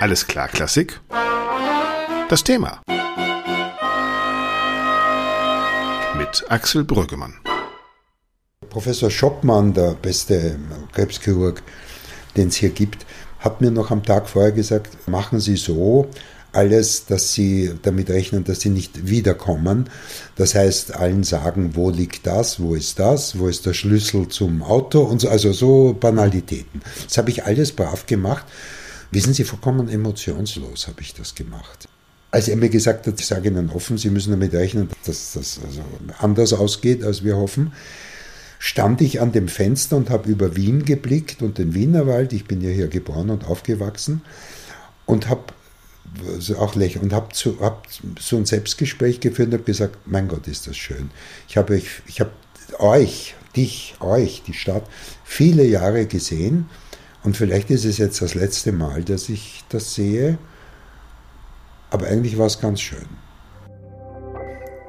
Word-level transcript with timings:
Alles 0.00 0.26
klar, 0.26 0.48
Klassik. 0.48 0.98
Das 2.30 2.42
Thema. 2.42 2.80
Mit 6.16 6.42
Axel 6.48 6.84
Brüggemann. 6.84 7.34
Professor 8.70 9.10
Schoppmann, 9.10 9.74
der 9.74 9.92
beste 10.00 10.58
Krebschirurg, 10.92 11.62
den 12.34 12.48
es 12.48 12.56
hier 12.56 12.70
gibt, 12.70 13.04
hat 13.40 13.60
mir 13.60 13.70
noch 13.70 13.90
am 13.90 14.02
Tag 14.02 14.26
vorher 14.26 14.52
gesagt, 14.52 15.06
machen 15.06 15.38
Sie 15.38 15.56
so, 15.56 16.08
alles, 16.52 17.04
dass 17.04 17.32
sie 17.32 17.70
damit 17.82 18.10
rechnen, 18.10 18.42
dass 18.44 18.60
sie 18.60 18.70
nicht 18.70 19.06
wiederkommen. 19.06 19.88
Das 20.36 20.54
heißt, 20.54 20.96
allen 20.96 21.24
sagen, 21.24 21.76
wo 21.76 21.90
liegt 21.90 22.26
das, 22.26 22.60
wo 22.60 22.74
ist 22.74 22.98
das, 22.98 23.38
wo 23.38 23.48
ist 23.48 23.66
der 23.66 23.74
Schlüssel 23.74 24.28
zum 24.28 24.62
Auto 24.62 25.02
und 25.02 25.20
so, 25.20 25.28
also 25.28 25.52
so 25.52 25.94
Banalitäten. 25.98 26.80
Das 27.06 27.18
habe 27.18 27.30
ich 27.30 27.44
alles 27.44 27.72
brav 27.72 28.06
gemacht. 28.06 28.46
Wissen 29.10 29.34
Sie, 29.34 29.44
vollkommen 29.44 29.88
emotionslos 29.88 30.86
habe 30.86 31.00
ich 31.00 31.14
das 31.14 31.34
gemacht. 31.34 31.88
Als 32.30 32.46
er 32.46 32.56
mir 32.56 32.68
gesagt 32.68 33.06
hat, 33.08 33.18
ich 33.18 33.26
sage 33.26 33.48
Ihnen 33.48 33.70
offen, 33.70 33.98
Sie 33.98 34.10
müssen 34.10 34.30
damit 34.30 34.52
rechnen, 34.52 34.88
dass 35.04 35.32
das 35.32 35.60
also 35.64 35.82
anders 36.18 36.52
ausgeht, 36.52 37.02
als 37.02 37.24
wir 37.24 37.36
hoffen, 37.36 37.72
stand 38.60 39.00
ich 39.00 39.20
an 39.20 39.32
dem 39.32 39.48
Fenster 39.48 39.96
und 39.96 40.10
habe 40.10 40.30
über 40.30 40.54
Wien 40.54 40.84
geblickt 40.84 41.42
und 41.42 41.58
den 41.58 41.74
Wienerwald. 41.74 42.32
Ich 42.32 42.44
bin 42.44 42.60
ja 42.60 42.70
hier 42.70 42.86
geboren 42.86 43.30
und 43.30 43.46
aufgewachsen 43.46 44.22
und 45.06 45.28
habe 45.28 45.44
auch 46.58 46.74
lächeln 46.76 47.04
und 47.04 47.12
habe 47.12 47.28
hab 47.60 47.86
so 48.18 48.36
ein 48.36 48.44
Selbstgespräch 48.44 49.20
geführt 49.20 49.48
und 49.48 49.54
habe 49.54 49.64
gesagt, 49.64 49.96
mein 50.06 50.28
Gott, 50.28 50.46
ist 50.46 50.66
das 50.68 50.76
schön. 50.76 51.10
Ich 51.48 51.56
habe 51.56 51.74
euch, 51.74 51.86
ich 52.06 52.20
habe 52.20 52.30
euch, 52.78 53.34
dich, 53.56 53.96
euch, 54.00 54.42
die 54.46 54.52
Stadt, 54.52 54.84
viele 55.24 55.64
Jahre 55.64 56.06
gesehen 56.06 56.68
und 57.22 57.36
vielleicht 57.36 57.70
ist 57.70 57.84
es 57.84 57.98
jetzt 57.98 58.22
das 58.22 58.34
letzte 58.34 58.72
Mal, 58.72 59.04
dass 59.04 59.28
ich 59.28 59.64
das 59.68 59.94
sehe, 59.94 60.38
aber 61.90 62.06
eigentlich 62.06 62.38
war 62.38 62.46
es 62.46 62.60
ganz 62.60 62.80
schön. 62.80 63.06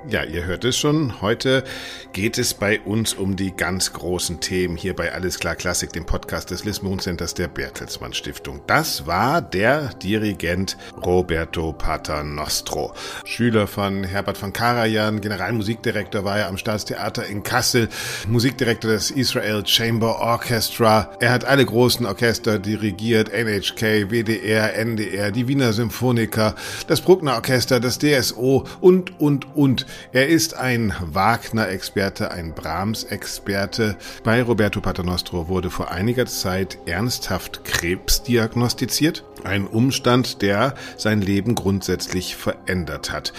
Ja, 0.10 0.24
ihr 0.24 0.46
hört 0.46 0.66
es 0.66 0.78
schon. 0.78 1.22
Heute 1.22 1.64
geht 2.12 2.40
es 2.40 2.56
bei 2.56 2.80
uns 2.80 3.14
um 3.14 3.36
die 3.36 3.56
ganz 3.56 3.94
großen 3.94 4.40
Themen 4.40 4.76
hier 4.76 4.96
bei 4.96 5.14
Alles 5.14 5.38
klar 5.38 5.56
Klassik, 5.56 5.94
dem 5.94 6.08
Podcast 6.08 6.50
des 6.50 6.66
Lismon 6.66 6.98
Centers 6.98 7.36
der 7.36 7.48
Bertelsmann 7.48 8.12
Stiftung. 8.12 8.62
Das 8.66 9.06
war 9.06 9.44
der 9.44 9.94
Dirigent 10.02 10.76
Roberto 11.06 11.74
Paternostro. 11.74 12.96
Schüler 13.26 13.68
von 13.68 14.04
Herbert 14.04 14.40
von 14.40 14.52
Karajan, 14.52 15.22
Generalmusikdirektor 15.22 16.26
war 16.26 16.40
er 16.40 16.48
am 16.48 16.58
Staatstheater 16.58 17.28
in 17.28 17.44
Kassel, 17.44 17.88
Musikdirektor 18.28 18.90
des 18.90 19.12
Israel 19.12 19.68
Chamber 19.68 20.20
Orchestra. 20.20 21.12
Er 21.20 21.32
hat 21.32 21.46
alle 21.46 21.64
großen 21.64 22.08
Orchester 22.08 22.58
dirigiert, 22.58 23.30
NHK, 23.32 24.10
WDR, 24.10 24.74
NDR, 24.74 25.30
die 25.30 25.48
Wiener 25.48 25.74
Symphoniker, 25.74 26.56
das 26.88 27.02
Bruckner 27.02 27.36
Orchester, 27.36 27.80
das 27.80 28.00
DSO 28.00 28.66
und, 28.80 29.20
und, 29.20 29.56
und. 29.56 29.86
Er 30.12 30.28
ist 30.28 30.56
ein 30.56 30.94
Wagner-Experte, 31.02 32.32
ein 32.32 32.54
Brahms-Experte. 32.54 33.98
Bei 34.24 34.42
Roberto 34.42 34.82
Paternostro 34.82 35.48
wurde 35.48 35.70
vor 35.70 35.92
einiger 35.92 36.26
Zeit 36.26 36.78
ernsthaft 36.86 37.64
Krebs 37.64 38.24
diagnostiziert. 38.24 39.24
Ein 39.44 39.68
Umstand, 39.68 40.42
der 40.42 40.76
sein 40.98 41.22
Leben 41.22 41.56
grundsätzlich 41.56 42.36
verändert 42.36 43.12
hat. 43.12 43.34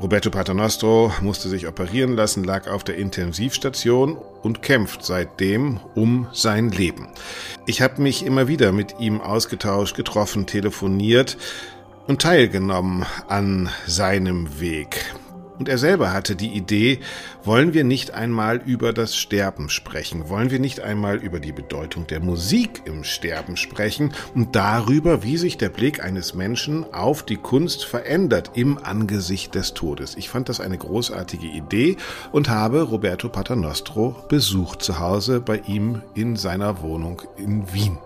Roberto 0.00 0.30
Paternostro 0.30 1.12
musste 1.20 1.50
sich 1.50 1.66
operieren 1.66 2.16
lassen, 2.16 2.42
lag 2.42 2.68
auf 2.68 2.84
der 2.84 2.96
Intensivstation 2.96 4.16
und 4.16 4.62
kämpft 4.62 5.04
seitdem 5.04 5.78
um 5.94 6.26
sein 6.32 6.70
Leben. 6.70 7.08
Ich 7.66 7.82
habe 7.82 8.00
mich 8.00 8.24
immer 8.24 8.48
wieder 8.48 8.72
mit 8.72 8.98
ihm 8.98 9.20
ausgetauscht, 9.20 9.96
getroffen, 9.96 10.46
telefoniert 10.46 11.36
und 12.06 12.22
teilgenommen 12.22 13.04
an 13.28 13.68
seinem 13.86 14.58
Weg. 14.58 15.04
Und 15.60 15.68
er 15.68 15.76
selber 15.76 16.14
hatte 16.14 16.36
die 16.36 16.54
Idee, 16.54 17.00
wollen 17.44 17.74
wir 17.74 17.84
nicht 17.84 18.14
einmal 18.14 18.62
über 18.64 18.94
das 18.94 19.14
Sterben 19.14 19.68
sprechen? 19.68 20.30
Wollen 20.30 20.50
wir 20.50 20.58
nicht 20.58 20.80
einmal 20.80 21.18
über 21.18 21.38
die 21.38 21.52
Bedeutung 21.52 22.06
der 22.06 22.20
Musik 22.20 22.80
im 22.86 23.04
Sterben 23.04 23.58
sprechen 23.58 24.14
und 24.34 24.56
darüber, 24.56 25.22
wie 25.22 25.36
sich 25.36 25.58
der 25.58 25.68
Blick 25.68 26.02
eines 26.02 26.32
Menschen 26.32 26.90
auf 26.94 27.22
die 27.24 27.36
Kunst 27.36 27.84
verändert 27.84 28.52
im 28.54 28.78
Angesicht 28.78 29.54
des 29.54 29.74
Todes? 29.74 30.16
Ich 30.16 30.30
fand 30.30 30.48
das 30.48 30.60
eine 30.60 30.78
großartige 30.78 31.48
Idee 31.48 31.98
und 32.32 32.48
habe 32.48 32.80
Roberto 32.80 33.28
Paternostro 33.28 34.16
besucht 34.30 34.80
zu 34.80 34.98
Hause 34.98 35.42
bei 35.42 35.58
ihm 35.66 36.00
in 36.14 36.36
seiner 36.36 36.80
Wohnung 36.80 37.20
in 37.36 37.70
Wien. 37.70 37.98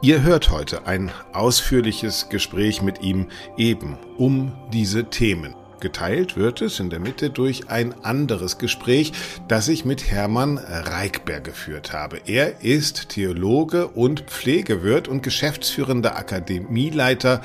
Ihr 0.00 0.22
hört 0.22 0.50
heute 0.50 0.86
ein 0.86 1.10
ausführliches 1.34 2.30
Gespräch 2.30 2.80
mit 2.80 3.02
ihm 3.02 3.26
eben 3.58 3.98
um 4.16 4.52
diese 4.72 5.10
Themen. 5.10 5.54
Geteilt 5.80 6.36
wird 6.36 6.62
es 6.62 6.80
in 6.80 6.90
der 6.90 7.00
Mitte 7.00 7.30
durch 7.30 7.68
ein 7.68 7.94
anderes 8.04 8.58
Gespräch, 8.58 9.12
das 9.48 9.68
ich 9.68 9.84
mit 9.84 10.10
Hermann 10.10 10.58
Reikberg 10.58 11.44
geführt 11.44 11.92
habe. 11.92 12.20
Er 12.26 12.62
ist 12.62 13.10
Theologe 13.10 13.88
und 13.88 14.22
Pflegewirt 14.22 15.08
und 15.08 15.22
geschäftsführender 15.22 16.16
Akademieleiter 16.16 17.42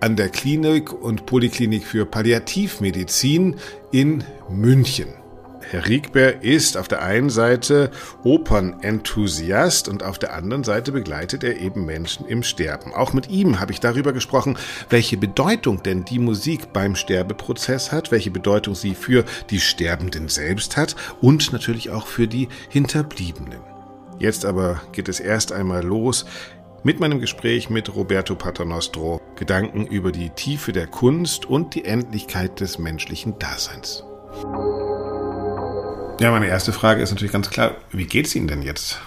an 0.00 0.16
der 0.16 0.28
Klinik 0.28 0.92
und 0.92 1.26
Poliklinik 1.26 1.86
für 1.86 2.06
Palliativmedizin 2.06 3.56
in 3.92 4.24
München. 4.48 5.23
Herr 5.70 5.88
Riegber 5.88 6.42
ist 6.42 6.76
auf 6.76 6.88
der 6.88 7.02
einen 7.02 7.30
Seite 7.30 7.90
Opernenthusiast 8.22 9.88
und 9.88 10.02
auf 10.02 10.18
der 10.18 10.34
anderen 10.34 10.64
Seite 10.64 10.92
begleitet 10.92 11.42
er 11.42 11.58
eben 11.58 11.84
Menschen 11.84 12.26
im 12.26 12.42
Sterben. 12.42 12.92
Auch 12.92 13.12
mit 13.12 13.28
ihm 13.30 13.60
habe 13.60 13.72
ich 13.72 13.80
darüber 13.80 14.12
gesprochen, 14.12 14.56
welche 14.90 15.16
Bedeutung 15.16 15.82
denn 15.82 16.04
die 16.04 16.18
Musik 16.18 16.72
beim 16.72 16.96
Sterbeprozess 16.96 17.92
hat, 17.92 18.12
welche 18.12 18.30
Bedeutung 18.30 18.74
sie 18.74 18.94
für 18.94 19.24
die 19.50 19.60
Sterbenden 19.60 20.28
selbst 20.28 20.76
hat 20.76 20.96
und 21.20 21.52
natürlich 21.52 21.90
auch 21.90 22.06
für 22.06 22.28
die 22.28 22.48
Hinterbliebenen. 22.68 23.60
Jetzt 24.18 24.44
aber 24.44 24.80
geht 24.92 25.08
es 25.08 25.18
erst 25.18 25.52
einmal 25.52 25.82
los 25.82 26.24
mit 26.84 27.00
meinem 27.00 27.18
Gespräch 27.18 27.70
mit 27.70 27.94
Roberto 27.94 28.34
Paternostro. 28.34 29.20
Gedanken 29.36 29.86
über 29.86 30.12
die 30.12 30.30
Tiefe 30.30 30.72
der 30.72 30.86
Kunst 30.86 31.46
und 31.46 31.74
die 31.74 31.84
Endlichkeit 31.84 32.60
des 32.60 32.78
menschlichen 32.78 33.38
Daseins. 33.38 34.04
Ja, 36.20 36.30
meine 36.30 36.46
erste 36.46 36.72
Frage 36.72 37.02
ist 37.02 37.10
natürlich 37.10 37.32
ganz 37.32 37.50
klar, 37.50 37.72
wie 37.90 38.06
geht 38.06 38.26
es 38.26 38.36
Ihnen 38.36 38.46
denn 38.46 38.62
jetzt, 38.62 39.00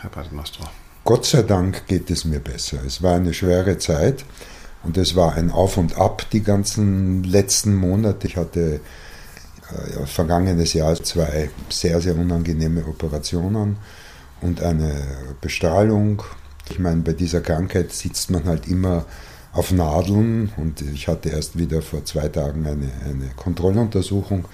Herr 0.00 0.10
Paternostro? 0.10 0.64
Gott 1.04 1.24
sei 1.24 1.42
Dank 1.42 1.86
geht 1.86 2.10
es 2.10 2.26
mir 2.26 2.38
besser. 2.38 2.84
Es 2.86 3.02
war 3.02 3.14
eine 3.14 3.32
schwere 3.32 3.78
Zeit 3.78 4.26
und 4.82 4.98
es 4.98 5.16
war 5.16 5.34
ein 5.34 5.50
Auf 5.50 5.78
und 5.78 5.96
Ab 5.96 6.26
die 6.32 6.42
ganzen 6.42 7.24
letzten 7.24 7.74
Monate. 7.74 8.26
Ich 8.26 8.36
hatte 8.36 8.80
äh, 9.70 10.06
vergangenes 10.06 10.74
Jahr 10.74 10.94
zwei 11.02 11.48
sehr, 11.70 12.00
sehr 12.02 12.14
unangenehme 12.14 12.84
Operationen 12.84 13.78
und 14.42 14.62
eine 14.62 15.02
Bestrahlung. 15.40 16.22
Ich 16.68 16.78
meine, 16.78 17.00
bei 17.00 17.14
dieser 17.14 17.40
Krankheit 17.40 17.90
sitzt 17.92 18.30
man 18.30 18.44
halt 18.44 18.68
immer 18.68 19.06
auf 19.52 19.72
Nadeln 19.72 20.52
und 20.58 20.82
ich 20.82 21.08
hatte 21.08 21.30
erst 21.30 21.58
wieder 21.58 21.80
vor 21.80 22.04
zwei 22.04 22.28
Tagen 22.28 22.66
eine, 22.66 22.90
eine 23.08 23.30
Kontrolluntersuchung 23.34 24.44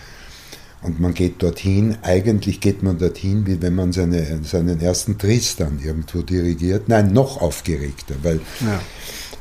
und 0.87 1.01
man 1.01 1.15
geht 1.15 1.43
dorthin, 1.43 1.97
eigentlich 2.03 2.61
geht 2.61 2.83
man 2.83 2.97
dorthin, 2.97 3.47
wie 3.47 3.61
wenn 3.61 3.75
man 3.75 3.93
seine, 3.93 4.41
seinen 4.45 4.81
ersten 4.81 5.19
Tristan 5.19 5.81
irgendwo 5.85 6.23
dirigiert. 6.23 6.89
Nein, 6.89 7.13
noch 7.13 7.43
aufgeregter, 7.43 8.15
weil, 8.23 8.41
ja. 8.61 8.81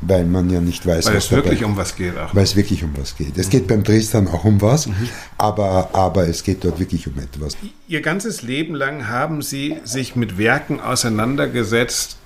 weil 0.02 0.26
man 0.26 0.50
ja 0.50 0.60
nicht 0.60 0.86
weiß, 0.86 1.06
weil 1.06 1.16
was 1.16 1.26
es 1.26 1.32
wirklich 1.32 1.64
um 1.64 1.78
was 1.78 1.96
geht. 1.96 2.18
Auch. 2.18 2.34
Weil 2.34 2.44
es 2.44 2.56
wirklich 2.56 2.84
um 2.84 2.92
was 2.98 3.16
geht. 3.16 3.38
Es 3.38 3.48
mhm. 3.48 3.52
geht 3.52 3.68
beim 3.68 3.84
Tristan 3.84 4.28
auch 4.28 4.44
um 4.44 4.60
was, 4.60 4.88
mhm. 4.88 4.96
aber, 5.38 5.92
aber 5.94 6.28
es 6.28 6.44
geht 6.44 6.64
dort 6.64 6.80
wirklich 6.80 7.08
um 7.08 7.14
etwas. 7.20 7.56
Ihr 7.88 8.02
ganzes 8.02 8.42
Leben 8.42 8.74
lang 8.74 9.08
haben 9.08 9.44
Sie 9.44 9.78
sich 9.84 10.16
mit 10.16 10.40
Werken 10.40 10.80
auseinandergesetzt, 10.80 12.18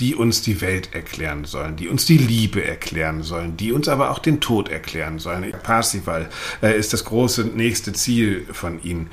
die 0.00 0.14
uns 0.14 0.42
die 0.42 0.60
Welt 0.60 0.90
erklären 0.92 1.44
sollen, 1.44 1.76
die 1.76 1.88
uns 1.88 2.06
die 2.06 2.18
Liebe 2.18 2.64
erklären 2.64 3.22
sollen, 3.22 3.56
die 3.56 3.72
uns 3.72 3.88
aber 3.88 4.10
auch 4.10 4.18
den 4.18 4.40
Tod 4.40 4.68
erklären 4.68 5.18
sollen. 5.18 5.52
Parsifal 5.62 6.28
äh, 6.62 6.76
ist 6.76 6.92
das 6.92 7.04
große 7.04 7.44
nächste 7.44 7.92
Ziel 7.92 8.46
von 8.52 8.82
ihnen. 8.82 9.08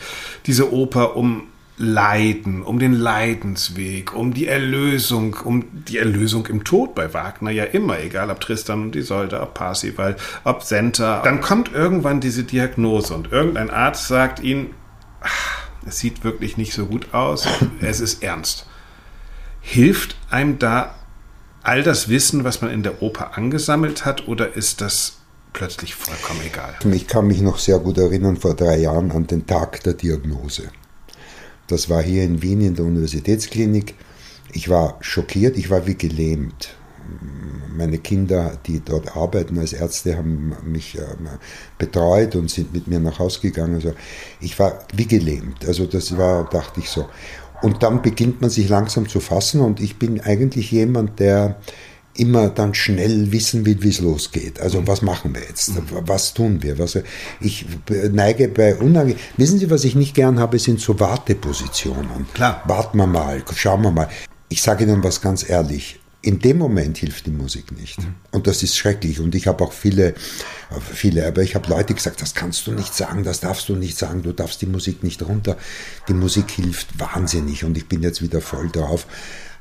Diese 0.46 0.74
Oper 0.74 1.16
um 1.16 1.44
Leiden, 1.78 2.62
um 2.62 2.78
den 2.78 2.94
Leidensweg, 2.94 4.14
um 4.14 4.34
die 4.34 4.48
Erlösung, 4.48 5.36
um 5.44 5.66
die 5.88 5.98
Erlösung 5.98 6.46
im 6.46 6.64
Tod 6.64 6.94
bei 6.94 7.14
Wagner 7.14 7.50
ja 7.50 7.64
immer, 7.64 8.00
egal 8.00 8.30
ob 8.30 8.40
Tristan 8.40 8.84
und 8.84 8.96
Isolde, 8.96 9.42
ob 9.42 9.56
Parsifal, 9.56 10.16
ob 10.44 10.62
Senta. 10.62 11.22
Dann 11.24 11.42
kommt 11.42 11.74
irgendwann 11.74 12.20
diese 12.20 12.44
Diagnose 12.44 13.14
und 13.16 13.32
irgendein 13.32 13.72
Arzt 13.72 14.08
sagt 14.08 14.40
ihnen, 14.40 14.70
ach, 15.22 15.68
es 15.86 15.98
sieht 15.98 16.24
wirklich 16.24 16.58
nicht 16.58 16.74
so 16.74 16.86
gut 16.86 17.14
aus, 17.14 17.48
es 17.82 18.00
ist 18.00 18.22
ernst. 18.22 18.68
Hilft 19.66 20.18
einem 20.30 20.60
da 20.60 20.94
all 21.64 21.84
das 21.84 22.10
Wissen, 22.10 22.44
was 22.44 22.62
man 22.62 22.70
in 22.70 22.84
der 22.84 23.02
Oper 23.02 23.38
angesammelt 23.38 24.06
hat, 24.06 24.28
oder 24.28 24.56
ist 24.56 24.82
das 24.82 25.18
plötzlich 25.54 25.96
vollkommen 25.96 26.42
egal? 26.46 26.76
Ich 26.94 27.08
kann 27.08 27.28
mich 27.28 27.42
noch 27.42 27.58
sehr 27.58 27.80
gut 27.80 27.98
erinnern, 27.98 28.38
vor 28.38 28.56
drei 28.56 28.78
Jahren 28.78 29.12
an 29.12 29.26
den 29.26 29.48
Tag 29.48 29.82
der 29.84 29.94
Diagnose. 29.94 30.64
Das 31.68 31.90
war 31.90 32.04
hier 32.04 32.24
in 32.24 32.42
Wien 32.42 32.62
in 32.62 32.76
der 32.76 32.86
Universitätsklinik. 32.86 33.96
Ich 34.52 34.70
war 34.70 34.98
schockiert, 35.00 35.58
ich 35.58 35.70
war 35.70 35.88
wie 35.88 35.96
gelähmt. 35.96 36.76
meine 37.76 37.98
Kinder, 37.98 38.58
die 38.66 38.82
dort 38.82 39.16
arbeiten 39.16 39.58
als 39.58 39.74
Ärzte, 39.74 40.18
haben 40.18 40.56
mich 40.64 40.98
äh, 40.98 41.06
betreut 41.78 42.36
und 42.36 42.50
sind 42.50 42.74
mit 42.74 42.88
mir 42.88 43.00
nach 43.00 43.20
Hause 43.20 43.40
gegangen. 43.40 43.76
Also 43.76 43.94
ich 44.40 44.60
war 44.60 44.80
wie 44.94 45.08
gelähmt. 45.08 45.66
Also 45.66 45.86
das 45.86 46.18
war, 46.18 46.50
dachte 46.50 46.82
ich 46.82 46.90
so. 46.90 47.08
Und 47.64 47.82
dann 47.82 48.02
beginnt 48.02 48.42
man 48.42 48.50
sich 48.50 48.68
langsam 48.68 49.08
zu 49.08 49.22
fassen 49.22 49.62
und 49.62 49.80
ich 49.80 49.98
bin 49.98 50.20
eigentlich 50.20 50.70
jemand, 50.70 51.20
der 51.20 51.56
immer 52.16 52.50
dann 52.50 52.74
schnell 52.74 53.32
wissen 53.32 53.66
will, 53.66 53.82
wie 53.82 53.90
es 53.90 54.02
losgeht. 54.02 54.60
Also 54.60 54.82
mhm. 54.82 54.88
was 54.88 55.02
machen 55.02 55.34
wir 55.34 55.42
jetzt? 55.42 55.74
Mhm. 55.74 55.84
Was 56.06 56.34
tun 56.34 56.62
wir? 56.62 56.78
Was, 56.78 57.00
ich 57.40 57.66
neige 58.12 58.50
bei 58.50 58.76
Unange 58.76 59.16
Wissen 59.38 59.60
Sie, 59.60 59.72
was 59.72 59.86
ich 59.86 59.96
nicht 59.96 60.14
gern 60.14 60.40
habe, 60.40 60.60
sind 60.60 60.82
so 60.82 61.00
Wartepositionen. 61.00 62.28
Klar. 62.34 62.62
Warten 62.68 62.98
wir 62.98 63.08
mal, 63.08 63.42
schauen 63.56 63.82
wir 63.82 63.92
mal. 63.92 64.10
Ich 64.50 64.62
sage 64.62 64.84
Ihnen 64.84 65.02
was 65.04 65.22
ganz 65.22 65.50
ehrlich. 65.50 66.00
In 66.24 66.40
dem 66.40 66.58
Moment 66.58 66.98
hilft 66.98 67.28
die 67.28 67.32
Musik 67.32 67.72
nicht. 67.78 68.00
Mhm. 68.00 68.16
Und 68.32 68.48
das 68.48 68.64
ist 68.64 68.76
schrecklich. 68.76 69.20
Und 69.20 69.36
ich 69.36 69.46
habe 69.46 69.64
auch 69.64 69.74
viele, 69.74 70.16
viele, 70.92 71.28
aber 71.28 71.44
ich 71.44 71.54
habe 71.54 71.70
Leute 71.70 71.94
gesagt, 71.94 72.22
das 72.22 72.34
kannst 72.34 72.66
du 72.66 72.72
nicht 72.72 72.96
sagen, 72.96 73.24
das 73.24 73.42
darfst 73.42 73.70
du 73.70 73.76
nicht 73.76 73.98
sagen, 73.98 74.24
du 74.24 74.32
darfst 74.32 74.62
die 74.62 74.66
Musik 74.66 75.04
nicht 75.04 75.22
runter. 75.22 75.58
Die 76.08 76.14
Musik 76.14 76.50
hilft 76.50 76.98
wahnsinnig. 76.98 77.66
Und 77.66 77.78
ich 77.78 77.88
bin 77.88 78.02
jetzt 78.02 78.22
wieder 78.22 78.42
voll 78.42 78.70
drauf. 78.70 79.06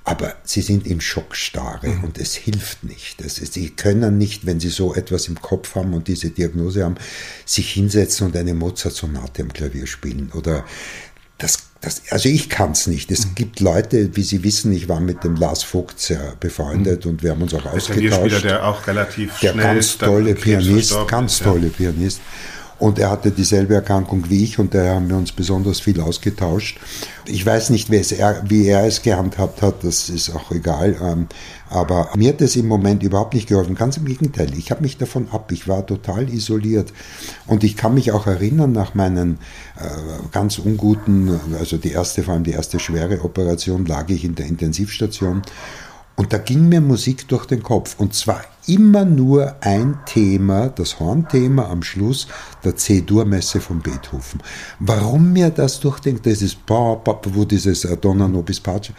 Aber 0.04 0.36
sie 0.44 0.62
sind 0.62 0.86
im 0.86 1.00
Schockstarre 1.00 1.88
mhm. 1.88 2.04
und 2.04 2.18
es 2.18 2.34
hilft 2.34 2.82
nicht. 2.82 3.20
Es 3.20 3.38
ist, 3.38 3.54
sie 3.54 3.70
können 3.70 4.18
nicht, 4.18 4.46
wenn 4.46 4.58
sie 4.58 4.70
so 4.70 4.94
etwas 4.94 5.28
im 5.28 5.40
Kopf 5.40 5.74
haben 5.76 5.94
und 5.94 6.08
diese 6.08 6.30
Diagnose 6.30 6.84
haben, 6.84 6.96
sich 7.44 7.72
hinsetzen 7.72 8.26
und 8.26 8.36
eine 8.36 8.54
Mozart-Sonate 8.54 9.42
am 9.42 9.52
Klavier 9.52 9.86
spielen. 9.86 10.32
Oder 10.34 10.64
das, 11.38 11.71
das, 11.82 12.00
also 12.10 12.28
ich 12.28 12.48
kann 12.48 12.70
es 12.70 12.86
nicht. 12.86 13.10
Es 13.10 13.26
mhm. 13.26 13.34
gibt 13.34 13.60
Leute, 13.60 14.14
wie 14.14 14.22
Sie 14.22 14.44
wissen, 14.44 14.72
ich 14.72 14.88
war 14.88 15.00
mit 15.00 15.24
dem 15.24 15.34
Lars 15.34 15.64
Vogt 15.64 15.98
sehr 15.98 16.34
befreundet 16.38 17.04
mhm. 17.04 17.10
und 17.10 17.22
wir 17.24 17.32
haben 17.32 17.42
uns 17.42 17.52
auch 17.54 17.62
der 17.62 17.74
ausgetauscht. 17.74 18.44
Der 18.44 18.64
auch 18.64 18.86
relativ 18.86 19.38
der 19.40 19.52
ganz 19.54 19.98
tolle 19.98 20.34
Pianist, 20.34 20.96
ganz 21.08 21.40
tolle 21.40 21.66
ja. 21.66 21.72
Pianist. 21.76 22.20
Und 22.82 22.98
er 22.98 23.12
hatte 23.12 23.30
dieselbe 23.30 23.74
Erkrankung 23.74 24.28
wie 24.28 24.42
ich 24.42 24.58
und 24.58 24.74
daher 24.74 24.96
haben 24.96 25.08
wir 25.08 25.16
uns 25.16 25.30
besonders 25.30 25.78
viel 25.78 26.00
ausgetauscht. 26.00 26.80
Ich 27.26 27.46
weiß 27.46 27.70
nicht, 27.70 27.92
wie 27.92 28.66
er 28.66 28.84
es 28.84 29.02
gehandhabt 29.02 29.62
hat, 29.62 29.84
das 29.84 30.08
ist 30.08 30.34
auch 30.34 30.50
egal. 30.50 30.96
Ähm, 31.00 31.28
aber 31.70 32.10
mir 32.16 32.30
hat 32.30 32.40
es 32.40 32.56
im 32.56 32.66
Moment 32.66 33.04
überhaupt 33.04 33.34
nicht 33.34 33.48
geholfen. 33.48 33.76
Ganz 33.76 33.98
im 33.98 34.06
Gegenteil, 34.06 34.52
ich 34.58 34.72
habe 34.72 34.82
mich 34.82 34.98
davon 34.98 35.28
ab. 35.30 35.52
Ich 35.52 35.68
war 35.68 35.86
total 35.86 36.28
isoliert. 36.28 36.92
Und 37.46 37.62
ich 37.62 37.76
kann 37.76 37.94
mich 37.94 38.10
auch 38.10 38.26
erinnern, 38.26 38.72
nach 38.72 38.96
meinen 38.96 39.38
äh, 39.78 39.86
ganz 40.32 40.58
unguten, 40.58 41.38
also 41.60 41.76
die 41.76 41.92
erste, 41.92 42.24
vor 42.24 42.34
allem 42.34 42.42
die 42.42 42.50
erste 42.50 42.80
schwere 42.80 43.22
Operation, 43.22 43.86
lag 43.86 44.08
ich 44.08 44.24
in 44.24 44.34
der 44.34 44.46
Intensivstation. 44.46 45.42
Und 46.22 46.32
da 46.32 46.38
ging 46.38 46.68
mir 46.68 46.80
Musik 46.80 47.26
durch 47.26 47.46
den 47.46 47.64
Kopf. 47.64 47.96
Und 47.98 48.14
zwar 48.14 48.44
immer 48.68 49.04
nur 49.04 49.56
ein 49.60 49.98
Thema, 50.06 50.68
das 50.68 51.00
Hornthema 51.00 51.68
am 51.68 51.82
Schluss 51.82 52.28
der 52.62 52.76
C-Dur-Messe 52.76 53.60
von 53.60 53.80
Beethoven. 53.80 54.40
Warum 54.78 55.32
mir 55.32 55.50
das 55.50 55.80
durch 55.80 55.98
den, 55.98 56.22
das 56.22 56.40
ist, 56.40 56.58
wo 56.68 57.44
dieses 57.44 57.88
Donna 58.00 58.28
nobis 58.28 58.60
pace, 58.60 58.92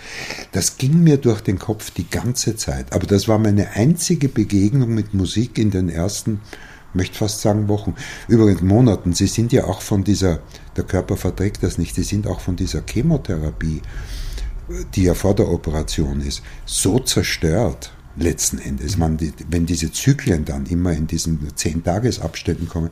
das 0.51 0.75
ging 0.75 1.01
mir 1.01 1.15
durch 1.15 1.39
den 1.39 1.59
Kopf 1.59 1.91
die 1.91 2.09
ganze 2.09 2.57
Zeit. 2.57 2.91
Aber 2.91 3.07
das 3.07 3.29
war 3.29 3.39
meine 3.39 3.71
einzige 3.71 4.27
Begegnung 4.27 4.93
mit 4.93 5.13
Musik 5.13 5.57
in 5.57 5.71
den 5.71 5.87
ersten, 5.87 6.41
möchte 6.93 7.17
fast 7.17 7.39
sagen 7.39 7.69
Wochen, 7.69 7.95
übrigens 8.27 8.61
Monaten. 8.61 9.13
Sie 9.13 9.27
sind 9.27 9.53
ja 9.53 9.63
auch 9.63 9.79
von 9.79 10.03
dieser, 10.03 10.39
der 10.75 10.83
Körper 10.83 11.15
verträgt 11.15 11.63
das 11.63 11.77
nicht, 11.77 11.95
sie 11.95 12.03
sind 12.03 12.27
auch 12.27 12.41
von 12.41 12.57
dieser 12.57 12.81
Chemotherapie, 12.85 13.81
die 14.95 15.04
ja 15.04 15.13
vor 15.13 15.36
der 15.36 15.50
Operation 15.50 16.21
ist, 16.21 16.42
so 16.65 17.00
zerstört 17.00 17.94
letzten 18.15 18.60
Endes. 18.60 18.98
Man, 18.98 19.18
wenn 19.50 19.65
diese 19.65 19.92
Zyklen 19.92 20.45
dann 20.45 20.65
immer 20.65 20.94
in 20.94 21.07
diesen 21.07 21.56
zehn 21.56 21.83
Tagesabständen 21.83 22.68
kommen, 22.69 22.89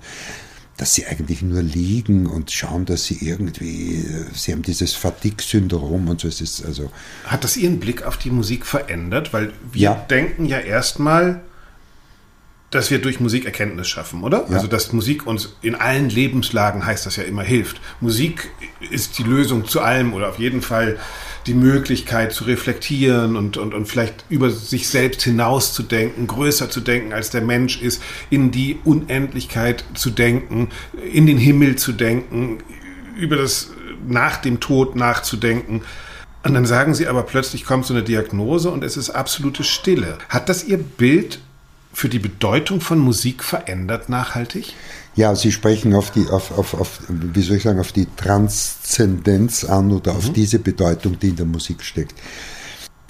dass 0.77 0.95
sie 0.95 1.05
eigentlich 1.05 1.43
nur 1.43 1.61
liegen 1.61 2.25
und 2.25 2.49
schauen, 2.49 2.85
dass 2.85 3.05
sie 3.05 3.19
irgendwie, 3.21 4.03
sie 4.33 4.51
haben 4.51 4.63
dieses 4.63 4.93
Fatigue-Syndrom 4.93 6.07
und 6.07 6.21
so. 6.21 6.27
Es 6.27 6.41
ist 6.41 6.65
also. 6.65 6.89
Hat 7.25 7.43
das 7.43 7.55
Ihren 7.55 7.79
Blick 7.79 8.03
auf 8.03 8.17
die 8.17 8.31
Musik 8.31 8.65
verändert? 8.65 9.31
Weil 9.31 9.53
wir 9.71 9.81
ja. 9.81 9.93
denken 9.93 10.45
ja 10.45 10.59
erstmal, 10.59 11.41
dass 12.71 12.89
wir 12.89 12.99
durch 12.99 13.19
Musik 13.19 13.45
Erkenntnis 13.45 13.89
schaffen, 13.89 14.23
oder? 14.23 14.45
Ja. 14.49 14.55
Also, 14.55 14.67
dass 14.67 14.93
Musik 14.93 15.27
uns 15.27 15.55
in 15.61 15.75
allen 15.75 16.09
Lebenslagen, 16.09 16.85
heißt 16.85 17.05
das 17.05 17.17
ja 17.17 17.23
immer, 17.23 17.43
hilft. 17.43 17.81
Musik 17.99 18.49
ist 18.89 19.19
die 19.19 19.23
Lösung 19.23 19.67
zu 19.67 19.81
allem 19.81 20.13
oder 20.13 20.29
auf 20.29 20.39
jeden 20.39 20.61
Fall 20.61 20.97
die 21.47 21.53
Möglichkeit 21.53 22.31
zu 22.31 22.45
reflektieren 22.45 23.35
und, 23.35 23.57
und, 23.57 23.73
und 23.73 23.87
vielleicht 23.87 24.25
über 24.29 24.49
sich 24.49 24.87
selbst 24.87 25.21
hinauszudenken, 25.23 26.27
größer 26.27 26.69
zu 26.69 26.79
denken, 26.79 27.11
als 27.11 27.29
der 27.29 27.41
Mensch 27.41 27.81
ist, 27.81 28.01
in 28.29 28.51
die 28.51 28.79
Unendlichkeit 28.85 29.83
zu 29.93 30.09
denken, 30.09 30.69
in 31.11 31.27
den 31.27 31.37
Himmel 31.37 31.75
zu 31.75 31.91
denken, 31.91 32.59
über 33.17 33.35
das 33.35 33.71
nach 34.07 34.37
dem 34.37 34.61
Tod 34.61 34.95
nachzudenken. 34.95 35.81
Und 36.43 36.53
dann 36.53 36.65
sagen 36.65 36.95
sie 36.95 37.07
aber 37.07 37.23
plötzlich 37.23 37.65
kommt 37.65 37.85
so 37.85 37.93
eine 37.93 38.03
Diagnose 38.03 38.69
und 38.69 38.83
es 38.83 38.95
ist 38.95 39.09
absolute 39.09 39.63
Stille. 39.63 40.17
Hat 40.29 40.47
das 40.47 40.63
Ihr 40.63 40.77
Bild 40.77 41.39
für 41.93 42.09
die 42.09 42.19
Bedeutung 42.19 42.81
von 42.81 42.99
Musik 42.99 43.43
verändert 43.43 44.09
nachhaltig? 44.09 44.73
Ja, 45.15 45.35
Sie 45.35 45.51
sprechen 45.51 45.93
auf 45.93 46.11
die, 46.11 46.27
auf, 46.27 46.57
auf, 46.57 46.73
auf, 46.73 47.01
wie 47.09 47.41
soll 47.41 47.57
ich 47.57 47.63
sagen, 47.63 47.79
auf 47.79 47.91
die 47.91 48.07
Transzendenz 48.15 49.65
an 49.65 49.91
oder 49.91 50.13
mhm. 50.13 50.17
auf 50.17 50.33
diese 50.33 50.59
Bedeutung, 50.59 51.19
die 51.19 51.29
in 51.29 51.35
der 51.35 51.45
Musik 51.45 51.83
steckt. 51.83 52.15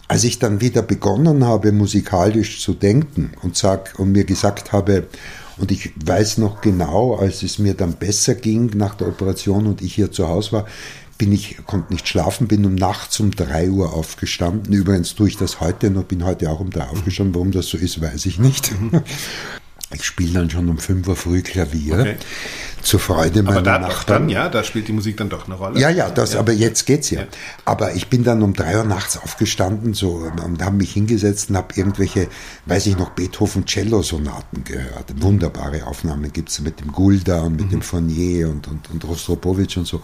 Als 0.07 0.23
ich 0.23 0.39
dann 0.39 0.59
wieder 0.59 0.81
begonnen 0.81 1.45
habe, 1.45 1.71
musikalisch 1.71 2.61
zu 2.61 2.73
denken 2.73 3.31
und 3.43 3.55
sag, 3.55 3.97
und 3.97 4.11
mir 4.11 4.25
gesagt 4.25 4.71
habe, 4.71 5.07
und 5.57 5.71
ich 5.71 5.91
weiß 6.03 6.39
noch 6.39 6.61
genau, 6.61 7.15
als 7.15 7.43
es 7.43 7.59
mir 7.59 7.75
dann 7.75 7.93
besser 7.93 8.35
ging 8.35 8.71
nach 8.75 8.95
der 8.95 9.07
Operation 9.07 9.67
und 9.67 9.81
ich 9.81 9.93
hier 9.93 10.11
zu 10.11 10.27
Hause 10.27 10.53
war, 10.53 10.65
bin 11.21 11.31
ich, 11.33 11.57
konnte 11.67 11.93
nicht 11.93 12.07
schlafen, 12.07 12.47
bin 12.47 12.65
um 12.65 12.73
nachts 12.73 13.19
um 13.19 13.29
drei 13.29 13.69
Uhr 13.69 13.93
aufgestanden. 13.93 14.73
Übrigens 14.73 15.13
tue 15.13 15.27
ich 15.27 15.37
das 15.37 15.61
heute 15.61 15.91
noch, 15.91 16.05
bin 16.05 16.25
heute 16.25 16.49
auch 16.49 16.59
um 16.59 16.71
drei 16.71 16.85
aufgestanden. 16.85 17.35
Warum 17.35 17.51
das 17.51 17.67
so 17.67 17.77
ist, 17.77 18.01
weiß 18.01 18.25
ich 18.25 18.39
nicht. 18.39 18.71
Mhm. 18.71 19.03
Ich 19.93 20.05
spiele 20.05 20.31
dann 20.31 20.49
schon 20.49 20.69
um 20.69 20.77
fünf 20.77 21.05
Uhr 21.09 21.17
früh 21.17 21.41
Klavier. 21.41 21.99
Okay. 21.99 22.15
Zur 22.81 23.01
Freude 23.01 23.43
meiner 23.43 23.57
aber 23.57 23.61
da 23.61 23.79
Nachbarn. 23.79 24.21
Dann, 24.21 24.29
ja, 24.29 24.47
da 24.47 24.63
spielt 24.63 24.87
die 24.87 24.93
Musik 24.93 25.17
dann 25.17 25.27
doch 25.27 25.47
eine 25.47 25.55
Rolle. 25.55 25.77
Ja, 25.81 25.89
ja, 25.89 26.09
das, 26.09 26.31
ja. 26.31 26.39
aber 26.39 26.53
jetzt 26.53 26.85
geht's 26.85 27.09
ja. 27.09 27.23
ja. 27.23 27.27
Aber 27.65 27.93
ich 27.93 28.07
bin 28.07 28.23
dann 28.23 28.41
um 28.41 28.53
drei 28.53 28.77
Uhr 28.77 28.85
nachts 28.85 29.17
aufgestanden 29.17 29.93
so, 29.93 30.11
und 30.45 30.63
habe 30.63 30.77
mich 30.77 30.93
hingesetzt 30.93 31.49
und 31.49 31.57
habe 31.57 31.73
irgendwelche, 31.75 32.29
weiß 32.67 32.87
ich 32.87 32.97
noch, 32.97 33.09
Beethoven-Cello-Sonaten 33.09 34.63
gehört. 34.63 35.21
Wunderbare 35.21 35.85
Aufnahmen 35.85 36.31
gibt's 36.31 36.61
mit 36.61 36.79
dem 36.79 36.93
Gulda 36.93 37.41
und 37.41 37.57
mit 37.57 37.65
mhm. 37.65 37.71
dem 37.71 37.81
Fournier 37.81 38.47
und, 38.47 38.69
und, 38.69 38.89
und 38.91 39.03
Rostropowitsch 39.03 39.75
und 39.75 39.87
so. 39.87 40.01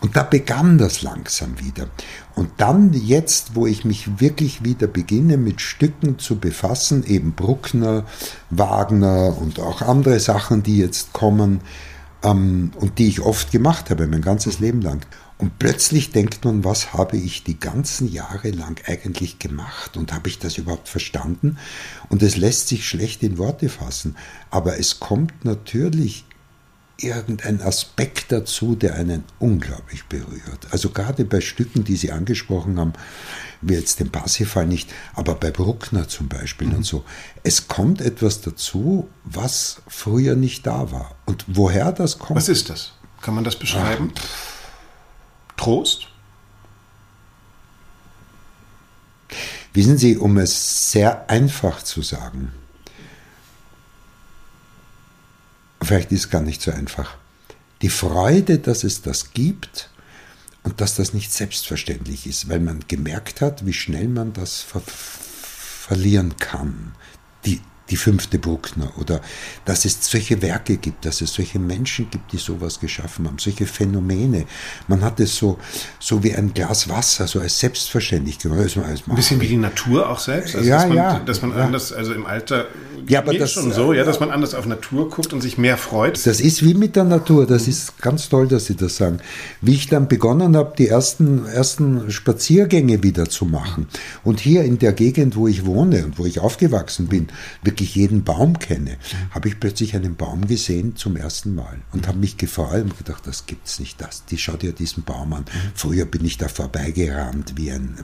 Und 0.00 0.16
da 0.16 0.22
begann 0.22 0.78
das 0.78 1.02
langsam 1.02 1.58
wieder. 1.58 1.88
Und 2.34 2.50
dann 2.58 2.92
jetzt, 2.92 3.56
wo 3.56 3.66
ich 3.66 3.84
mich 3.84 4.20
wirklich 4.20 4.62
wieder 4.62 4.86
beginne 4.86 5.36
mit 5.36 5.60
Stücken 5.60 6.18
zu 6.18 6.38
befassen, 6.38 7.04
eben 7.04 7.32
Bruckner, 7.32 8.04
Wagner 8.50 9.36
und 9.36 9.58
auch 9.58 9.82
andere 9.82 10.20
Sachen, 10.20 10.62
die 10.62 10.78
jetzt 10.78 11.12
kommen 11.12 11.60
ähm, 12.22 12.70
und 12.76 12.98
die 12.98 13.08
ich 13.08 13.20
oft 13.20 13.50
gemacht 13.50 13.90
habe, 13.90 14.06
mein 14.06 14.22
ganzes 14.22 14.60
Leben 14.60 14.82
lang. 14.82 15.04
Und 15.38 15.60
plötzlich 15.60 16.10
denkt 16.10 16.44
man, 16.44 16.64
was 16.64 16.92
habe 16.92 17.16
ich 17.16 17.44
die 17.44 17.60
ganzen 17.60 18.10
Jahre 18.10 18.50
lang 18.50 18.80
eigentlich 18.86 19.38
gemacht 19.38 19.96
und 19.96 20.12
habe 20.12 20.28
ich 20.28 20.40
das 20.40 20.58
überhaupt 20.58 20.88
verstanden? 20.88 21.58
Und 22.08 22.24
es 22.24 22.36
lässt 22.36 22.68
sich 22.68 22.88
schlecht 22.88 23.22
in 23.22 23.38
Worte 23.38 23.68
fassen. 23.68 24.16
Aber 24.50 24.80
es 24.80 24.98
kommt 24.98 25.44
natürlich 25.44 26.24
irgendein 27.00 27.62
Aspekt 27.62 28.32
dazu, 28.32 28.74
der 28.74 28.94
einen 28.94 29.24
unglaublich 29.38 30.04
berührt. 30.06 30.66
Also 30.70 30.90
gerade 30.90 31.24
bei 31.24 31.40
Stücken, 31.40 31.84
die 31.84 31.96
Sie 31.96 32.10
angesprochen 32.10 32.78
haben, 32.78 32.92
wie 33.60 33.74
jetzt 33.74 34.00
den 34.00 34.10
Parsifal 34.10 34.66
nicht, 34.66 34.90
aber 35.14 35.34
bei 35.34 35.50
Bruckner 35.50 36.08
zum 36.08 36.28
Beispiel 36.28 36.68
mhm. 36.68 36.76
und 36.76 36.82
so. 36.84 37.04
Es 37.44 37.68
kommt 37.68 38.00
etwas 38.00 38.40
dazu, 38.40 39.08
was 39.24 39.82
früher 39.86 40.34
nicht 40.34 40.66
da 40.66 40.90
war. 40.90 41.14
Und 41.26 41.44
woher 41.46 41.92
das 41.92 42.18
kommt. 42.18 42.36
Was 42.36 42.48
ist 42.48 42.68
das? 42.68 42.92
Kann 43.20 43.34
man 43.34 43.44
das 43.44 43.56
beschreiben? 43.56 44.12
Ach. 44.16 45.56
Trost? 45.56 46.08
Wissen 49.72 49.98
Sie, 49.98 50.16
um 50.16 50.38
es 50.38 50.90
sehr 50.92 51.28
einfach 51.30 51.82
zu 51.82 52.02
sagen, 52.02 52.52
vielleicht 55.82 56.12
ist 56.12 56.20
es 56.20 56.30
gar 56.30 56.42
nicht 56.42 56.62
so 56.62 56.70
einfach. 56.70 57.16
Die 57.82 57.90
Freude, 57.90 58.58
dass 58.58 58.84
es 58.84 59.02
das 59.02 59.32
gibt 59.32 59.90
und 60.64 60.80
dass 60.80 60.96
das 60.96 61.14
nicht 61.14 61.32
selbstverständlich 61.32 62.26
ist, 62.26 62.48
weil 62.48 62.60
man 62.60 62.80
gemerkt 62.88 63.40
hat, 63.40 63.64
wie 63.66 63.72
schnell 63.72 64.08
man 64.08 64.32
das 64.32 64.60
ver 64.60 64.82
verlieren 64.84 66.36
kann. 66.36 66.92
Die 67.46 67.62
die 67.90 67.96
fünfte 67.96 68.38
Bruckner 68.38 68.92
oder 68.98 69.20
dass 69.64 69.84
es 69.84 69.98
solche 70.00 70.40
Werke 70.42 70.76
gibt, 70.76 71.04
dass 71.04 71.20
es 71.20 71.32
solche 71.32 71.58
Menschen 71.58 72.10
gibt, 72.10 72.32
die 72.32 72.36
sowas 72.36 72.80
geschaffen 72.80 73.26
haben, 73.26 73.38
solche 73.38 73.66
Phänomene. 73.66 74.44
Man 74.86 75.02
hat 75.02 75.20
es 75.20 75.36
so, 75.36 75.58
so 75.98 76.22
wie 76.22 76.34
ein 76.34 76.52
Glas 76.54 76.88
Wasser, 76.88 77.26
so 77.26 77.40
als 77.40 77.58
selbstverständlich 77.58 78.38
gemacht. 78.38 78.60
Also 78.60 78.82
ein 78.82 79.14
bisschen 79.14 79.40
wie 79.40 79.48
die 79.48 79.56
Natur 79.56 80.08
auch 80.08 80.18
selbst. 80.18 80.56
Also, 80.56 80.68
ja, 80.68 80.76
dass 80.76 80.88
man, 80.88 80.96
ja. 80.96 81.18
Dass 81.20 81.42
man 81.42 81.50
ja. 81.50 81.64
anders, 81.64 81.92
also 81.92 82.12
im 82.12 82.26
Alter 82.26 82.66
ja, 83.06 83.20
aber 83.20 83.32
das, 83.34 83.52
schon 83.52 83.72
so, 83.72 83.92
ja, 83.92 84.04
dass 84.04 84.20
man 84.20 84.30
anders 84.30 84.54
auf 84.54 84.66
Natur 84.66 85.08
guckt 85.08 85.32
und 85.32 85.40
sich 85.40 85.56
mehr 85.56 85.76
freut. 85.78 86.26
Das 86.26 86.40
ist 86.40 86.64
wie 86.64 86.74
mit 86.74 86.96
der 86.96 87.04
Natur. 87.04 87.46
Das 87.46 87.66
ist 87.66 87.98
ganz 88.00 88.28
toll, 88.28 88.48
dass 88.48 88.66
Sie 88.66 88.76
das 88.76 88.96
sagen. 88.96 89.20
Wie 89.60 89.74
ich 89.74 89.88
dann 89.88 90.08
begonnen 90.08 90.56
habe, 90.56 90.74
die 90.76 90.88
ersten, 90.88 91.46
ersten 91.46 92.10
Spaziergänge 92.10 93.02
wieder 93.02 93.28
zu 93.28 93.46
machen 93.46 93.86
und 94.24 94.40
hier 94.40 94.64
in 94.64 94.78
der 94.78 94.92
Gegend, 94.92 95.36
wo 95.36 95.48
ich 95.48 95.64
wohne 95.64 96.04
und 96.04 96.18
wo 96.18 96.26
ich 96.26 96.40
aufgewachsen 96.40 97.06
bin, 97.06 97.28
wirklich 97.78 97.94
jeden 97.94 98.24
Baum 98.24 98.58
kenne, 98.58 98.96
habe 99.30 99.46
ich 99.46 99.60
plötzlich 99.60 99.94
einen 99.94 100.16
Baum 100.16 100.48
gesehen 100.48 100.96
zum 100.96 101.16
ersten 101.16 101.54
Mal 101.54 101.78
und 101.92 102.08
habe 102.08 102.18
mich 102.18 102.36
gefreut 102.36 102.82
und 102.82 102.98
gedacht, 102.98 103.24
das 103.24 103.46
gibt's 103.46 103.78
nicht. 103.78 104.00
Das, 104.00 104.24
die 104.24 104.36
schaut 104.36 104.64
ja 104.64 104.72
diesen 104.72 105.04
Baum 105.04 105.32
an. 105.32 105.44
Früher 105.76 106.04
bin 106.04 106.24
ich 106.24 106.38
da 106.38 106.48
vorbeigerannt 106.48 107.52
wie 107.54 107.70
ein, 107.70 107.96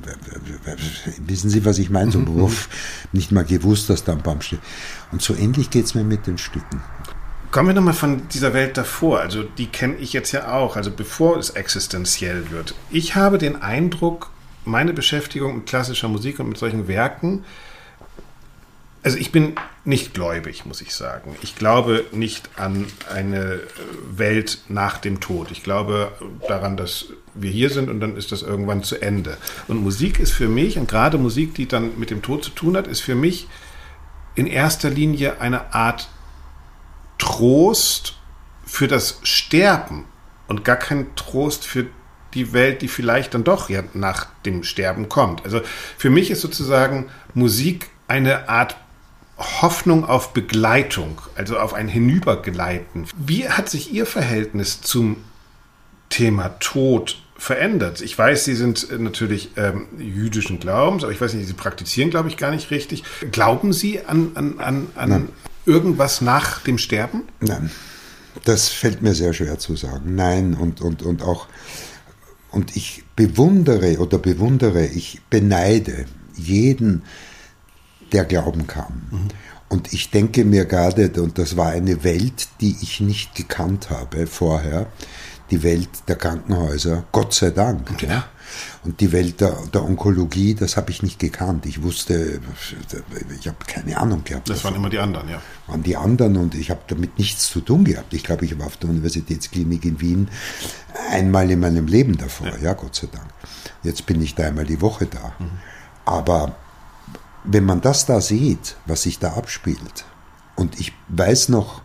wissen 1.26 1.50
Sie, 1.50 1.64
was 1.64 1.78
ich 1.78 1.90
meine? 1.90 2.12
So, 2.12 2.24
wuff, 2.28 2.68
nicht 3.12 3.32
mal 3.32 3.44
gewusst, 3.44 3.90
dass 3.90 4.04
da 4.04 4.12
ein 4.12 4.22
Baum 4.22 4.42
steht. 4.42 4.60
Und 5.10 5.22
so 5.22 5.34
ähnlich 5.34 5.70
geht 5.70 5.86
es 5.86 5.96
mir 5.96 6.04
mit 6.04 6.28
den 6.28 6.38
Stücken. 6.38 6.80
Kommen 7.50 7.70
wir 7.70 7.74
nochmal 7.74 7.94
von 7.94 8.28
dieser 8.28 8.54
Welt 8.54 8.76
davor. 8.76 9.20
Also 9.20 9.42
die 9.42 9.66
kenne 9.66 9.96
ich 9.96 10.12
jetzt 10.12 10.30
ja 10.30 10.52
auch, 10.52 10.76
also 10.76 10.92
bevor 10.92 11.36
es 11.36 11.50
existenziell 11.50 12.52
wird. 12.52 12.76
Ich 12.90 13.16
habe 13.16 13.38
den 13.38 13.60
Eindruck, 13.60 14.30
meine 14.64 14.92
Beschäftigung 14.92 15.56
mit 15.56 15.66
klassischer 15.66 16.08
Musik 16.08 16.38
und 16.38 16.50
mit 16.50 16.58
solchen 16.58 16.86
Werken, 16.86 17.44
also 19.04 19.18
ich 19.18 19.30
bin 19.30 19.54
nicht 19.84 20.14
gläubig, 20.14 20.64
muss 20.64 20.80
ich 20.80 20.94
sagen. 20.94 21.36
Ich 21.42 21.56
glaube 21.56 22.06
nicht 22.10 22.48
an 22.56 22.86
eine 23.12 23.60
Welt 24.10 24.62
nach 24.68 24.96
dem 24.96 25.20
Tod. 25.20 25.50
Ich 25.50 25.62
glaube 25.62 26.12
daran, 26.48 26.78
dass 26.78 27.08
wir 27.34 27.50
hier 27.50 27.68
sind 27.68 27.90
und 27.90 28.00
dann 28.00 28.16
ist 28.16 28.32
das 28.32 28.40
irgendwann 28.40 28.82
zu 28.82 29.00
Ende. 29.00 29.36
Und 29.68 29.82
Musik 29.82 30.18
ist 30.18 30.32
für 30.32 30.48
mich, 30.48 30.78
und 30.78 30.88
gerade 30.88 31.18
Musik, 31.18 31.54
die 31.54 31.68
dann 31.68 31.98
mit 31.98 32.08
dem 32.08 32.22
Tod 32.22 32.44
zu 32.44 32.50
tun 32.50 32.78
hat, 32.78 32.86
ist 32.86 33.00
für 33.00 33.14
mich 33.14 33.46
in 34.34 34.46
erster 34.46 34.88
Linie 34.88 35.38
eine 35.38 35.74
Art 35.74 36.08
Trost 37.18 38.14
für 38.64 38.88
das 38.88 39.20
Sterben 39.22 40.06
und 40.48 40.64
gar 40.64 40.76
kein 40.76 41.14
Trost 41.14 41.66
für 41.66 41.86
die 42.32 42.54
Welt, 42.54 42.80
die 42.80 42.88
vielleicht 42.88 43.34
dann 43.34 43.44
doch 43.44 43.68
ja 43.68 43.82
nach 43.92 44.26
dem 44.46 44.64
Sterben 44.64 45.10
kommt. 45.10 45.44
Also 45.44 45.60
für 45.98 46.10
mich 46.10 46.30
ist 46.30 46.40
sozusagen 46.40 47.10
Musik 47.34 47.90
eine 48.08 48.48
Art 48.48 48.76
Hoffnung 49.38 50.04
auf 50.04 50.32
Begleitung, 50.32 51.20
also 51.34 51.58
auf 51.58 51.74
ein 51.74 51.88
Hinübergleiten. 51.88 53.06
Wie 53.16 53.48
hat 53.48 53.68
sich 53.68 53.92
Ihr 53.92 54.06
Verhältnis 54.06 54.80
zum 54.80 55.16
Thema 56.08 56.50
Tod 56.60 57.20
verändert? 57.36 58.00
Ich 58.00 58.16
weiß, 58.16 58.44
Sie 58.44 58.54
sind 58.54 58.88
natürlich 58.98 59.50
ähm, 59.56 59.86
jüdischen 59.98 60.60
Glaubens, 60.60 61.02
aber 61.02 61.12
ich 61.12 61.20
weiß 61.20 61.34
nicht, 61.34 61.46
Sie 61.48 61.52
praktizieren, 61.52 62.10
glaube 62.10 62.28
ich, 62.28 62.36
gar 62.36 62.52
nicht 62.52 62.70
richtig. 62.70 63.02
Glauben 63.32 63.72
Sie 63.72 64.04
an, 64.04 64.32
an, 64.34 64.60
an, 64.60 64.86
an 64.94 65.28
irgendwas 65.66 66.20
nach 66.20 66.60
dem 66.62 66.78
Sterben? 66.78 67.22
Nein. 67.40 67.70
Das 68.44 68.68
fällt 68.68 69.02
mir 69.02 69.14
sehr 69.14 69.32
schwer 69.32 69.58
zu 69.58 69.76
sagen. 69.76 70.14
Nein, 70.14 70.54
und, 70.54 70.80
und, 70.80 71.02
und 71.02 71.22
auch, 71.22 71.46
und 72.50 72.76
ich 72.76 73.04
bewundere 73.16 73.98
oder 73.98 74.18
bewundere, 74.18 74.86
ich 74.86 75.20
beneide 75.30 76.06
jeden, 76.34 77.02
der 78.14 78.24
Glauben 78.24 78.66
kann. 78.66 79.02
Mhm. 79.10 79.28
Und 79.68 79.92
ich 79.92 80.10
denke 80.10 80.44
mir 80.44 80.66
gerade, 80.66 81.10
und 81.20 81.38
das 81.38 81.56
war 81.56 81.70
eine 81.70 82.04
Welt, 82.04 82.48
die 82.60 82.76
ich 82.80 83.00
nicht 83.00 83.34
gekannt 83.34 83.90
habe 83.90 84.26
vorher, 84.26 84.86
die 85.50 85.62
Welt 85.62 85.88
der 86.06 86.16
Krankenhäuser, 86.16 87.04
Gott 87.12 87.34
sei 87.34 87.50
Dank. 87.50 88.00
Ja. 88.02 88.24
Und 88.84 89.00
die 89.00 89.10
Welt 89.10 89.40
der, 89.40 89.56
der 89.72 89.82
Onkologie, 89.82 90.54
das 90.54 90.76
habe 90.76 90.90
ich 90.90 91.02
nicht 91.02 91.18
gekannt. 91.18 91.66
Ich 91.66 91.82
wusste, 91.82 92.40
ich 93.40 93.48
habe 93.48 93.56
keine 93.66 93.96
Ahnung 93.98 94.22
gehabt. 94.22 94.48
Das 94.48 94.62
waren 94.64 94.76
immer 94.76 94.90
die 94.90 94.98
anderen, 94.98 95.28
ja. 95.28 95.42
Waren 95.66 95.82
die 95.82 95.96
anderen 95.96 96.36
und 96.36 96.54
ich 96.54 96.70
habe 96.70 96.82
damit 96.86 97.18
nichts 97.18 97.50
zu 97.50 97.60
tun 97.60 97.84
gehabt. 97.84 98.14
Ich 98.14 98.22
glaube, 98.22 98.44
ich 98.44 98.56
war 98.58 98.66
auf 98.66 98.76
der 98.76 98.90
Universitätsklinik 98.90 99.84
in 99.84 100.00
Wien 100.00 100.28
einmal 101.10 101.50
in 101.50 101.60
meinem 101.60 101.86
Leben 101.86 102.16
davor, 102.16 102.46
ja, 102.46 102.58
ja 102.58 102.72
Gott 102.74 102.94
sei 102.94 103.08
Dank. 103.10 103.26
Jetzt 103.82 104.06
bin 104.06 104.22
ich 104.22 104.34
da 104.34 104.44
einmal 104.44 104.66
die 104.66 104.80
Woche 104.80 105.06
da. 105.06 105.32
Mhm. 105.38 105.50
Aber 106.04 106.54
wenn 107.44 107.64
man 107.64 107.80
das 107.80 108.06
da 108.06 108.20
sieht, 108.20 108.76
was 108.86 109.02
sich 109.02 109.18
da 109.18 109.34
abspielt, 109.34 110.04
und 110.56 110.78
ich 110.78 110.92
weiß 111.08 111.48
noch, 111.48 111.82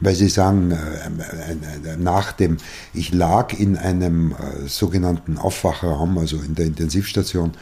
weil 0.00 0.14
Sie 0.14 0.28
sagen, 0.28 0.72
äh, 0.72 1.90
äh, 1.90 1.96
nach 1.96 2.32
dem, 2.32 2.56
ich 2.92 3.12
lag 3.12 3.52
in 3.52 3.76
einem 3.76 4.32
äh, 4.32 4.68
sogenannten 4.68 5.38
Aufwachraum, 5.38 6.18
also 6.18 6.38
in 6.38 6.54
der 6.54 6.66
Intensivstation, 6.66 7.52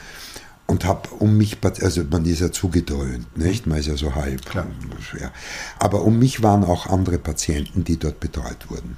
und 0.66 0.84
habe 0.84 1.10
um 1.10 1.36
mich, 1.36 1.58
also 1.80 2.02
man 2.10 2.24
ist 2.24 2.40
ja 2.40 2.50
zugedröhnt, 2.50 3.36
nicht? 3.36 3.66
Man 3.66 3.78
ist 3.78 3.86
ja 3.86 3.96
so 3.96 4.14
halb 4.16 4.40
schwer. 5.00 5.30
Aber 5.78 6.02
um 6.02 6.18
mich 6.18 6.42
waren 6.42 6.64
auch 6.64 6.86
andere 6.86 7.18
Patienten, 7.18 7.84
die 7.84 7.98
dort 7.98 8.18
betreut 8.18 8.68
wurden. 8.68 8.96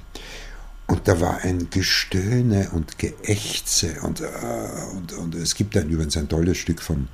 Und 0.87 1.07
da 1.07 1.21
war 1.21 1.41
ein 1.43 1.69
Gestöhne 1.69 2.71
und 2.71 2.97
Geächze 2.97 3.97
und, 4.01 4.23
und, 4.95 5.13
und 5.13 5.35
es 5.35 5.53
gibt 5.53 5.75
dann 5.75 5.89
übrigens 5.89 6.17
ein 6.17 6.27
tolles 6.27 6.57
Stück 6.57 6.81
von 6.81 7.07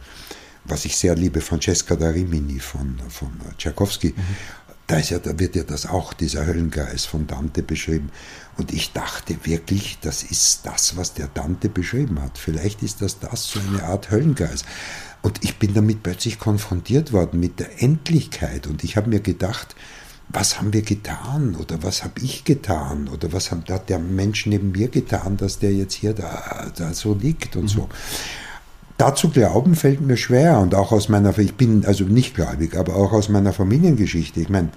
was 0.66 0.86
ich 0.86 0.98
sehr 0.98 1.16
liebe, 1.16 1.42
Francesca 1.42 1.96
da 1.96 2.10
Rimini 2.10 2.60
von, 2.60 2.98
von 3.10 3.32
Tchaikovsky. 3.58 4.14
Mhm. 4.16 4.24
Da, 4.88 4.98
ist 4.98 5.10
ja, 5.10 5.20
da 5.20 5.40
wird 5.40 5.56
ja 5.56 5.64
das 5.64 5.88
auch, 5.88 6.14
dieser 6.14 6.46
Höllengeist 6.46 7.08
von 7.08 7.26
Dante 7.26 7.64
beschrieben. 7.64 8.12
Und 8.58 8.72
ich 8.72 8.94
dachte 8.94 9.36
wirklich, 9.44 9.98
das 10.02 10.24
ist 10.24 10.66
das, 10.66 10.96
was 10.96 11.14
der 11.14 11.28
Dante 11.28 11.70
beschrieben 11.70 12.22
hat. 12.22 12.38
Vielleicht 12.38 12.84
ist 12.84 13.02
das 13.02 13.20
das, 13.20 13.50
so 13.50 13.60
eine 13.60 13.84
Art 13.84 14.12
Höllengeist. 14.12 14.66
Und 15.24 15.44
ich 15.44 15.58
bin 15.58 15.74
damit 15.74 16.04
plötzlich 16.04 16.38
konfrontiert 16.38 17.12
worden 17.12 17.40
mit 17.40 17.60
der 17.60 17.82
Endlichkeit. 17.82 18.68
Und 18.68 18.84
ich 18.84 18.96
habe 18.96 19.10
mir 19.10 19.22
gedacht, 19.22 19.76
was 20.30 20.58
haben 20.60 20.74
wir 20.74 20.82
getan 20.82 21.56
oder 21.56 21.82
was 21.84 22.04
habe 22.04 22.20
ich 22.22 22.44
getan 22.44 23.08
oder 23.08 23.32
was 23.32 23.52
hat 23.52 23.90
der 23.90 24.00
Mensch 24.00 24.46
neben 24.46 24.72
mir 24.72 24.90
getan, 24.90 25.38
dass 25.38 25.60
der 25.60 25.74
jetzt 25.74 25.94
hier 25.94 26.14
da, 26.14 26.72
da 26.76 26.94
so 26.94 27.14
liegt 27.14 27.56
und 27.56 27.64
mhm. 27.64 27.68
so. 27.68 27.90
Dazu 28.98 29.30
glauben 29.30 29.76
fällt 29.76 30.02
mir 30.02 30.16
schwer 30.16 30.60
und 30.60 30.74
auch 30.74 30.92
aus 30.92 31.10
meiner, 31.10 31.38
ich 31.38 31.56
bin 31.56 31.86
also 31.86 32.06
nicht 32.06 32.36
gläubig, 32.36 32.78
aber 32.78 32.96
auch 32.96 33.12
aus 33.12 33.28
meiner 33.28 33.52
Familiengeschichte. 33.52 34.40
Ich 34.40 34.50
meine, 34.50 34.70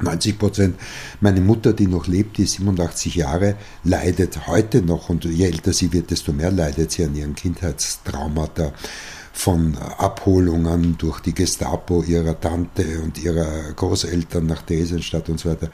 90 0.00 0.38
Prozent, 0.38 0.76
meine 1.20 1.40
Mutter, 1.40 1.72
die 1.72 1.86
noch 1.86 2.06
lebt, 2.06 2.36
die 2.36 2.44
ist 2.44 2.52
87 2.52 3.14
Jahre, 3.14 3.56
leidet 3.84 4.46
heute 4.46 4.82
noch 4.82 5.08
und 5.08 5.24
je 5.24 5.46
älter 5.46 5.72
sie 5.72 5.92
wird, 5.92 6.10
desto 6.10 6.32
mehr 6.32 6.50
leidet 6.50 6.92
sie 6.92 7.04
an 7.04 7.16
ihren 7.16 7.34
Kindheitstraumata 7.34 8.72
von 9.32 9.76
Abholungen 9.98 10.96
durch 10.98 11.20
die 11.20 11.34
Gestapo 11.34 12.02
ihrer 12.02 12.38
Tante 12.38 13.00
und 13.02 13.22
ihrer 13.22 13.72
Großeltern 13.74 14.46
nach 14.46 14.62
Theresienstadt 14.62 15.28
und 15.28 15.40
so 15.40 15.50
weiter 15.50 15.70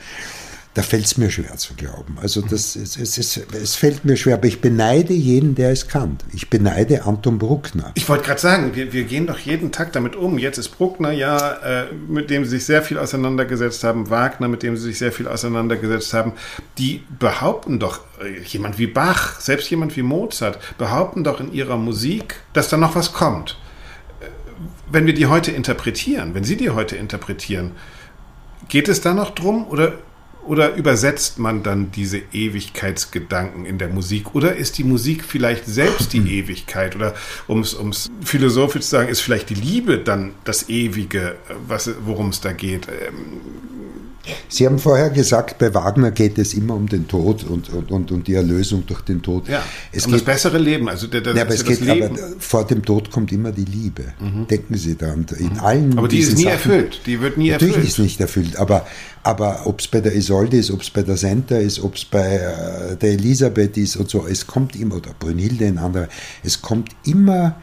da 0.75 0.83
fällt 0.83 1.04
es 1.04 1.16
mir 1.16 1.31
schwer 1.31 1.57
zu 1.57 1.75
glauben. 1.75 2.19
Also 2.21 2.40
das, 2.40 2.75
es, 2.75 2.97
es, 2.97 3.16
es, 3.16 3.37
es 3.37 3.76
fällt 3.76 4.04
mir 4.04 4.16
schwer, 4.16 4.35
aber 4.35 4.47
ich 4.47 4.61
beneide 4.61 5.12
jeden, 5.14 5.54
der 5.54 5.71
es 5.71 5.87
kann. 5.87 6.19
Ich 6.33 6.50
beneide 6.50 7.04
Anton 7.04 7.38
Bruckner. 7.38 7.93
Ich 7.95 8.09
wollte 8.09 8.25
gerade 8.25 8.40
sagen, 8.40 8.75
wir, 8.75 8.93
wir 8.93 9.04
gehen 9.04 9.28
doch 9.28 9.38
jeden 9.38 9.71
Tag 9.71 9.93
damit 9.93 10.16
um. 10.16 10.37
Jetzt 10.37 10.59
ist 10.59 10.71
Bruckner 10.71 11.12
ja, 11.12 11.52
äh, 11.83 11.93
mit 12.09 12.28
dem 12.28 12.45
Sie 12.45 12.50
sich 12.50 12.64
sehr 12.64 12.83
viel 12.83 12.99
auseinandergesetzt 12.99 13.85
haben, 13.85 14.11
Wagner, 14.11 14.49
mit 14.49 14.64
dem 14.64 14.76
Sie 14.76 14.83
sich 14.83 14.99
sehr 14.99 15.12
viel 15.12 15.28
auseinandergesetzt 15.28 16.12
haben. 16.12 16.33
Die 16.78 17.04
behaupten 17.21 17.78
doch, 17.78 18.00
äh, 18.21 18.43
jemand 18.45 18.76
wie 18.76 18.88
Bach, 18.88 19.38
selbst 19.38 19.71
jemand 19.71 19.97
wie 19.97 20.02
Mozart, 20.02 20.59
behaupten 20.76 21.23
doch 21.23 21.38
in 21.38 21.52
ihrer 21.52 21.76
Musik, 21.76 22.40
dass 22.52 22.69
da 22.69 22.76
noch 22.76 22.97
was 22.97 23.12
kommt. 23.12 23.57
Äh, 24.21 24.26
wenn 24.90 25.07
wir 25.07 25.14
die 25.14 25.26
heute 25.26 25.52
interpretieren, 25.52 26.35
wenn 26.35 26.43
Sie 26.43 26.57
die 26.57 26.71
heute 26.71 26.97
interpretieren, 26.97 27.73
geht 28.69 28.88
es 28.88 29.00
da 29.00 29.14
noch 29.14 29.31
drum 29.31 29.69
oder 29.69 29.93
oder 30.46 30.74
übersetzt 30.74 31.38
man 31.38 31.62
dann 31.62 31.90
diese 31.90 32.18
Ewigkeitsgedanken 32.32 33.64
in 33.66 33.78
der 33.78 33.88
Musik? 33.88 34.34
Oder 34.34 34.56
ist 34.56 34.78
die 34.78 34.84
Musik 34.84 35.24
vielleicht 35.24 35.66
selbst 35.66 36.12
die 36.12 36.18
Ewigkeit? 36.38 36.96
Oder 36.96 37.14
um 37.46 37.60
es 37.60 38.10
philosophisch 38.22 38.82
zu 38.82 38.90
sagen, 38.90 39.08
ist 39.08 39.20
vielleicht 39.20 39.50
die 39.50 39.54
Liebe 39.54 39.98
dann 39.98 40.34
das 40.44 40.68
Ewige, 40.68 41.36
worum 42.04 42.28
es 42.28 42.40
da 42.40 42.52
geht? 42.52 42.88
Ähm, 42.88 43.40
Sie 44.49 44.66
haben 44.66 44.78
vorher 44.78 45.11
gesagt, 45.11 45.59
bei 45.59 45.75
Wagner 45.75 46.11
geht 46.11 46.38
es 46.38 46.54
immer 46.54 46.75
um 46.75 46.88
den 46.88 47.09
Tod 47.09 47.45
und, 47.45 47.69
und, 47.71 47.90
und, 47.90 48.12
und 48.12 48.26
die 48.26 48.35
Erlösung 48.35 48.85
durch 48.87 49.02
den 49.02 49.23
Tod. 49.23 49.49
Ja, 49.49 49.62
es 49.93 50.07
um 50.07 50.12
geht, 50.12 50.21
das 50.21 50.25
bessere 50.25 50.59
Leben. 50.59 50.88
Also 50.88 51.07
der, 51.07 51.21
der, 51.21 51.35
ja, 51.35 51.43
aber, 51.43 51.54
es 51.54 51.64
geht, 51.64 51.88
aber 51.88 52.11
vor 52.38 52.66
dem 52.66 52.85
Tod 52.85 53.11
kommt 53.11 53.33
immer 53.33 53.52
die 53.52 53.64
Liebe. 53.64 54.04
Mhm. 54.21 54.47
Denken 54.49 54.76
Sie 54.76 54.97
daran. 54.97 55.26
In 55.38 55.54
mhm. 55.54 55.61
allen 55.61 55.99
aber 55.99 56.09
die 56.09 56.19
ist 56.19 56.37
nie 56.37 56.45
Sachen, 56.45 56.52
erfüllt. 56.52 57.00
Die 57.07 57.21
wird 57.21 57.37
nie 57.37 57.50
natürlich 57.50 57.75
erfüllt. 57.75 57.85
Natürlich 57.85 57.88
ist 57.90 57.99
nicht 57.99 58.21
erfüllt. 58.21 58.57
Aber, 58.57 58.87
aber 59.23 59.66
ob 59.66 59.81
es 59.81 59.88
bei 59.88 60.00
der 60.00 60.14
Isolde 60.14 60.57
ist, 60.57 60.71
ob 60.71 60.83
es 60.83 60.90
bei 60.90 61.02
der 61.02 61.16
Senta 61.16 61.57
ist, 61.57 61.83
ob 61.83 61.97
es 61.97 62.04
bei 62.04 62.37
äh, 62.37 62.97
der 62.97 63.11
Elisabeth 63.11 63.76
ist 63.76 63.97
und 63.97 64.09
so, 64.09 64.26
es 64.26 64.47
kommt 64.47 64.76
immer, 64.76 64.97
oder 64.97 65.11
Brünnhilde 65.19 65.64
in 65.64 65.78
andere, 65.78 66.09
es 66.43 66.62
kommt 66.62 66.90
immer 67.04 67.57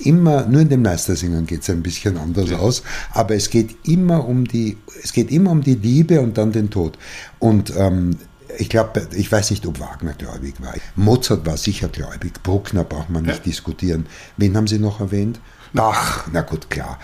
immer, 0.00 0.46
nur 0.46 0.62
in 0.62 0.68
den 0.68 0.82
Meistersingern 0.82 1.46
geht 1.46 1.62
es 1.62 1.70
ein 1.70 1.82
bisschen 1.82 2.16
anders 2.16 2.50
ja. 2.50 2.58
aus, 2.58 2.82
aber 3.12 3.34
es 3.34 3.50
geht 3.50 3.76
immer 3.86 4.26
um 4.26 4.46
die, 4.46 4.76
es 5.02 5.12
geht 5.12 5.30
immer 5.30 5.50
um 5.50 5.62
die 5.62 5.74
Liebe 5.74 6.20
und 6.20 6.38
dann 6.38 6.52
den 6.52 6.70
Tod. 6.70 6.98
Und 7.38 7.74
ähm, 7.76 8.16
ich 8.56 8.68
glaube, 8.68 9.06
ich 9.14 9.30
weiß 9.30 9.50
nicht, 9.50 9.66
ob 9.66 9.78
Wagner 9.80 10.14
gläubig 10.14 10.54
war. 10.60 10.74
Mozart 10.96 11.46
war 11.46 11.56
sicher 11.56 11.88
gläubig. 11.88 12.42
Bruckner 12.42 12.84
braucht 12.84 13.10
man 13.10 13.24
nicht 13.24 13.38
ja. 13.38 13.44
diskutieren. 13.44 14.06
Wen 14.36 14.56
haben 14.56 14.66
Sie 14.66 14.78
noch 14.78 15.00
erwähnt? 15.00 15.40
Bach, 15.72 16.26
na 16.32 16.40
gut, 16.40 16.70
klar. 16.70 16.98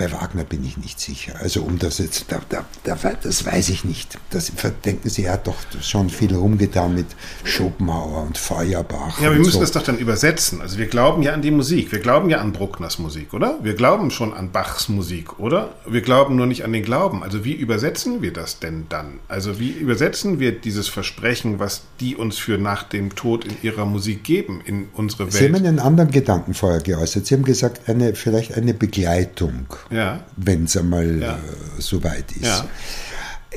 Bei 0.00 0.10
Wagner 0.12 0.44
bin 0.44 0.64
ich 0.64 0.78
nicht 0.78 0.98
sicher. 0.98 1.34
Also 1.40 1.60
um 1.60 1.78
das 1.78 1.98
jetzt, 1.98 2.32
da, 2.32 2.40
da, 2.48 2.64
da, 2.84 2.96
das 3.22 3.44
weiß 3.44 3.68
ich 3.68 3.84
nicht. 3.84 4.16
Das 4.30 4.50
denken 4.82 5.10
Sie, 5.10 5.24
er 5.24 5.34
hat 5.34 5.46
doch 5.46 5.56
schon 5.82 6.08
viel 6.08 6.34
rumgetan 6.34 6.94
mit 6.94 7.04
Schopenhauer 7.44 8.22
und 8.22 8.38
Feuerbach. 8.38 9.20
Ja, 9.20 9.30
wir 9.30 9.38
müssen 9.38 9.52
so. 9.52 9.60
das 9.60 9.72
doch 9.72 9.82
dann 9.82 9.98
übersetzen. 9.98 10.62
Also 10.62 10.78
wir 10.78 10.86
glauben 10.86 11.22
ja 11.22 11.34
an 11.34 11.42
die 11.42 11.50
Musik. 11.50 11.92
Wir 11.92 11.98
glauben 11.98 12.30
ja 12.30 12.38
an 12.38 12.52
Bruckners 12.52 12.98
Musik, 12.98 13.34
oder? 13.34 13.58
Wir 13.62 13.74
glauben 13.74 14.10
schon 14.10 14.32
an 14.32 14.52
Bachs 14.52 14.88
Musik, 14.88 15.38
oder? 15.38 15.74
Wir 15.86 16.00
glauben 16.00 16.34
nur 16.34 16.46
nicht 16.46 16.64
an 16.64 16.72
den 16.72 16.82
Glauben. 16.82 17.22
Also 17.22 17.44
wie 17.44 17.52
übersetzen 17.52 18.22
wir 18.22 18.32
das 18.32 18.58
denn 18.58 18.86
dann? 18.88 19.20
Also 19.28 19.60
wie 19.60 19.68
übersetzen 19.68 20.40
wir 20.40 20.52
dieses 20.52 20.88
Versprechen, 20.88 21.58
was 21.58 21.82
die 22.00 22.16
uns 22.16 22.38
für 22.38 22.56
nach 22.56 22.84
dem 22.84 23.14
Tod 23.14 23.44
in 23.44 23.52
ihrer 23.60 23.84
Musik 23.84 24.24
geben, 24.24 24.62
in 24.64 24.88
unsere 24.94 25.24
Welt? 25.24 25.34
Sie 25.34 25.44
haben 25.44 25.56
einen 25.56 25.78
anderen 25.78 26.10
Gedanken 26.10 26.54
vorher 26.54 26.80
geäußert. 26.80 27.26
Sie 27.26 27.34
haben 27.34 27.44
gesagt, 27.44 27.86
eine, 27.86 28.14
vielleicht 28.14 28.54
eine 28.54 28.72
Begleitung 28.72 29.66
ja. 29.90 30.24
wenn 30.36 30.64
es 30.64 30.76
einmal 30.76 31.20
ja. 31.20 31.36
äh, 31.36 31.80
so 31.80 32.02
weit 32.02 32.32
ist. 32.32 32.44
Ja. 32.44 32.68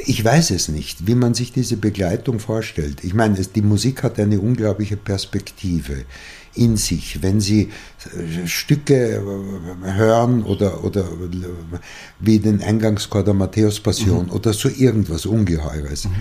Ich 0.06 0.26
weiß 0.26 0.52
es 0.52 0.70
nicht, 0.70 1.08
wie 1.08 1.16
man 1.16 1.34
sich 1.34 1.54
diese 1.54 1.78
Begleitung 1.78 2.40
vorstellt. 2.40 3.04
Ich 3.04 3.14
meine, 3.14 3.36
die 3.36 3.62
Musik 3.62 4.04
hat 4.04 4.20
eine 4.20 4.40
unglaubliche 4.40 4.98
Perspektive 4.98 6.06
in 6.56 6.78
sich. 6.78 7.22
Wenn 7.22 7.40
Sie 7.40 7.70
äh, 8.06 8.48
Stücke 8.48 9.16
äh, 9.16 9.94
hören 9.94 10.44
oder, 10.44 10.84
oder 10.84 11.02
äh, 11.02 11.88
wie 12.20 12.40
den 12.40 12.62
Eingangschor 12.62 13.24
der 13.24 13.34
Matthäus-Passion 13.34 14.28
mhm. 14.28 14.32
oder 14.32 14.54
so 14.54 14.70
irgendwas 14.70 15.26
Ungeheures, 15.26 16.06
mhm. 16.06 16.16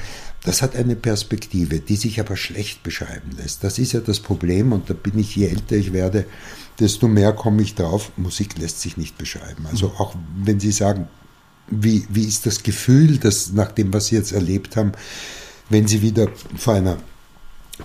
das 0.44 0.62
hat 0.62 0.76
eine 0.76 0.96
Perspektive, 0.96 1.80
die 1.80 1.96
sich 1.96 2.20
aber 2.20 2.36
schlecht 2.36 2.82
beschreiben 2.82 3.30
lässt. 3.36 3.64
Das 3.64 3.78
ist 3.78 3.92
ja 3.92 4.00
das 4.00 4.20
Problem 4.20 4.72
und 4.72 4.88
da 4.88 4.94
bin 4.94 5.18
ich, 5.18 5.36
je 5.36 5.46
älter 5.46 5.76
ich 5.76 5.92
werde, 5.92 6.26
desto 6.82 7.08
mehr 7.08 7.32
komme 7.32 7.62
ich 7.62 7.74
drauf, 7.74 8.12
Musik 8.16 8.58
lässt 8.58 8.80
sich 8.80 8.96
nicht 8.96 9.16
beschreiben. 9.16 9.66
Also 9.70 9.88
mhm. 9.88 9.94
auch 9.98 10.14
wenn 10.44 10.60
Sie 10.60 10.72
sagen, 10.72 11.08
wie, 11.68 12.06
wie 12.10 12.24
ist 12.24 12.44
das 12.44 12.62
Gefühl, 12.62 13.18
dass 13.18 13.52
nach 13.52 13.72
dem, 13.72 13.94
was 13.94 14.06
Sie 14.06 14.16
jetzt 14.16 14.32
erlebt 14.32 14.76
haben, 14.76 14.92
wenn 15.70 15.86
Sie 15.86 16.02
wieder 16.02 16.28
vor 16.56 16.74
einer 16.74 16.98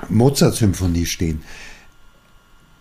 Mozart-Symphonie 0.10 1.06
stehen, 1.06 1.44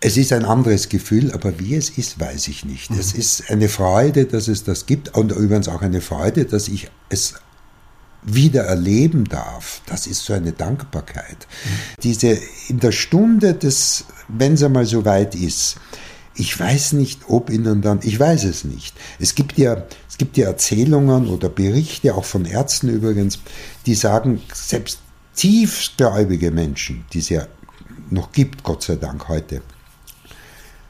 es 0.00 0.16
ist 0.16 0.32
ein 0.32 0.44
anderes 0.44 0.88
Gefühl, 0.88 1.32
aber 1.32 1.58
wie 1.58 1.74
es 1.74 1.90
ist, 1.90 2.20
weiß 2.20 2.48
ich 2.48 2.64
nicht. 2.64 2.90
Mhm. 2.90 2.98
Es 2.98 3.12
ist 3.12 3.50
eine 3.50 3.68
Freude, 3.68 4.26
dass 4.26 4.48
es 4.48 4.64
das 4.64 4.86
gibt 4.86 5.16
und 5.16 5.32
übrigens 5.32 5.68
auch 5.68 5.82
eine 5.82 6.00
Freude, 6.00 6.44
dass 6.44 6.68
ich 6.68 6.88
es 7.08 7.34
wieder 8.22 8.64
erleben 8.64 9.24
darf. 9.24 9.82
Das 9.86 10.06
ist 10.06 10.24
so 10.24 10.32
eine 10.32 10.52
Dankbarkeit. 10.52 11.46
Mhm. 11.64 12.02
Diese 12.02 12.38
in 12.68 12.80
der 12.80 12.92
Stunde 12.92 13.54
des, 13.54 14.04
wenn 14.28 14.54
es 14.54 14.62
einmal 14.62 14.86
so 14.86 15.04
weit 15.04 15.34
ist, 15.34 15.76
ich 16.36 16.58
weiß 16.58 16.92
nicht, 16.92 17.22
ob 17.28 17.50
ihnen 17.50 17.82
dann, 17.82 18.00
ich 18.02 18.18
weiß 18.18 18.44
es 18.44 18.64
nicht. 18.64 18.94
Es 19.18 19.34
gibt 19.34 19.58
ja, 19.58 19.84
es 20.08 20.18
gibt 20.18 20.36
ja 20.36 20.46
Erzählungen 20.46 21.28
oder 21.28 21.48
Berichte, 21.48 22.14
auch 22.14 22.24
von 22.24 22.44
Ärzten 22.44 22.88
übrigens, 22.88 23.38
die 23.86 23.94
sagen, 23.94 24.42
selbst 24.52 25.00
tiefgläubige 25.34 26.50
Menschen, 26.50 27.04
die 27.12 27.18
es 27.18 27.28
ja 27.30 27.46
noch 28.10 28.32
gibt, 28.32 28.62
Gott 28.62 28.82
sei 28.82 28.96
Dank 28.96 29.28
heute, 29.28 29.62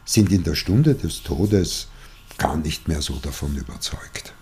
sind 0.04 0.32
in 0.32 0.44
der 0.44 0.54
Stunde 0.54 0.94
des 0.94 1.22
Todes 1.22 1.88
gar 2.38 2.56
nicht 2.56 2.88
mehr 2.88 3.00
so 3.00 3.14
davon 3.16 3.56
überzeugt. 3.56 4.35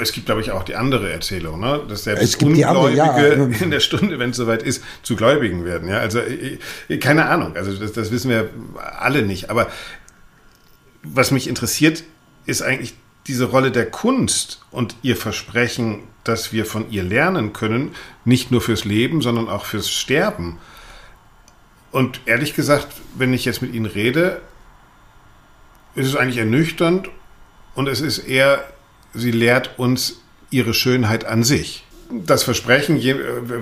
Es 0.00 0.12
gibt, 0.12 0.26
glaube 0.26 0.40
ich, 0.40 0.52
auch 0.52 0.62
die 0.62 0.76
andere 0.76 1.10
Erzählung, 1.10 1.58
ne? 1.58 1.80
dass 1.88 2.04
selbst 2.04 2.40
Ungläubige 2.42 2.68
andere, 2.68 2.94
ja. 2.94 3.58
in 3.60 3.70
der 3.70 3.80
Stunde, 3.80 4.18
wenn 4.18 4.30
es 4.30 4.36
soweit 4.36 4.62
ist, 4.62 4.84
zu 5.02 5.16
Gläubigen 5.16 5.64
werden. 5.64 5.88
Ja? 5.88 5.98
Also 5.98 6.20
keine 7.00 7.26
Ahnung, 7.26 7.56
also 7.56 7.74
das, 7.74 7.92
das 7.92 8.12
wissen 8.12 8.30
wir 8.30 8.50
alle 8.98 9.22
nicht. 9.22 9.50
Aber 9.50 9.68
was 11.02 11.32
mich 11.32 11.48
interessiert, 11.48 12.04
ist 12.46 12.62
eigentlich 12.62 12.94
diese 13.26 13.46
Rolle 13.46 13.72
der 13.72 13.90
Kunst 13.90 14.60
und 14.70 14.96
ihr 15.02 15.16
Versprechen, 15.16 16.00
dass 16.24 16.52
wir 16.52 16.64
von 16.64 16.90
ihr 16.90 17.02
lernen 17.02 17.52
können, 17.52 17.94
nicht 18.24 18.50
nur 18.50 18.60
fürs 18.60 18.84
Leben, 18.84 19.20
sondern 19.20 19.48
auch 19.48 19.64
fürs 19.64 19.90
Sterben. 19.90 20.58
Und 21.90 22.20
ehrlich 22.26 22.54
gesagt, 22.54 22.88
wenn 23.16 23.32
ich 23.32 23.44
jetzt 23.44 23.62
mit 23.62 23.74
Ihnen 23.74 23.86
rede, 23.86 24.40
ist 25.94 26.06
es 26.06 26.16
eigentlich 26.16 26.38
ernüchternd 26.38 27.08
und 27.74 27.88
es 27.88 28.00
ist 28.00 28.18
eher 28.18 28.64
sie 29.14 29.30
lehrt 29.30 29.78
uns 29.78 30.20
ihre 30.50 30.74
Schönheit 30.74 31.24
an 31.24 31.44
sich. 31.44 31.84
Das 32.10 32.42
Versprechen, 32.42 33.02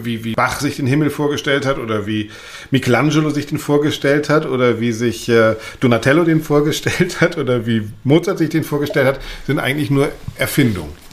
wie, 0.05 0.23
wie 0.23 0.35
Bach 0.35 0.61
sich 0.61 0.77
den 0.77 0.87
Himmel 0.87 1.11
vorgestellt 1.11 1.67
hat 1.67 1.79
oder 1.79 2.07
wie 2.07 2.31
Michelangelo 2.71 3.31
sich 3.31 3.47
den 3.47 3.59
vorgestellt 3.59 4.29
hat 4.29 4.47
oder 4.47 4.79
wie 4.79 4.93
sich 4.93 5.29
äh, 5.29 5.57
Donatello 5.81 6.23
den 6.23 6.41
vorgestellt 6.41 7.21
hat 7.21 7.39
oder 7.39 7.67
wie 7.67 7.89
Mozart 8.05 8.39
sich 8.39 8.51
den 8.51 8.63
vorgestellt 8.63 9.07
hat, 9.07 9.21
sind 9.47 9.59
eigentlich 9.59 9.91
nur 9.91 10.13
Erfindungen. 10.37 11.06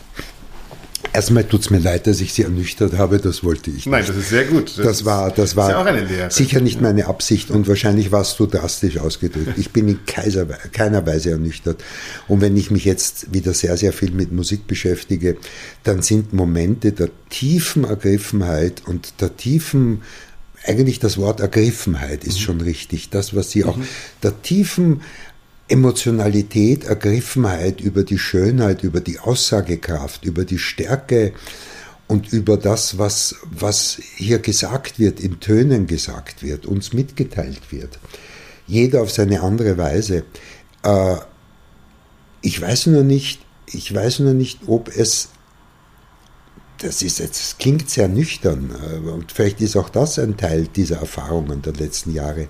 Erstmal 1.13 1.43
tut 1.43 1.61
es 1.61 1.69
mir 1.69 1.77
leid, 1.77 2.07
dass 2.07 2.21
ich 2.21 2.33
Sie 2.33 2.41
ernüchtert 2.41 2.97
habe, 2.97 3.19
das 3.19 3.43
wollte 3.43 3.69
ich 3.69 3.75
nicht. 3.75 3.87
Nein, 3.87 4.03
das 4.05 4.15
ist 4.15 4.29
sehr 4.29 4.45
gut. 4.45 4.77
Das, 4.77 4.85
das 4.85 5.05
war, 5.05 5.29
das 5.29 5.55
war 5.55 5.85
ja 5.85 6.29
sicher 6.31 6.59
nicht 6.59 6.81
meine 6.81 7.05
Absicht 7.05 7.51
und 7.51 7.67
wahrscheinlich 7.67 8.11
warst 8.11 8.39
du 8.39 8.47
drastisch 8.47 8.97
ausgedrückt. 8.97 9.57
Ich 9.57 9.69
bin 9.69 9.87
in 9.87 9.99
keiner 10.05 11.05
Weise 11.05 11.31
ernüchtert. 11.31 11.83
Und 12.27 12.41
wenn 12.41 12.57
ich 12.57 12.71
mich 12.71 12.83
jetzt 12.83 13.31
wieder 13.31 13.53
sehr, 13.53 13.77
sehr 13.77 13.93
viel 13.93 14.11
mit 14.11 14.31
Musik 14.31 14.65
beschäftige, 14.65 15.37
dann 15.83 16.01
sind 16.01 16.33
Momente 16.33 16.91
der 16.91 17.09
tiefen 17.29 17.83
Ergriffenheit 17.83 18.81
und 18.87 19.21
der 19.21 19.37
tiefen 19.37 20.01
eigentlich 20.65 20.99
das 20.99 21.17
Wort 21.17 21.41
Ergriffenheit 21.41 22.23
ist 22.23 22.39
mhm. 22.39 22.43
schon 22.43 22.61
richtig. 22.61 23.09
Das, 23.09 23.35
was 23.35 23.51
sie 23.51 23.65
auch, 23.65 23.77
mhm. 23.77 23.87
der 24.23 24.41
tiefen 24.41 25.01
Emotionalität, 25.73 26.83
Ergriffenheit 26.83 27.81
über 27.81 28.03
die 28.03 28.19
Schönheit, 28.19 28.83
über 28.83 29.01
die 29.01 29.17
Aussagekraft, 29.17 30.23
über 30.23 30.45
die 30.45 30.59
Stärke 30.59 31.33
und 32.07 32.31
über 32.31 32.57
das, 32.57 32.99
was, 32.99 33.37
was 33.43 33.97
hier 34.15 34.37
gesagt 34.37 34.99
wird, 34.99 35.19
in 35.19 35.39
Tönen 35.39 35.87
gesagt 35.87 36.43
wird, 36.43 36.67
uns 36.67 36.93
mitgeteilt 36.93 37.71
wird. 37.71 37.97
Jeder 38.67 39.01
auf 39.01 39.11
seine 39.11 39.41
andere 39.41 39.75
Weise. 39.79 40.25
Äh, 40.83 41.15
ich 42.43 42.61
weiß 42.61 42.85
nur 42.87 43.03
nicht, 43.03 43.41
ich 43.65 43.91
weiß 43.91 44.19
nur 44.19 44.35
nicht, 44.35 44.59
ob 44.67 44.95
es 44.95 45.29
das 46.77 47.01
ist 47.01 47.19
jetzt, 47.19 47.39
das 47.39 47.57
klingt 47.57 47.89
sehr 47.89 48.09
nüchtern 48.09 48.69
äh, 48.69 49.09
und 49.09 49.31
vielleicht 49.31 49.59
ist 49.61 49.75
auch 49.75 49.89
das 49.89 50.19
ein 50.19 50.37
Teil 50.37 50.67
dieser 50.67 50.97
Erfahrungen 50.97 51.63
der 51.63 51.73
letzten 51.73 52.13
Jahre 52.13 52.47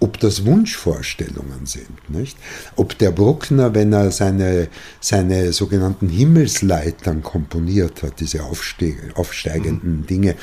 ob 0.00 0.20
das 0.20 0.44
Wunschvorstellungen 0.44 1.66
sind, 1.66 2.08
nicht? 2.08 2.36
Ob 2.76 2.96
der 2.98 3.10
Bruckner, 3.10 3.74
wenn 3.74 3.92
er 3.92 4.10
seine, 4.10 4.68
seine 5.00 5.52
sogenannten 5.52 6.08
Himmelsleitern 6.08 7.22
komponiert 7.22 8.02
hat, 8.02 8.20
diese 8.20 8.42
aufsteigenden 8.44 9.98
mhm. 10.00 10.06
Dinge, 10.06 10.36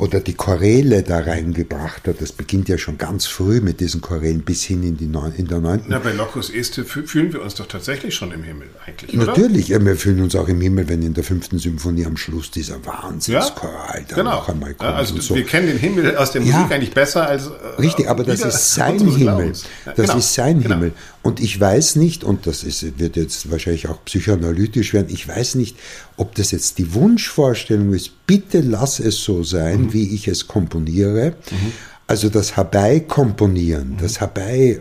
oder 0.00 0.20
die 0.20 0.32
Choräle 0.32 1.02
da 1.02 1.18
reingebracht 1.18 2.08
hat. 2.08 2.22
Das 2.22 2.32
beginnt 2.32 2.70
ja 2.70 2.78
schon 2.78 2.96
ganz 2.96 3.26
früh 3.26 3.60
mit 3.60 3.80
diesen 3.80 4.00
Chorälen 4.00 4.40
bis 4.40 4.64
hin 4.64 4.82
in, 4.82 4.96
die 4.96 5.06
Neun, 5.06 5.34
in 5.34 5.46
der 5.46 5.60
neunten. 5.60 5.88
Na, 5.90 5.98
bei 5.98 6.12
Locus 6.12 6.48
Este 6.48 6.86
fühlen 6.86 7.34
wir 7.34 7.42
uns 7.42 7.56
doch 7.56 7.66
tatsächlich 7.66 8.14
schon 8.14 8.32
im 8.32 8.42
Himmel 8.42 8.68
eigentlich, 8.86 9.14
oder? 9.14 9.26
Natürlich, 9.26 9.68
ja, 9.68 9.84
wir 9.84 9.96
fühlen 9.96 10.22
uns 10.22 10.34
auch 10.34 10.48
im 10.48 10.58
Himmel, 10.62 10.88
wenn 10.88 11.02
in 11.02 11.12
der 11.12 11.22
fünften 11.22 11.58
Symphonie 11.58 12.06
am 12.06 12.16
Schluss 12.16 12.50
dieser 12.50 12.84
Wahnsinnschoral 12.86 14.04
ja? 14.08 14.16
genau. 14.16 14.36
noch 14.36 14.48
einmal 14.48 14.72
kommt. 14.72 14.90
Ja, 14.90 14.96
also 14.96 15.20
so. 15.20 15.34
wir 15.34 15.44
kennen 15.44 15.66
den 15.66 15.78
Himmel 15.78 16.16
aus 16.16 16.32
der 16.32 16.40
Musik 16.40 16.56
ja. 16.56 16.68
eigentlich 16.68 16.94
besser 16.94 17.28
als... 17.28 17.48
Äh, 17.48 17.80
Richtig, 17.80 18.08
aber 18.08 18.24
das 18.24 18.40
ist 18.40 18.74
sein 18.74 18.98
Himmel. 18.98 19.52
Das 19.84 19.96
genau. 19.96 20.16
ist 20.16 20.32
sein 20.32 20.62
genau. 20.62 20.76
Himmel. 20.76 20.92
Und 21.22 21.40
ich 21.40 21.60
weiß 21.60 21.96
nicht, 21.96 22.24
und 22.24 22.46
das 22.46 22.64
ist, 22.64 22.98
wird 22.98 23.16
jetzt 23.16 23.50
wahrscheinlich 23.50 23.88
auch 23.88 24.02
psychoanalytisch 24.06 24.94
werden, 24.94 25.08
ich 25.10 25.28
weiß 25.28 25.56
nicht, 25.56 25.76
ob 26.20 26.34
das 26.34 26.50
jetzt 26.50 26.76
die 26.76 26.92
Wunschvorstellung 26.92 27.94
ist, 27.94 28.26
bitte 28.26 28.60
lass 28.60 29.00
es 29.00 29.24
so 29.24 29.42
sein, 29.42 29.84
mhm. 29.84 29.94
wie 29.94 30.14
ich 30.14 30.28
es 30.28 30.46
komponiere. 30.46 31.30
Mhm. 31.50 31.72
Also 32.06 32.28
das 32.28 32.56
Herbei-Komponieren, 32.56 33.92
mhm. 33.92 33.96
das 33.96 34.20
Herbeiflehen 34.20 34.78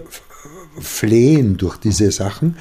durch 1.56 1.78
diese 1.78 2.12
Sachen. 2.12 2.58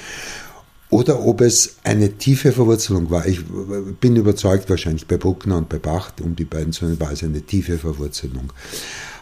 Oder 0.91 1.27
ob 1.27 1.41
es 1.41 1.77
eine 1.83 2.12
tiefe 2.12 2.53
Verwurzelung 2.53 3.11
war. 3.11 3.27
Ich 3.27 3.41
bin 4.01 4.14
überzeugt, 4.14 4.71
wahrscheinlich 4.71 5.09
bei 5.09 5.17
Bruckner 5.17 5.59
und 5.59 5.69
bei 5.69 5.79
Bach, 5.79 6.12
um 6.23 6.37
die 6.37 6.45
beiden 6.45 6.73
zu 6.73 6.85
nennen, 6.85 7.01
war 7.01 7.11
es 7.12 7.25
eine 7.25 7.43
tiefe 7.43 7.79
Verwurzelung. 7.79 8.53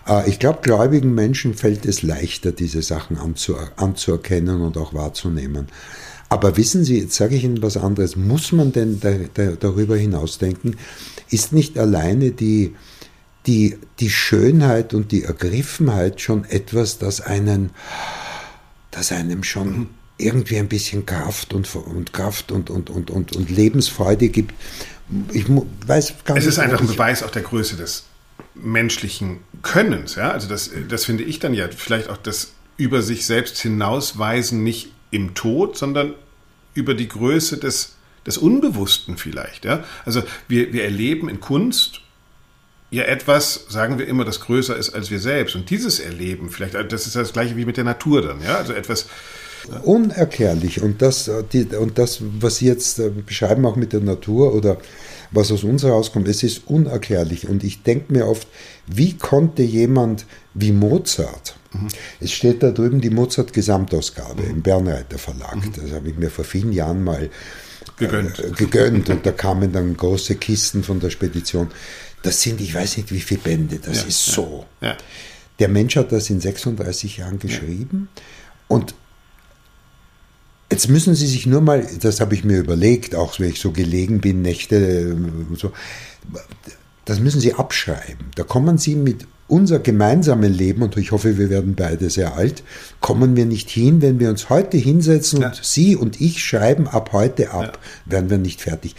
Äh, 0.06 0.28
ich 0.28 0.38
glaube, 0.38 0.60
gläubigen 0.62 1.14
Menschen 1.14 1.54
fällt 1.54 1.86
es 1.86 2.02
leichter, 2.02 2.52
diese 2.52 2.82
Sachen 2.82 3.18
anzuerkennen 3.76 4.60
und 4.60 4.76
auch 4.76 4.92
wahrzunehmen. 4.92 5.68
Aber 6.28 6.56
wissen 6.56 6.84
Sie, 6.84 6.98
jetzt 6.98 7.14
sage 7.14 7.36
ich 7.36 7.44
Ihnen 7.44 7.62
was 7.62 7.76
anderes, 7.76 8.16
muss 8.16 8.52
man 8.52 8.72
denn 8.72 9.00
da, 9.00 9.12
da, 9.34 9.52
darüber 9.52 9.96
hinausdenken, 9.96 10.76
ist 11.30 11.52
nicht 11.52 11.78
alleine 11.78 12.32
die, 12.32 12.74
die, 13.46 13.78
die 14.00 14.10
Schönheit 14.10 14.92
und 14.92 15.12
die 15.12 15.22
Ergriffenheit 15.22 16.20
schon 16.20 16.44
etwas, 16.44 16.98
das 16.98 17.20
einen, 17.20 17.70
das 18.90 19.12
einem 19.12 19.44
schon 19.44 19.88
irgendwie 20.18 20.58
ein 20.58 20.68
bisschen 20.68 21.06
Kraft 21.06 21.52
und, 21.54 21.72
und 21.74 22.12
Kraft 22.12 22.50
und, 22.50 22.70
und, 22.70 22.90
und, 22.90 23.10
und, 23.10 23.36
und 23.36 23.50
Lebensfreude 23.50 24.28
gibt. 24.28 24.54
Ich 25.32 25.44
weiß 25.48 26.14
gar 26.24 26.36
es 26.36 26.44
nicht, 26.44 26.52
ist 26.52 26.58
einfach 26.58 26.80
ein 26.80 26.86
Beweis 26.86 27.22
auch 27.22 27.30
der 27.30 27.42
Größe 27.42 27.76
des 27.76 28.04
menschlichen 28.54 29.38
Könnens. 29.62 30.16
Ja? 30.16 30.30
Also 30.32 30.48
das, 30.48 30.70
das 30.88 31.04
finde 31.04 31.24
ich 31.24 31.38
dann 31.38 31.54
ja 31.54 31.68
vielleicht 31.68 32.08
auch 32.08 32.16
das 32.16 32.52
über 32.76 33.02
sich 33.02 33.26
selbst 33.26 33.58
hinausweisen, 33.58 34.62
nicht 34.62 34.90
im 35.10 35.34
Tod, 35.34 35.76
sondern 35.76 36.14
über 36.74 36.94
die 36.94 37.08
Größe 37.08 37.58
des, 37.58 37.96
des 38.26 38.38
Unbewussten 38.38 39.16
vielleicht. 39.16 39.64
Ja? 39.64 39.84
Also 40.04 40.22
wir, 40.48 40.72
wir 40.72 40.84
erleben 40.84 41.28
in 41.28 41.40
Kunst 41.40 42.00
ja 42.90 43.04
etwas, 43.04 43.66
sagen 43.68 43.98
wir 43.98 44.06
immer, 44.06 44.24
das 44.24 44.40
größer 44.40 44.76
ist 44.76 44.90
als 44.90 45.10
wir 45.10 45.18
selbst. 45.18 45.56
Und 45.56 45.70
dieses 45.70 46.00
Erleben, 46.00 46.50
vielleicht, 46.50 46.74
das 46.74 47.06
ist 47.06 47.16
das 47.16 47.32
gleiche 47.32 47.56
wie 47.56 47.64
mit 47.64 47.76
der 47.76 47.84
Natur 47.84 48.22
dann, 48.22 48.42
ja, 48.42 48.56
also 48.56 48.72
etwas. 48.72 49.06
Unerklärlich. 49.82 50.80
Und 50.82 51.02
das, 51.02 51.30
die, 51.52 51.64
und 51.64 51.98
das, 51.98 52.20
was 52.40 52.56
Sie 52.56 52.66
jetzt 52.66 53.00
äh, 53.00 53.10
beschreiben, 53.10 53.66
auch 53.66 53.74
mit 53.74 53.92
der 53.92 54.00
Natur 54.00 54.54
oder 54.54 54.78
was 55.36 55.52
aus 55.52 55.62
uns 55.62 55.84
herauskommt, 55.84 56.26
es 56.28 56.42
ist 56.42 56.66
unerklärlich. 56.66 57.48
Und 57.48 57.62
ich 57.62 57.82
denke 57.82 58.12
mir 58.12 58.26
oft, 58.26 58.48
wie 58.86 59.16
konnte 59.16 59.62
jemand 59.62 60.26
wie 60.54 60.72
Mozart, 60.72 61.56
mhm. 61.72 61.88
es 62.20 62.32
steht 62.32 62.62
da 62.62 62.70
drüben 62.70 63.00
die 63.00 63.10
Mozart-Gesamtausgabe 63.10 64.42
mhm. 64.42 64.50
im 64.50 64.62
Bernreiter 64.62 65.18
Verlag, 65.18 65.56
mhm. 65.56 65.72
das 65.72 65.92
habe 65.92 66.08
ich 66.08 66.16
mir 66.16 66.30
vor 66.30 66.44
vielen 66.44 66.72
Jahren 66.72 67.04
mal 67.04 67.30
gegönnt. 67.96 68.38
Äh, 68.38 68.50
gegönnt. 68.50 69.10
Und 69.10 69.24
da 69.24 69.32
kamen 69.32 69.72
dann 69.72 69.96
große 69.96 70.36
Kisten 70.36 70.82
von 70.82 71.00
der 71.00 71.10
Spedition. 71.10 71.70
Das 72.22 72.42
sind, 72.42 72.60
ich 72.60 72.74
weiß 72.74 72.96
nicht 72.96 73.12
wie 73.12 73.20
viele 73.20 73.40
Bände, 73.40 73.78
das 73.78 74.02
ja, 74.02 74.08
ist 74.08 74.24
so. 74.26 74.64
Ja. 74.80 74.96
Der 75.58 75.68
Mensch 75.68 75.96
hat 75.96 76.12
das 76.12 76.28
in 76.30 76.40
36 76.40 77.18
Jahren 77.18 77.38
geschrieben 77.38 78.08
und 78.68 78.94
Jetzt 80.70 80.88
müssen 80.88 81.14
Sie 81.14 81.26
sich 81.26 81.46
nur 81.46 81.60
mal, 81.60 81.86
das 82.00 82.20
habe 82.20 82.34
ich 82.34 82.44
mir 82.44 82.58
überlegt, 82.58 83.14
auch 83.14 83.38
wenn 83.38 83.50
ich 83.50 83.60
so 83.60 83.70
gelegen 83.70 84.20
bin, 84.20 84.42
Nächte, 84.42 85.16
so, 85.54 85.72
das 87.04 87.20
müssen 87.20 87.40
Sie 87.40 87.54
abschreiben. 87.54 88.26
Da 88.34 88.42
kommen 88.42 88.76
Sie 88.76 88.96
mit 88.96 89.26
unser 89.48 89.78
gemeinsamen 89.78 90.52
Leben, 90.52 90.82
und 90.82 90.96
ich 90.96 91.12
hoffe, 91.12 91.38
wir 91.38 91.50
werden 91.50 91.76
beide 91.76 92.10
sehr 92.10 92.34
alt, 92.34 92.64
kommen 93.00 93.36
wir 93.36 93.46
nicht 93.46 93.70
hin, 93.70 94.02
wenn 94.02 94.18
wir 94.18 94.28
uns 94.28 94.50
heute 94.50 94.76
hinsetzen 94.76 95.40
ja. 95.40 95.48
und 95.48 95.60
Sie 95.62 95.94
und 95.94 96.20
ich 96.20 96.44
schreiben 96.44 96.88
ab 96.88 97.10
heute 97.12 97.52
ab, 97.52 97.78
ja. 98.06 98.12
werden 98.12 98.30
wir 98.30 98.38
nicht 98.38 98.60
fertig 98.60 98.96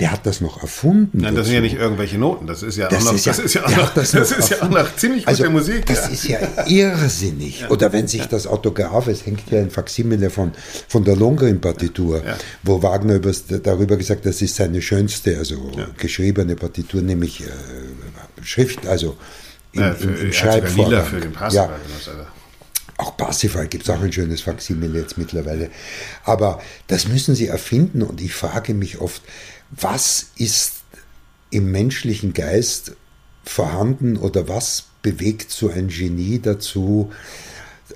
der 0.00 0.10
hat 0.10 0.26
das 0.26 0.40
noch 0.40 0.60
erfunden. 0.62 1.18
Nein, 1.18 1.34
das 1.36 1.46
sind 1.46 1.54
ja 1.54 1.60
nicht 1.60 1.76
irgendwelche 1.76 2.18
Noten, 2.18 2.46
das 2.46 2.62
ist 2.62 2.76
ja 2.76 2.88
das 2.88 3.06
auch 3.06 3.12
noch, 3.12 3.18
ja, 3.18 3.32
das 3.32 3.38
ist 3.38 3.54
ja 3.54 3.64
auch 3.64 3.76
noch, 3.76 3.94
das, 3.94 4.10
das 4.12 4.32
ist 4.32 4.48
ja 4.50 4.62
auch 4.62 4.68
noch 4.68 4.96
ziemlich 4.96 5.28
also, 5.28 5.44
gute 5.44 5.54
Musik. 5.54 5.86
Das 5.86 6.06
ja. 6.06 6.08
ist 6.08 6.28
ja 6.28 6.38
irrsinnig. 6.66 7.60
Ja. 7.60 7.70
Oder 7.70 7.92
wenn 7.92 8.08
sich 8.08 8.26
das 8.26 8.46
Autograph, 8.46 9.06
es 9.06 9.24
hängt 9.26 9.50
ja 9.50 9.60
ein 9.60 9.70
Faksimile 9.70 10.30
von, 10.30 10.52
von 10.88 11.04
der 11.04 11.14
Lohengrin-Partitur, 11.16 12.24
ja. 12.24 12.36
wo 12.62 12.82
Wagner 12.82 13.20
darüber 13.20 13.96
gesagt 13.96 14.20
hat, 14.20 14.26
das 14.26 14.42
ist 14.42 14.56
seine 14.56 14.82
schönste, 14.82 15.38
also 15.38 15.70
geschriebene 15.98 16.56
Partitur, 16.56 17.02
nämlich 17.02 17.42
äh, 17.42 17.44
Schrift, 18.42 18.86
also 18.86 19.16
im, 19.72 19.82
im, 20.00 20.20
im 20.20 20.32
Schreibvorgang. 20.32 21.06
Für 21.06 21.20
den 21.20 21.32
Parsifal 21.32 21.68
ja. 21.68 21.74
Also. 21.96 22.22
Auch 22.98 23.16
Parsifal 23.16 23.66
gibt 23.66 23.84
es 23.84 23.90
auch 23.90 24.00
ein 24.00 24.12
schönes 24.12 24.42
Faksimile 24.42 25.00
jetzt 25.00 25.18
mittlerweile. 25.18 25.70
Aber 26.24 26.60
das 26.86 27.08
müssen 27.08 27.34
sie 27.34 27.46
erfinden 27.46 28.02
und 28.02 28.20
ich 28.20 28.34
frage 28.34 28.74
mich 28.74 29.00
oft, 29.00 29.22
was 29.72 30.30
ist 30.36 30.82
im 31.50 31.70
menschlichen 31.70 32.32
Geist 32.32 32.96
vorhanden 33.44 34.16
oder 34.16 34.48
was 34.48 34.86
bewegt 35.02 35.50
so 35.50 35.68
ein 35.68 35.88
Genie 35.88 36.38
dazu, 36.38 37.12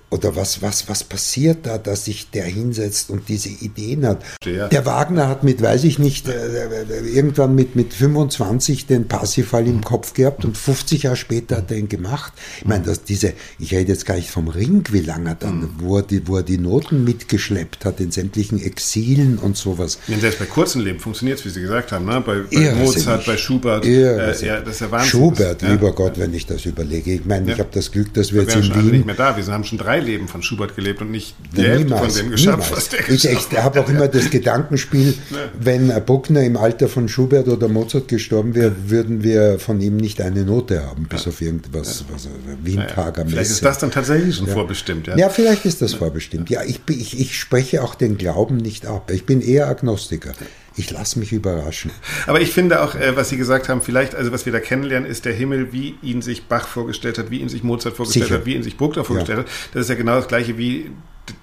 oder 0.09 0.37
was, 0.37 0.63
was, 0.63 0.89
was 0.89 1.03
passiert 1.03 1.67
da, 1.67 1.79
dass 1.79 2.05
sich 2.05 2.31
der 2.31 2.45
hinsetzt 2.45 3.11
und 3.11 3.29
diese 3.29 3.49
Ideen 3.49 4.07
hat? 4.07 4.23
Ja. 4.45 4.69
Der 4.69 4.87
Wagner 4.87 5.29
hat 5.29 5.43
mit, 5.43 5.61
weiß 5.61 5.83
ich 5.83 5.99
nicht, 5.99 6.29
äh, 6.29 6.85
irgendwann 7.13 7.57
mit, 7.57 7.75
mit 7.75 7.93
25 7.93 8.87
den 8.87 9.09
Parsifal 9.09 9.67
im 9.67 9.83
Kopf 9.83 10.15
gehabt 10.15 10.45
und 10.45 10.57
50 10.57 11.05
Jahre 11.05 11.17
später 11.17 11.57
hat 11.57 11.73
er 11.73 11.79
ihn 11.79 11.89
gemacht. 11.89 12.33
Ich 12.59 12.67
meine, 12.67 12.85
dass 12.85 13.03
diese, 13.03 13.33
ich 13.59 13.73
rede 13.75 13.93
jetzt 13.93 14.07
gar 14.07 14.15
nicht 14.15 14.31
vom 14.31 14.47
Ring, 14.47 14.85
wie 14.93 15.01
lange 15.01 15.37
dann, 15.39 15.59
mhm. 15.59 15.71
wo, 15.79 15.97
er 15.97 16.03
die, 16.05 16.27
wo 16.29 16.37
er 16.37 16.45
die 16.45 16.59
Noten 16.59 17.03
mitgeschleppt 17.03 17.85
hat 17.85 17.99
in 17.99 18.13
sämtlichen 18.13 18.63
Exilen 18.63 19.39
und 19.39 19.57
sowas. 19.57 19.99
Ja, 20.07 20.19
selbst 20.19 20.39
bei 20.39 20.47
kurzen 20.47 20.83
Leben 20.83 21.01
funktioniert 21.01 21.41
es, 21.41 21.45
wie 21.45 21.51
Sie 21.51 21.63
gesagt 21.63 21.91
haben, 21.91 22.05
ne? 22.05 22.23
bei, 22.25 22.43
bei 22.43 22.75
Mozart, 22.77 23.27
bei 23.27 23.37
Schubert. 23.37 23.85
Äh, 23.85 24.21
ja, 24.47 24.61
das 24.61 24.75
ist 24.75 24.81
ja 24.81 24.91
Wahnsinn. 24.91 25.11
Schubert, 25.11 25.63
lieber 25.63 25.93
Gott, 25.93 26.17
wenn 26.17 26.33
ich 26.33 26.47
das 26.47 26.65
überlege. 26.65 27.13
Ich 27.13 27.25
meine, 27.25 27.53
ich 27.53 27.59
habe 27.59 27.71
das 27.73 27.91
Glück, 27.91 28.15
dass 28.15 28.33
wir, 28.33 28.47
wir 28.47 28.55
jetzt 28.55 28.69
in 28.69 28.75
Wien... 28.75 28.91
nicht 28.93 29.07
mehr 29.07 29.17
da, 29.17 29.37
wir 29.37 29.45
haben 29.47 29.65
schon 29.65 29.79
drei 29.79 29.96
Leben 30.01 30.29
von 30.29 30.43
Schubert 30.43 30.77
gelebt 30.77 31.01
und 31.01 31.11
nicht 31.11 31.35
die 31.57 31.63
Hälfte 31.63 31.97
von 31.97 32.13
dem 32.13 32.31
geschafft, 32.31 32.73
was 32.73 32.89
der 32.89 33.09
Ich, 33.09 33.25
ich 33.25 33.53
habe 33.59 33.81
auch 33.81 33.89
immer 33.89 34.09
das 34.09 34.31
Gedankenspiel, 34.31 35.15
wenn 35.61 35.89
Bruckner 36.05 36.43
im 36.43 36.57
Alter 36.57 36.89
von 36.89 37.09
Schubert 37.09 37.49
oder 37.49 37.69
Mozart 37.69 38.09
gestorben 38.09 38.55
wäre, 38.55 38.73
würden 38.87 39.23
wir 39.23 39.59
von 39.59 39.81
ihm 39.81 39.97
nicht 39.97 40.21
eine 40.21 40.45
Note 40.45 40.85
haben, 40.87 41.07
bis 41.09 41.25
ja. 41.25 41.31
auf 41.31 41.41
irgendwas, 41.41 42.01
ja. 42.01 42.15
was 42.15 42.29
Wientager 42.63 43.23
ja, 43.23 43.29
Vielleicht 43.29 43.51
ist 43.51 43.65
das 43.65 43.79
dann 43.79 43.91
tatsächlich 43.91 44.37
schon 44.37 44.47
vorbestimmt. 44.47 45.07
Ja. 45.07 45.17
ja, 45.17 45.29
vielleicht 45.29 45.65
ist 45.65 45.83
das 45.83 45.95
vorbestimmt. 45.95 46.51
Ja, 46.51 46.63
ich, 46.63 46.81
ich, 46.89 47.19
ich 47.21 47.39
spreche 47.39 47.83
auch 47.83 47.95
den 47.95 48.19
Glauben 48.19 48.57
nicht 48.57 48.87
ab. 48.87 49.11
Ich 49.11 49.27
bin 49.27 49.41
eher 49.41 49.69
Agnostiker 49.69 50.33
ich 50.77 50.91
lasse 50.91 51.19
mich 51.19 51.33
überraschen. 51.33 51.91
Aber 52.27 52.41
ich 52.41 52.53
finde 52.53 52.83
auch, 52.83 52.95
äh, 52.95 53.17
was 53.17 53.31
Sie 53.31 53.37
gesagt 53.37 53.69
haben, 53.69 53.81
vielleicht, 53.81 54.15
also 54.15 54.31
was 54.31 54.45
wir 54.45 54.53
da 54.53 54.61
kennenlernen, 54.61 55.09
ist 55.09 55.25
der 55.25 55.33
Himmel, 55.33 55.73
wie 55.73 55.97
ihn 56.03 56.21
sich 56.23 56.45
Bach 56.45 56.69
vorgestellt 56.69 57.19
hat, 57.19 57.31
wie 57.31 57.41
ihn 57.41 57.49
sich 57.49 57.63
Mozart 57.63 57.97
vorgestellt 57.97 58.27
Sicher. 58.27 58.39
hat, 58.39 58.47
wie 58.47 58.55
ihn 58.55 58.63
sich 58.63 58.77
Bruckner 58.77 59.05
vorgestellt 59.05 59.39
ja. 59.39 59.45
hat. 59.45 59.51
Das 59.73 59.83
ist 59.83 59.89
ja 59.89 59.95
genau 59.95 60.17
das 60.17 60.29
gleiche 60.29 60.59
wie 60.59 60.91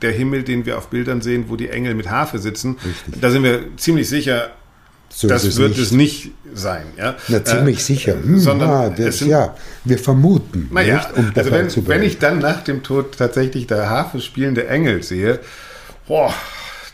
der 0.01 0.11
Himmel, 0.11 0.43
den 0.43 0.65
wir 0.65 0.77
auf 0.77 0.87
Bildern 0.87 1.21
sehen, 1.21 1.45
wo 1.47 1.55
die 1.55 1.69
Engel 1.69 1.95
mit 1.95 2.09
Harfe 2.09 2.37
sitzen. 2.37 2.77
Richtig. 2.85 3.21
Da 3.21 3.31
sind 3.31 3.43
wir 3.43 3.75
ziemlich 3.75 4.07
sicher, 4.07 4.51
so 5.09 5.27
das 5.27 5.43
es 5.43 5.57
wird 5.57 5.71
nicht. 5.71 5.81
es 5.81 5.91
nicht 5.91 6.31
sein. 6.53 6.85
Ja? 6.97 7.15
Na, 7.27 7.43
ziemlich 7.43 7.79
äh, 7.79 7.81
sicher. 7.81 8.13
Hm, 8.13 8.39
sondern 8.39 8.69
ah, 8.69 8.89
das, 8.89 9.19
sind, 9.19 9.29
ja, 9.29 9.55
wir 9.83 9.97
vermuten. 9.97 10.69
Naja, 10.71 11.09
um 11.15 11.31
also 11.35 11.51
wenn, 11.51 11.87
wenn 11.87 12.03
ich 12.03 12.19
dann 12.19 12.39
nach 12.39 12.63
dem 12.63 12.83
Tod 12.83 13.17
tatsächlich 13.17 13.67
der 13.67 13.89
Harfe 13.89 14.21
spielende 14.21 14.67
Engel 14.67 15.03
sehe, 15.03 15.39
boah, 16.07 16.33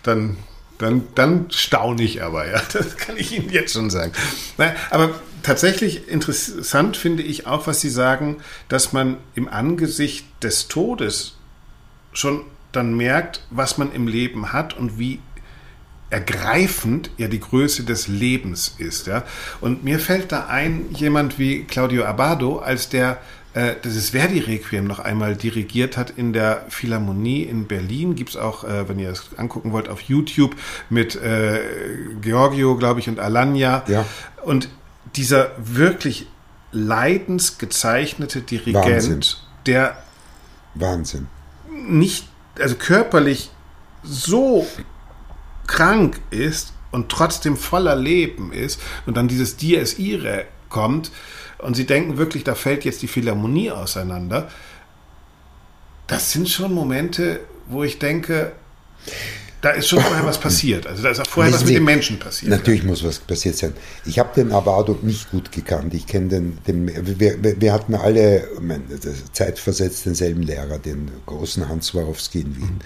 dann 0.04 0.38
dann, 0.80 1.04
dann 1.14 1.48
staune 1.52 2.02
ich 2.02 2.24
aber, 2.24 2.50
ja. 2.50 2.62
Das 2.74 2.98
kann 2.98 3.18
ich 3.18 3.38
Ihnen 3.38 3.50
jetzt 3.50 3.74
schon 3.74 3.90
sagen. 3.90 4.14
aber 4.90 5.12
tatsächlich 5.44 6.08
interessant 6.08 6.98
finde 6.98 7.22
ich 7.22 7.46
auch, 7.46 7.68
was 7.68 7.82
Sie 7.82 7.90
sagen, 7.90 8.38
dass 8.70 8.94
man 8.94 9.18
im 9.36 9.48
Angesicht 9.48 10.26
des 10.42 10.68
Todes 10.68 11.36
schon 12.14 12.44
dann 12.72 12.96
merkt, 12.96 13.42
was 13.50 13.78
man 13.78 13.92
im 13.92 14.08
Leben 14.08 14.54
hat 14.54 14.76
und 14.76 14.98
wie 14.98 15.20
ergreifend 16.10 17.12
ja 17.18 17.28
die 17.28 17.40
Größe 17.40 17.84
des 17.84 18.08
Lebens 18.08 18.76
ist. 18.78 19.06
Ja? 19.08 19.26
Und 19.62 19.84
mir 19.84 20.00
fällt 20.00 20.32
da 20.32 20.48
ein, 20.48 20.86
jemand 20.92 21.38
wie 21.38 21.66
Claudio 21.66 22.06
Abado, 22.06 22.60
als 22.60 22.90
der 22.90 23.20
äh, 23.54 23.76
das 23.82 24.12
Verdi-Requiem 24.12 24.86
noch 24.86 25.00
einmal 25.00 25.36
dirigiert 25.36 25.98
hat 25.98 26.12
in 26.12 26.34
der 26.34 26.66
Philharmonie 26.70 27.44
in 27.44 27.66
Berlin. 27.68 28.16
Gibt 28.16 28.32
es 28.32 28.38
auch, 28.38 28.64
äh, 28.64 28.88
wenn 28.88 29.00
ihr 29.00 29.10
es 29.10 29.30
angucken 29.38 29.72
wollt, 29.72 29.90
auf 29.90 30.02
YouTube 30.02 30.56
mit 30.90 31.16
äh, 31.16 31.62
Giorgio, 32.22 32.78
glaube 32.78 33.00
ich, 33.00 33.10
und 33.10 33.20
Alanya. 33.20 33.84
Ja. 33.88 34.06
Und 34.44 34.70
dieser 35.16 35.52
wirklich 35.58 36.28
leidensgezeichnete 36.72 38.42
Dirigent, 38.42 38.86
Wahnsinn. 38.86 39.24
der 39.66 39.98
Wahnsinn. 40.76 41.28
nicht, 41.72 42.28
also 42.60 42.76
körperlich 42.76 43.50
so 44.04 44.68
krank 45.66 46.20
ist 46.30 46.74
und 46.92 47.10
trotzdem 47.10 47.58
voller 47.58 47.96
Leben 47.96 48.52
ist 48.52 48.80
und 49.06 49.18
dann 49.18 49.28
dieses 49.28 49.58
Dies 49.58 49.98
Irae 49.98 50.46
kommt, 50.70 51.12
und 51.60 51.76
sie 51.76 51.86
denken 51.86 52.18
wirklich, 52.18 52.44
da 52.44 52.56
fällt 52.56 52.86
jetzt 52.86 53.02
die 53.02 53.08
Philharmonie 53.08 53.72
auseinander. 53.72 54.50
Das 56.08 56.32
sind 56.32 56.50
schon 56.50 56.74
Momente, 56.74 57.42
wo 57.68 57.84
ich 57.84 58.00
denke, 58.00 58.54
da 59.62 59.72
ist 59.72 59.90
schon 59.90 60.00
vorher 60.00 60.26
was 60.26 60.40
passiert. 60.40 60.88
Also 60.88 61.04
da 61.04 61.10
ist 61.10 61.20
auch 61.20 61.28
vorher 61.28 61.54
was 61.54 61.66
mit 61.66 61.76
dem 61.76 61.84
Menschen 61.84 62.18
passiert. 62.18 62.50
Natürlich 62.50 62.84
muss 62.84 63.04
was 63.04 63.20
passiert 63.20 63.58
sein. 63.58 63.74
Ich 64.06 64.18
habe 64.18 64.30
den 64.34 64.54
Avado 64.54 64.98
nicht 65.02 65.30
gut 65.32 65.52
gekannt. 65.52 65.94
Ich 65.94 66.08
kenne 66.08 66.30
den, 66.30 66.58
den 66.66 67.20
wir, 67.20 67.62
wir, 67.62 67.74
hatten 67.74 67.94
alle 67.94 68.48
mein, 68.62 68.84
zeitversetzt 69.34 70.06
denselben 70.06 70.44
Lehrer, 70.44 70.80
den 70.80 71.12
großen 71.26 71.68
Hans 71.68 71.88
Swarovski 71.88 72.42
in 72.42 72.56
Wien, 72.56 72.80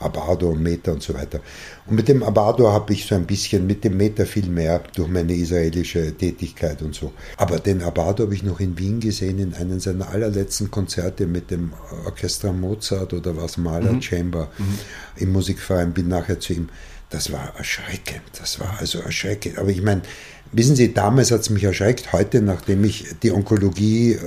Abado 0.00 0.48
und 0.48 0.62
Meta 0.62 0.92
und 0.92 1.02
so 1.02 1.14
weiter. 1.14 1.40
Und 1.86 1.96
mit 1.96 2.08
dem 2.08 2.22
Abado 2.22 2.72
habe 2.72 2.92
ich 2.92 3.06
so 3.06 3.14
ein 3.14 3.26
bisschen, 3.26 3.66
mit 3.66 3.84
dem 3.84 3.96
Meta 3.96 4.24
viel 4.24 4.48
mehr 4.48 4.82
durch 4.94 5.08
meine 5.08 5.34
israelische 5.34 6.16
Tätigkeit 6.16 6.82
und 6.82 6.94
so. 6.94 7.12
Aber 7.36 7.58
den 7.58 7.82
Abado 7.82 8.24
habe 8.24 8.34
ich 8.34 8.42
noch 8.42 8.58
in 8.58 8.76
Wien 8.78 8.98
gesehen, 8.98 9.38
in 9.38 9.54
einem 9.54 9.78
seiner 9.78 10.08
allerletzten 10.08 10.70
Konzerte 10.70 11.26
mit 11.26 11.50
dem 11.50 11.72
Orchester 12.04 12.52
Mozart 12.52 13.12
oder 13.12 13.36
was, 13.36 13.56
Mahler 13.56 13.92
mhm. 13.92 14.02
Chamber 14.02 14.50
mhm. 14.58 14.78
im 15.16 15.32
Musikverein, 15.32 15.92
bin 15.92 16.08
nachher 16.08 16.40
zu 16.40 16.54
ihm. 16.54 16.68
das 17.10 17.30
war 17.30 17.54
erschreckend. 17.56 18.22
Das 18.38 18.58
war 18.58 18.78
also 18.80 18.98
erschreckend. 18.98 19.58
Aber 19.58 19.68
ich 19.68 19.82
meine, 19.82 20.02
wissen 20.56 20.74
Sie, 20.74 20.94
damals 20.94 21.30
hat 21.30 21.40
es 21.40 21.50
mich 21.50 21.64
erschreckt. 21.64 22.12
Heute, 22.12 22.40
nachdem 22.40 22.82
ich 22.84 23.06
die 23.22 23.30
Onkologie 23.30 24.12
äh, 24.12 24.18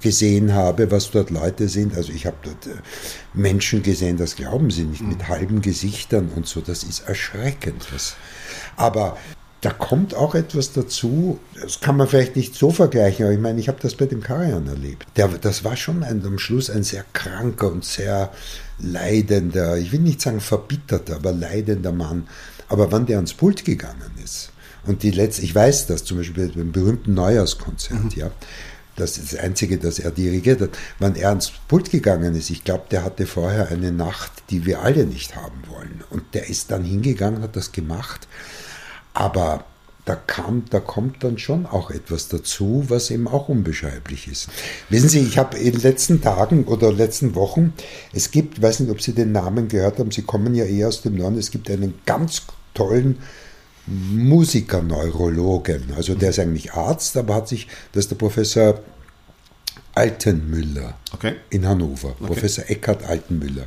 gesehen 0.00 0.54
habe, 0.54 0.90
was 0.90 1.10
dort 1.10 1.30
Leute 1.30 1.68
sind, 1.68 1.96
also 1.96 2.12
ich 2.12 2.26
habe 2.26 2.36
dort 2.42 2.66
äh, 2.66 2.80
Menschen 3.34 3.82
gesehen, 3.82 4.16
das 4.16 4.36
glauben 4.36 4.70
Sie 4.70 4.84
nicht, 4.84 5.02
mit 5.02 5.28
halben 5.28 5.60
Gesichtern 5.60 6.30
und 6.34 6.46
so. 6.46 6.60
Das 6.60 6.82
ist 6.84 7.00
erschreckend. 7.06 7.86
Was. 7.92 8.16
Aber 8.76 9.16
da 9.60 9.70
kommt 9.70 10.14
auch 10.14 10.34
etwas 10.34 10.72
dazu, 10.72 11.38
das 11.60 11.80
kann 11.80 11.96
man 11.96 12.08
vielleicht 12.08 12.36
nicht 12.36 12.54
so 12.54 12.70
vergleichen, 12.70 13.26
aber 13.26 13.34
ich 13.34 13.40
meine, 13.40 13.60
ich 13.60 13.68
habe 13.68 13.78
das 13.80 13.94
bei 13.94 14.06
dem 14.06 14.22
Karajan 14.22 14.66
erlebt. 14.66 15.06
Der, 15.16 15.28
das 15.28 15.64
war 15.64 15.76
schon 15.76 16.02
ein, 16.02 16.24
am 16.24 16.38
Schluss 16.38 16.70
ein 16.70 16.82
sehr 16.82 17.04
kranker 17.12 17.70
und 17.72 17.84
sehr 17.84 18.30
leidender, 18.78 19.76
ich 19.76 19.92
will 19.92 20.00
nicht 20.00 20.20
sagen 20.20 20.40
verbitterter, 20.40 21.16
aber 21.16 21.32
leidender 21.32 21.92
Mann. 21.92 22.28
Aber 22.68 22.90
wann 22.92 23.06
der 23.06 23.16
ans 23.16 23.34
Pult 23.34 23.64
gegangen 23.64 24.10
ist, 24.22 24.50
und 24.86 25.02
die 25.02 25.10
letzte, 25.10 25.42
ich 25.42 25.54
weiß 25.54 25.86
das 25.86 26.04
zum 26.04 26.18
Beispiel 26.18 26.48
beim 26.54 26.72
berühmten 26.72 27.14
Neujahrskonzert, 27.14 28.04
mhm. 28.04 28.10
ja, 28.14 28.30
das 28.96 29.18
ist 29.18 29.34
das 29.34 29.40
Einzige, 29.40 29.76
das 29.76 29.98
er 29.98 30.10
dirigiert 30.10 30.60
hat. 30.60 30.70
Wann 30.98 31.16
er 31.16 31.28
ans 31.28 31.52
Pult 31.68 31.90
gegangen 31.90 32.34
ist, 32.34 32.48
ich 32.48 32.64
glaube, 32.64 32.84
der 32.90 33.04
hatte 33.04 33.26
vorher 33.26 33.68
eine 33.68 33.92
Nacht, 33.92 34.32
die 34.48 34.64
wir 34.64 34.80
alle 34.80 35.04
nicht 35.04 35.36
haben 35.36 35.62
wollen. 35.68 36.02
Und 36.08 36.22
der 36.32 36.48
ist 36.48 36.70
dann 36.70 36.82
hingegangen, 36.82 37.42
hat 37.42 37.56
das 37.56 37.72
gemacht. 37.72 38.26
Aber 39.12 39.64
da, 40.06 40.14
kam, 40.14 40.64
da 40.70 40.80
kommt 40.80 41.22
dann 41.24 41.36
schon 41.36 41.66
auch 41.66 41.90
etwas 41.90 42.28
dazu, 42.28 42.84
was 42.88 43.10
eben 43.10 43.28
auch 43.28 43.48
unbeschreiblich 43.48 44.28
ist. 44.28 44.48
Wissen 44.88 45.08
Sie, 45.08 45.20
ich 45.20 45.36
habe 45.36 45.58
in 45.58 45.72
den 45.72 45.82
letzten 45.82 46.22
Tagen 46.22 46.64
oder 46.64 46.92
letzten 46.92 47.34
Wochen, 47.34 47.74
es 48.14 48.30
gibt, 48.30 48.62
weiß 48.62 48.80
nicht, 48.80 48.90
ob 48.90 49.02
Sie 49.02 49.12
den 49.12 49.32
Namen 49.32 49.68
gehört 49.68 49.98
haben, 49.98 50.10
Sie 50.10 50.22
kommen 50.22 50.54
ja 50.54 50.64
eher 50.64 50.88
aus 50.88 51.02
dem 51.02 51.16
Norden, 51.16 51.36
es 51.36 51.50
gibt 51.50 51.68
einen 51.70 51.94
ganz 52.06 52.42
tollen 52.72 53.18
Musikerneurologen. 53.86 55.92
Also 55.96 56.14
der 56.14 56.30
ist 56.30 56.38
eigentlich 56.38 56.72
Arzt, 56.72 57.16
aber 57.16 57.34
hat 57.34 57.48
sich, 57.48 57.68
das 57.92 58.04
ist 58.04 58.10
der 58.10 58.16
Professor 58.16 58.80
Altenmüller 59.94 60.98
okay. 61.14 61.34
in 61.50 61.66
Hannover, 61.66 62.10
okay. 62.10 62.26
Professor 62.26 62.64
Eckhard 62.68 63.04
Altenmüller. 63.04 63.66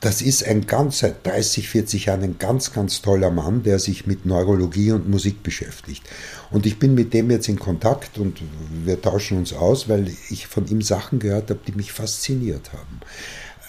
Das 0.00 0.20
ist 0.20 0.44
ein 0.44 0.66
ganz, 0.66 0.98
seit 0.98 1.26
30, 1.26 1.66
40 1.66 2.06
Jahren 2.06 2.22
ein 2.22 2.38
ganz, 2.38 2.74
ganz 2.74 3.00
toller 3.00 3.30
Mann, 3.30 3.62
der 3.62 3.78
sich 3.78 4.06
mit 4.06 4.26
Neurologie 4.26 4.92
und 4.92 5.08
Musik 5.08 5.42
beschäftigt. 5.42 6.02
Und 6.50 6.66
ich 6.66 6.78
bin 6.78 6.94
mit 6.94 7.14
dem 7.14 7.30
jetzt 7.30 7.48
in 7.48 7.58
Kontakt 7.58 8.18
und 8.18 8.42
wir 8.84 9.00
tauschen 9.00 9.38
uns 9.38 9.54
aus, 9.54 9.88
weil 9.88 10.14
ich 10.28 10.46
von 10.46 10.66
ihm 10.66 10.82
Sachen 10.82 11.20
gehört 11.20 11.48
habe, 11.48 11.60
die 11.66 11.72
mich 11.72 11.92
fasziniert 11.92 12.74
haben. 12.74 13.00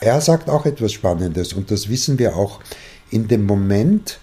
Er 0.01 0.19
sagt 0.19 0.49
auch 0.49 0.65
etwas 0.65 0.91
Spannendes 0.91 1.53
und 1.53 1.71
das 1.71 1.87
wissen 1.87 2.19
wir 2.19 2.35
auch 2.35 2.59
in 3.11 3.29
dem 3.29 3.45
Moment, 3.45 4.19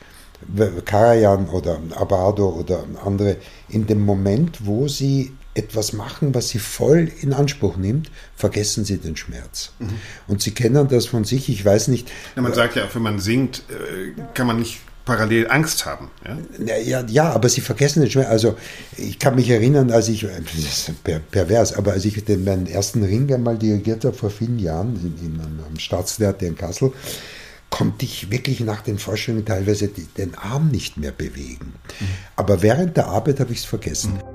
Karajan 0.85 1.49
oder 1.49 1.79
Abado 1.97 2.49
oder 2.49 2.85
andere, 3.05 3.37
in 3.69 3.87
dem 3.87 4.05
Moment, 4.05 4.67
wo 4.67 4.89
sie 4.89 5.33
etwas 5.55 5.93
machen, 5.93 6.35
was 6.35 6.49
sie 6.49 6.59
voll 6.59 7.11
in 7.21 7.33
Anspruch 7.33 7.77
nimmt, 7.77 8.11
vergessen 8.37 8.85
sie 8.85 8.99
den 8.99 9.17
Schmerz. 9.17 9.73
Mhm. 9.79 9.91
Und 10.27 10.43
sie 10.43 10.53
kennen 10.53 10.89
das 10.89 11.07
von 11.07 11.25
sich, 11.25 11.49
ich 11.49 11.65
weiß 11.65 11.89
nicht. 11.89 12.11
Ja, 12.37 12.43
man 12.43 12.55
sagt 12.55 12.77
ja, 12.77 12.85
wenn 12.93 13.03
man 13.03 13.19
singt, 13.19 13.63
äh, 13.69 14.13
kann 14.35 14.47
man 14.47 14.59
nicht 14.59 14.81
parallel 15.05 15.51
Angst 15.51 15.85
haben. 15.85 16.11
Ja? 16.25 16.81
Ja, 16.81 17.05
ja, 17.07 17.31
aber 17.31 17.49
sie 17.49 17.61
vergessen 17.61 18.01
den 18.01 18.11
Schmerz. 18.11 18.29
Also 18.29 18.57
ich 18.97 19.19
kann 19.19 19.35
mich 19.35 19.51
erinnern, 19.51 19.91
als 19.91 20.09
ich, 20.09 20.23
das 20.23 20.55
ist 20.55 20.93
pervers, 21.31 21.75
aber 21.75 21.93
als 21.93 22.05
ich 22.05 22.25
den, 22.25 22.45
meinen 22.45 22.67
ersten 22.67 23.03
Ring 23.03 23.33
einmal 23.33 23.59
dirigiert 23.59 24.05
habe 24.05 24.17
vor 24.17 24.31
vielen 24.31 24.59
Jahren 24.59 24.95
in, 24.97 25.27
in, 25.27 25.41
am 25.41 25.79
Staatstheater 25.79 26.47
in 26.47 26.57
Kassel, 26.57 26.93
konnte 27.73 28.05
ich 28.05 28.31
wirklich 28.31 28.61
nach 28.61 28.83
den 28.83 28.99
Vorstellungen 28.99 29.47
teilweise 29.47 29.89
den 29.89 30.35
Arm 30.35 30.69
nicht 30.69 30.99
mehr 30.99 31.11
bewegen. 31.11 31.73
Mhm. 32.01 32.07
Aber 32.37 32.61
während 32.61 32.99
der 32.99 33.07
Arbeit 33.07 33.41
habe 33.41 33.53
ich 33.53 33.61
es 33.61 33.65
vergessen. 33.65 34.13
Mhm. 34.13 34.32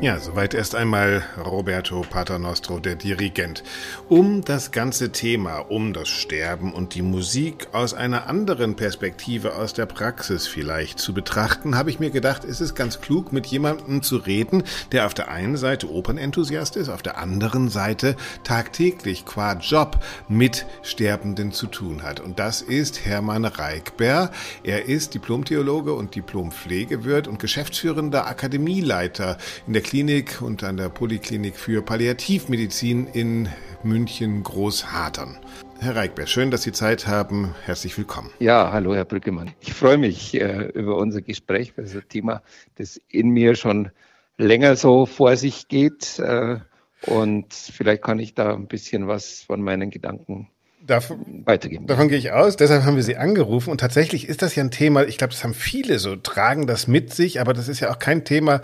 Ja, 0.00 0.18
soweit 0.18 0.54
erst 0.54 0.74
einmal 0.74 1.22
Roberto 1.38 2.02
Paternostro, 2.02 2.80
der 2.80 2.96
Dirigent. 2.96 3.62
Um 4.08 4.44
das 4.44 4.72
ganze 4.72 5.12
Thema, 5.12 5.58
um 5.58 5.92
das 5.92 6.08
Sterben 6.08 6.74
und 6.74 6.94
die 6.94 7.00
Musik 7.00 7.68
aus 7.72 7.94
einer 7.94 8.26
anderen 8.26 8.74
Perspektive, 8.74 9.54
aus 9.54 9.72
der 9.72 9.86
Praxis 9.86 10.48
vielleicht 10.48 10.98
zu 10.98 11.14
betrachten, 11.14 11.76
habe 11.76 11.90
ich 11.90 12.00
mir 12.00 12.10
gedacht, 12.10 12.44
ist 12.44 12.60
es 12.60 12.74
ganz 12.74 13.00
klug, 13.00 13.32
mit 13.32 13.46
jemandem 13.46 14.02
zu 14.02 14.16
reden, 14.16 14.64
der 14.90 15.06
auf 15.06 15.14
der 15.14 15.30
einen 15.30 15.56
Seite 15.56 15.90
Opernenthusiast 15.90 16.76
ist, 16.76 16.88
auf 16.88 17.02
der 17.02 17.16
anderen 17.16 17.68
Seite 17.68 18.16
tagtäglich 18.42 19.24
qua 19.24 19.54
Job 19.54 20.00
mit 20.28 20.66
Sterbenden 20.82 21.52
zu 21.52 21.68
tun 21.68 22.02
hat. 22.02 22.18
Und 22.18 22.40
das 22.40 22.62
ist 22.62 23.06
Hermann 23.06 23.44
Reichber. 23.44 24.32
Er 24.64 24.86
ist 24.86 25.14
Diplomtheologe 25.14 25.94
und 25.94 26.16
Diplompflegewirt 26.16 27.28
und 27.28 27.38
geschäftsführender 27.38 28.26
Akademieleiter 28.26 29.38
in 29.66 29.72
der 29.72 29.83
Klinik 29.84 30.40
und 30.40 30.64
an 30.64 30.78
der 30.78 30.88
Poliklinik 30.88 31.56
für 31.56 31.82
Palliativmedizin 31.82 33.06
in 33.12 33.48
München 33.84 34.42
Großhartern. 34.42 35.38
Herr 35.78 35.94
Reichberg, 35.94 36.28
schön, 36.28 36.50
dass 36.50 36.62
Sie 36.62 36.72
Zeit 36.72 37.06
haben. 37.06 37.54
Herzlich 37.64 37.96
willkommen. 37.96 38.30
Ja, 38.40 38.72
hallo, 38.72 38.94
Herr 38.94 39.04
Brückemann. 39.04 39.52
Ich 39.60 39.74
freue 39.74 39.98
mich 39.98 40.34
äh, 40.40 40.68
über 40.74 40.96
unser 40.96 41.20
Gespräch. 41.20 41.74
Das 41.76 41.90
ist 41.90 41.96
ein 41.96 42.08
Thema, 42.08 42.42
das 42.76 42.98
in 43.08 43.28
mir 43.28 43.54
schon 43.54 43.90
länger 44.38 44.74
so 44.76 45.04
vor 45.04 45.36
sich 45.36 45.68
geht. 45.68 46.18
Äh, 46.18 46.60
und 47.06 47.52
vielleicht 47.52 48.02
kann 48.02 48.18
ich 48.18 48.34
da 48.34 48.54
ein 48.54 48.66
bisschen 48.66 49.06
was 49.06 49.42
von 49.42 49.60
meinen 49.60 49.90
Gedanken 49.90 50.48
Davon, 50.86 51.42
weitergeben. 51.46 51.86
Davon 51.86 52.08
gehe 52.08 52.18
ich 52.18 52.32
aus. 52.32 52.56
Deshalb 52.56 52.84
haben 52.84 52.96
wir 52.96 53.02
Sie 53.02 53.16
angerufen. 53.16 53.70
Und 53.70 53.78
tatsächlich 53.78 54.28
ist 54.28 54.42
das 54.42 54.54
ja 54.54 54.62
ein 54.62 54.70
Thema, 54.70 55.06
ich 55.06 55.16
glaube, 55.16 55.32
das 55.32 55.42
haben 55.42 55.54
viele 55.54 55.98
so, 55.98 56.14
tragen 56.16 56.66
das 56.66 56.86
mit 56.88 57.14
sich, 57.14 57.40
aber 57.40 57.54
das 57.54 57.68
ist 57.68 57.80
ja 57.80 57.90
auch 57.90 57.98
kein 57.98 58.24
Thema, 58.24 58.60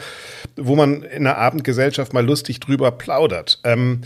wo 0.56 0.76
man 0.76 1.02
in 1.02 1.26
einer 1.26 1.38
Abendgesellschaft 1.38 2.12
mal 2.12 2.24
lustig 2.24 2.60
drüber 2.60 2.90
plaudert. 2.90 3.60
Ähm, 3.64 4.02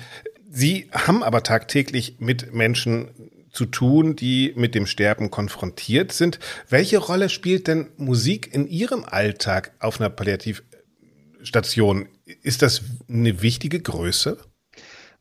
Sie 0.49 0.89
haben 0.93 1.25
aber 1.25 1.43
tagtäglich 1.43 2.17
mit 2.21 2.55
Menschen 2.55 3.09
zu 3.51 3.67
tun, 3.67 4.15
die 4.15 4.53
mit 4.55 4.77
dem 4.77 4.87
Sterben 4.87 5.33
konfrontiert 5.33 6.13
sind. 6.13 6.39
Welche 6.69 6.99
Rolle 6.99 7.29
spielt 7.29 7.67
denn 7.67 7.89
Musik 7.97 8.55
in 8.55 8.69
Ihrem 8.69 9.05
Alltag 9.05 9.73
auf 9.81 10.01
einer 10.01 10.11
Palliativstation? 10.11 12.09
Ist 12.43 12.63
das 12.63 12.83
eine 13.09 13.43
wichtige 13.43 13.81
Größe? 13.81 14.39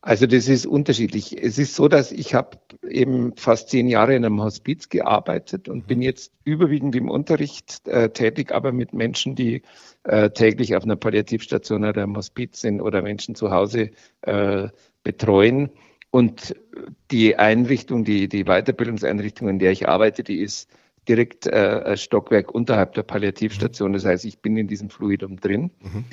Also 0.01 0.27
das 0.27 0.49
ist 0.49 0.65
unterschiedlich. 0.65 1.41
Es 1.41 1.57
ist 1.57 1.75
so, 1.75 1.87
dass 1.87 2.11
ich 2.11 2.33
habe 2.33 2.57
eben 2.89 3.35
fast 3.35 3.69
zehn 3.69 3.87
Jahre 3.87 4.15
in 4.15 4.25
einem 4.25 4.41
Hospiz 4.41 4.89
gearbeitet 4.89 5.69
und 5.69 5.87
bin 5.87 6.01
jetzt 6.01 6.31
überwiegend 6.43 6.95
im 6.95 7.09
Unterricht 7.09 7.87
äh, 7.87 8.09
tätig, 8.09 8.51
aber 8.51 8.71
mit 8.71 8.93
Menschen, 8.93 9.35
die 9.35 9.61
äh, 10.03 10.29
täglich 10.29 10.75
auf 10.75 10.83
einer 10.83 10.95
Palliativstation 10.95 11.85
oder 11.85 12.03
im 12.03 12.15
Hospiz 12.15 12.61
sind 12.61 12.81
oder 12.81 13.01
Menschen 13.01 13.35
zu 13.35 13.51
Hause 13.51 13.91
äh, 14.21 14.67
betreuen. 15.03 15.69
Und 16.11 16.55
die 17.09 17.37
Einrichtung, 17.37 18.03
die, 18.03 18.27
die 18.27 18.43
Weiterbildungseinrichtung, 18.43 19.49
in 19.49 19.59
der 19.59 19.71
ich 19.71 19.89
arbeite, 19.89 20.23
die 20.23 20.41
ist 20.41 20.69
direkt 21.07 21.47
äh, 21.47 21.81
ein 21.85 21.97
Stockwerk 21.97 22.53
unterhalb 22.53 22.93
der 22.93 23.03
Palliativstation. 23.03 23.93
Das 23.93 24.05
heißt, 24.05 24.25
ich 24.25 24.39
bin 24.39 24.55
in 24.57 24.67
diesem 24.67 24.89
Fluidum 24.89 25.37
drin. 25.37 25.71
Mhm. 25.81 26.05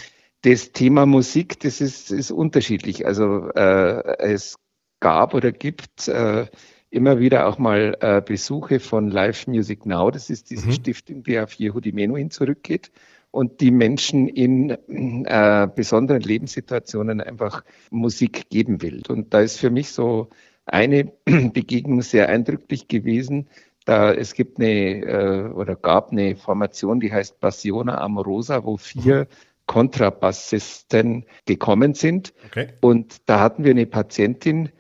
Das 0.42 0.72
Thema 0.72 1.04
Musik, 1.04 1.60
das 1.60 1.80
ist, 1.80 2.10
ist 2.10 2.30
unterschiedlich. 2.30 3.06
Also 3.06 3.50
äh, 3.50 4.16
es 4.18 4.56
gab 5.00 5.34
oder 5.34 5.52
gibt 5.52 6.08
äh, 6.08 6.46
immer 6.90 7.18
wieder 7.18 7.46
auch 7.48 7.58
mal 7.58 7.96
äh, 8.00 8.20
Besuche 8.20 8.80
von 8.80 9.10
Live 9.10 9.46
Music 9.46 9.86
Now. 9.86 10.10
Das 10.10 10.30
ist 10.30 10.50
diese 10.50 10.66
mhm. 10.66 10.72
Stiftung, 10.72 11.22
die 11.22 11.38
auf 11.38 11.54
Yehudi 11.54 11.92
Menuhin 11.92 12.30
zurückgeht 12.30 12.90
und 13.30 13.60
die 13.60 13.70
Menschen 13.70 14.28
in 14.28 14.70
äh, 14.70 15.68
besonderen 15.74 16.20
Lebenssituationen 16.20 17.20
einfach 17.20 17.64
Musik 17.90 18.50
geben 18.50 18.82
will. 18.82 19.02
Und 19.08 19.32
da 19.32 19.40
ist 19.40 19.58
für 19.58 19.70
mich 19.70 19.90
so 19.90 20.28
eine 20.66 21.12
Begegnung 21.24 22.02
sehr 22.02 22.28
eindrücklich 22.28 22.88
gewesen. 22.88 23.48
Da 23.86 24.12
es 24.12 24.34
gibt 24.34 24.58
eine 24.58 25.04
äh, 25.04 25.48
oder 25.52 25.74
gab 25.74 26.10
eine 26.10 26.36
Formation, 26.36 27.00
die 27.00 27.12
heißt 27.12 27.40
Passiona 27.40 27.98
Amorosa, 27.98 28.64
wo 28.64 28.76
vier 28.76 29.20
mhm 29.20 29.26
Kontrabassisten 29.70 31.26
gekommen 31.46 31.94
sind. 31.94 32.34
Okay. 32.46 32.70
Und 32.80 33.28
da 33.28 33.38
hatten 33.38 33.62
wir 33.62 33.70
eine 33.70 33.86
Patientin, 33.86 34.70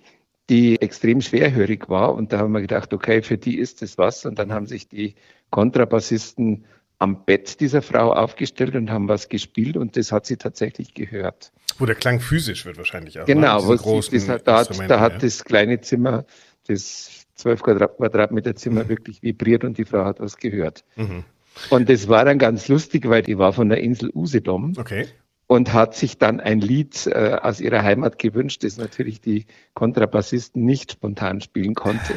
die 0.50 0.80
extrem 0.82 1.22
schwerhörig 1.22 1.88
war. 1.88 2.14
Und 2.14 2.32
da 2.32 2.38
haben 2.38 2.52
wir 2.52 2.60
gedacht, 2.60 2.92
okay, 2.92 3.22
für 3.22 3.38
die 3.38 3.58
ist 3.58 3.82
es 3.82 3.96
was. 3.96 4.26
Und 4.26 4.38
dann 4.38 4.52
haben 4.52 4.66
sich 4.66 4.88
die 4.88 5.14
Kontrabassisten 5.50 6.64
am 6.98 7.24
Bett 7.24 7.60
dieser 7.60 7.80
Frau 7.80 8.12
aufgestellt 8.12 8.76
und 8.76 8.90
haben 8.90 9.08
was 9.08 9.30
gespielt 9.30 9.78
und 9.78 9.96
das 9.96 10.12
hat 10.12 10.26
sie 10.26 10.36
tatsächlich 10.36 10.92
gehört. 10.92 11.50
Wo 11.78 11.86
der 11.86 11.94
Klang 11.94 12.20
physisch 12.20 12.66
wird 12.66 12.76
wahrscheinlich 12.76 13.18
auch. 13.18 13.26
Ne? 13.26 13.34
Genau, 13.34 13.66
wo 13.66 14.02
sie, 14.02 14.18
das, 14.18 14.26
da, 14.44 14.58
hat, 14.58 14.90
da 14.90 15.00
hat 15.00 15.12
ja. 15.14 15.18
das 15.20 15.44
kleine 15.44 15.80
Zimmer, 15.80 16.26
das 16.66 17.24
12 17.36 17.62
Quadratmeter 17.62 18.54
Zimmer 18.54 18.84
mhm. 18.84 18.88
wirklich 18.90 19.22
vibriert 19.22 19.64
und 19.64 19.78
die 19.78 19.86
Frau 19.86 20.04
hat 20.04 20.20
was 20.20 20.36
gehört. 20.36 20.84
Mhm. 20.96 21.24
Und 21.70 21.88
das 21.88 22.06
war 22.08 22.26
dann 22.26 22.38
ganz 22.38 22.68
lustig, 22.68 23.08
weil 23.08 23.22
die 23.22 23.38
war 23.38 23.54
von 23.54 23.70
der 23.70 23.78
Insel 23.78 24.10
Usedom. 24.14 24.74
Okay. 24.78 25.06
Und 25.50 25.72
hat 25.72 25.96
sich 25.96 26.16
dann 26.16 26.38
ein 26.38 26.60
Lied 26.60 27.08
äh, 27.08 27.36
aus 27.42 27.60
ihrer 27.60 27.82
Heimat 27.82 28.20
gewünscht, 28.20 28.62
das 28.62 28.76
natürlich 28.76 29.20
die 29.20 29.46
Kontrabassisten 29.74 30.64
nicht 30.64 30.92
spontan 30.92 31.40
spielen 31.40 31.74
konnte. 31.74 32.14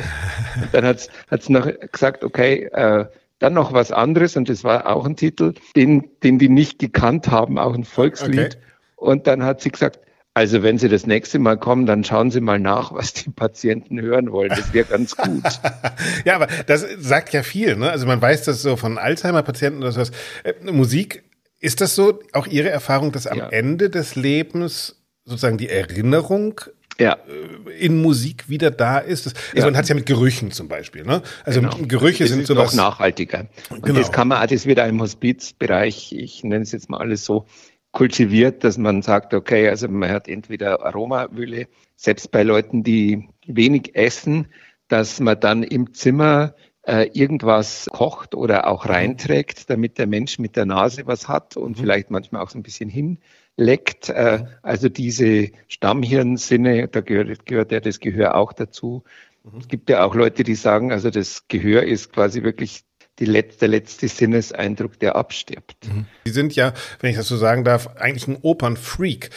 Und 0.61 0.71
dann 0.71 0.85
hat 0.85 1.09
es 1.31 1.49
noch 1.49 1.67
gesagt, 1.91 2.23
okay, 2.23 2.65
äh, 2.65 3.07
dann 3.39 3.55
noch 3.55 3.73
was 3.73 3.91
anderes 3.91 4.37
und 4.37 4.49
das 4.49 4.63
war 4.63 4.85
auch 4.85 5.07
ein 5.07 5.15
Titel, 5.15 5.55
den, 5.75 6.11
den 6.21 6.37
die 6.37 6.47
nicht 6.47 6.77
gekannt 6.77 7.29
haben, 7.29 7.57
auch 7.57 7.73
ein 7.73 7.85
Volkslied. 7.85 8.37
Okay. 8.37 8.57
Und 8.97 9.25
dann 9.25 9.41
hat 9.41 9.61
sie 9.61 9.71
gesagt, 9.71 9.99
also 10.35 10.61
wenn 10.61 10.77
Sie 10.77 10.87
das 10.87 11.07
nächste 11.07 11.39
Mal 11.39 11.57
kommen, 11.57 11.87
dann 11.87 12.03
schauen 12.03 12.29
Sie 12.29 12.39
mal 12.39 12.59
nach, 12.59 12.93
was 12.93 13.13
die 13.13 13.31
Patienten 13.31 13.99
hören 13.99 14.31
wollen. 14.31 14.49
Das 14.49 14.73
wäre 14.73 14.85
ganz 14.85 15.17
gut. 15.17 15.43
ja, 16.25 16.35
aber 16.35 16.47
das 16.67 16.85
sagt 16.99 17.33
ja 17.33 17.41
viel. 17.41 17.77
Ne? 17.77 17.89
Also 17.89 18.05
man 18.05 18.21
weiß 18.21 18.43
das 18.43 18.61
so 18.61 18.75
von 18.75 18.99
Alzheimer-Patienten 18.99 19.81
oder 19.81 19.91
sowas. 19.91 20.11
Äh, 20.43 20.53
Musik, 20.71 21.23
ist 21.63 21.79
das 21.79 21.95
so 21.95 22.19
auch 22.33 22.45
Ihre 22.45 22.69
Erfahrung, 22.69 23.13
dass 23.13 23.25
am 23.25 23.37
ja. 23.37 23.49
Ende 23.49 23.89
des 23.89 24.15
Lebens 24.15 25.01
sozusagen 25.23 25.57
die 25.57 25.69
Erinnerung 25.69 26.59
ja. 26.99 27.13
Äh, 27.13 27.85
in 27.85 28.01
Musik 28.01 28.49
wieder 28.49 28.69
da 28.69 28.99
ist. 28.99 29.27
also 29.27 29.37
ja. 29.55 29.65
man 29.65 29.77
hat 29.77 29.83
es 29.83 29.89
ja 29.89 29.95
mit 29.95 30.05
Gerüchen 30.05 30.51
zum 30.51 30.67
Beispiel. 30.67 31.05
Ne? 31.05 31.21
Also 31.45 31.61
genau. 31.61 31.77
Gerüche 31.87 32.25
das 32.25 32.33
sind 32.33 32.45
sowas. 32.45 32.75
noch 32.75 32.83
nachhaltiger. 32.83 33.47
Und 33.69 33.83
genau. 33.83 33.99
das 33.99 34.11
kann 34.11 34.27
man, 34.27 34.45
das 34.45 34.65
wird 34.65 34.79
im 34.79 34.99
Hospizbereich, 35.01 36.11
ich 36.11 36.43
nenne 36.43 36.63
es 36.63 36.73
jetzt 36.73 36.89
mal 36.89 36.97
alles 36.97 37.23
so, 37.23 37.45
kultiviert, 37.93 38.63
dass 38.63 38.77
man 38.77 39.01
sagt, 39.01 39.33
okay, 39.33 39.69
also 39.69 39.87
man 39.87 40.09
hat 40.09 40.27
entweder 40.27 40.83
Aromawühle, 40.83 41.67
selbst 41.95 42.31
bei 42.31 42.43
Leuten, 42.43 42.83
die 42.83 43.29
wenig 43.45 43.95
essen, 43.95 44.47
dass 44.89 45.19
man 45.19 45.39
dann 45.39 45.63
im 45.63 45.93
Zimmer 45.93 46.55
äh, 46.83 47.09
irgendwas 47.13 47.89
kocht 47.91 48.35
oder 48.35 48.67
auch 48.67 48.87
reinträgt, 48.87 49.69
damit 49.69 49.97
der 49.97 50.07
Mensch 50.07 50.39
mit 50.39 50.55
der 50.55 50.65
Nase 50.65 51.07
was 51.07 51.27
hat 51.27 51.57
und 51.57 51.77
mhm. 51.77 51.81
vielleicht 51.81 52.11
manchmal 52.11 52.41
auch 52.41 52.49
so 52.49 52.59
ein 52.59 52.63
bisschen 52.63 52.89
hinleckt. 52.89 54.09
Äh, 54.09 54.39
mhm. 54.39 54.47
also 54.61 54.89
diese 54.89 55.51
Stammhirnsinne, 55.67 56.87
da 56.89 57.01
gehört, 57.01 57.45
gehört 57.45 57.71
ja 57.71 57.79
das 57.79 57.99
Gehör 57.99 58.35
auch 58.35 58.53
dazu. 58.53 59.03
Mhm. 59.43 59.59
Es 59.59 59.67
gibt 59.67 59.89
ja 59.89 60.03
auch 60.03 60.15
Leute, 60.15 60.43
die 60.43 60.55
sagen, 60.55 60.91
also 60.91 61.09
das 61.09 61.47
Gehör 61.47 61.83
ist 61.83 62.11
quasi 62.11 62.43
wirklich 62.43 62.83
die 63.19 63.25
letzte, 63.25 63.59
der 63.59 63.69
letzte 63.69 64.07
Sinneseindruck, 64.07 64.99
der 64.99 65.15
abstirbt. 65.15 65.87
Mhm. 65.87 66.05
Sie 66.25 66.31
sind 66.31 66.55
ja, 66.55 66.73
wenn 66.99 67.11
ich 67.11 67.15
das 67.15 67.27
so 67.27 67.37
sagen 67.37 67.63
darf, 67.63 67.95
eigentlich 67.95 68.27
ein 68.27 68.37
Opernfreak. 68.41 69.29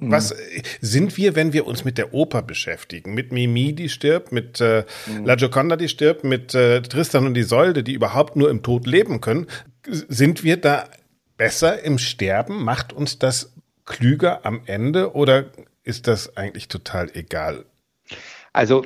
Mhm. 0.00 0.10
Was 0.10 0.34
sind 0.80 1.16
wir, 1.16 1.36
wenn 1.36 1.52
wir 1.52 1.66
uns 1.66 1.84
mit 1.84 1.98
der 1.98 2.14
Oper 2.14 2.42
beschäftigen? 2.42 3.14
Mit 3.14 3.32
Mimi, 3.32 3.74
die 3.74 3.88
stirbt, 3.88 4.32
mit 4.32 4.60
äh, 4.60 4.84
mhm. 5.06 5.24
La 5.26 5.36
Gioconda, 5.36 5.76
die 5.76 5.88
stirbt, 5.88 6.24
mit 6.24 6.54
äh, 6.54 6.80
Tristan 6.82 7.26
und 7.26 7.36
Isolde, 7.36 7.82
die 7.82 7.92
überhaupt 7.92 8.34
nur 8.36 8.50
im 8.50 8.62
Tod 8.62 8.86
leben 8.86 9.20
können. 9.20 9.46
Sind 9.86 10.42
wir 10.42 10.56
da 10.56 10.88
besser 11.36 11.82
im 11.84 11.98
Sterben? 11.98 12.64
Macht 12.64 12.92
uns 12.92 13.18
das 13.18 13.52
klüger 13.84 14.44
am 14.44 14.62
Ende 14.66 15.14
oder 15.14 15.50
ist 15.84 16.06
das 16.06 16.36
eigentlich 16.36 16.68
total 16.68 17.10
egal? 17.14 17.64
Also 18.52 18.84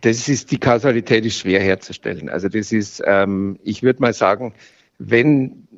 das 0.00 0.28
ist 0.28 0.50
die 0.50 0.58
Kausalität 0.58 1.24
ist 1.24 1.38
schwer 1.38 1.60
herzustellen. 1.60 2.28
Also 2.28 2.48
das 2.48 2.72
ist, 2.72 3.02
ähm, 3.06 3.58
ich 3.62 3.82
würde 3.82 4.00
mal 4.00 4.12
sagen, 4.12 4.54
wenn 4.98 5.68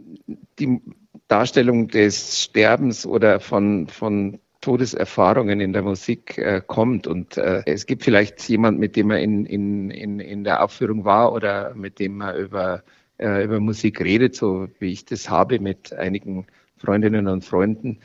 die 0.59 0.81
Darstellung 1.29 1.89
des 1.89 2.43
Sterbens 2.43 3.07
oder 3.07 3.41
von, 3.41 3.89
von 3.89 4.41
Todeserfahrungen 4.65 5.61
in 5.61 5.75
der 5.75 5.83
Musik 5.83 6.39
äh, 6.39 6.63
kommt 6.67 7.07
und 7.07 7.37
äh, 7.37 7.63
es 7.67 7.85
gibt 7.85 8.03
vielleicht 8.03 8.49
jemand, 8.49 8.79
mit 8.79 8.97
dem 8.97 9.11
er 9.11 9.21
in, 9.21 9.45
in, 9.45 9.91
in, 9.91 10.21
in 10.21 10.43
der 10.43 10.65
Aufführung 10.65 11.05
war 11.05 11.35
oder 11.35 11.75
mit 11.75 11.99
dem 11.99 12.23
er 12.23 12.35
über, 12.35 12.83
äh, 13.19 13.45
über 13.45 13.61
Musik 13.61 14.01
redet, 14.01 14.35
so 14.35 14.69
wie 14.79 14.91
ich 14.91 15.05
das 15.05 15.29
habe 15.29 15.59
mit 15.59 15.93
einigen 15.93 16.47
Freundinnen 16.79 17.29
und 17.29 17.45
Freunden, 17.45 17.99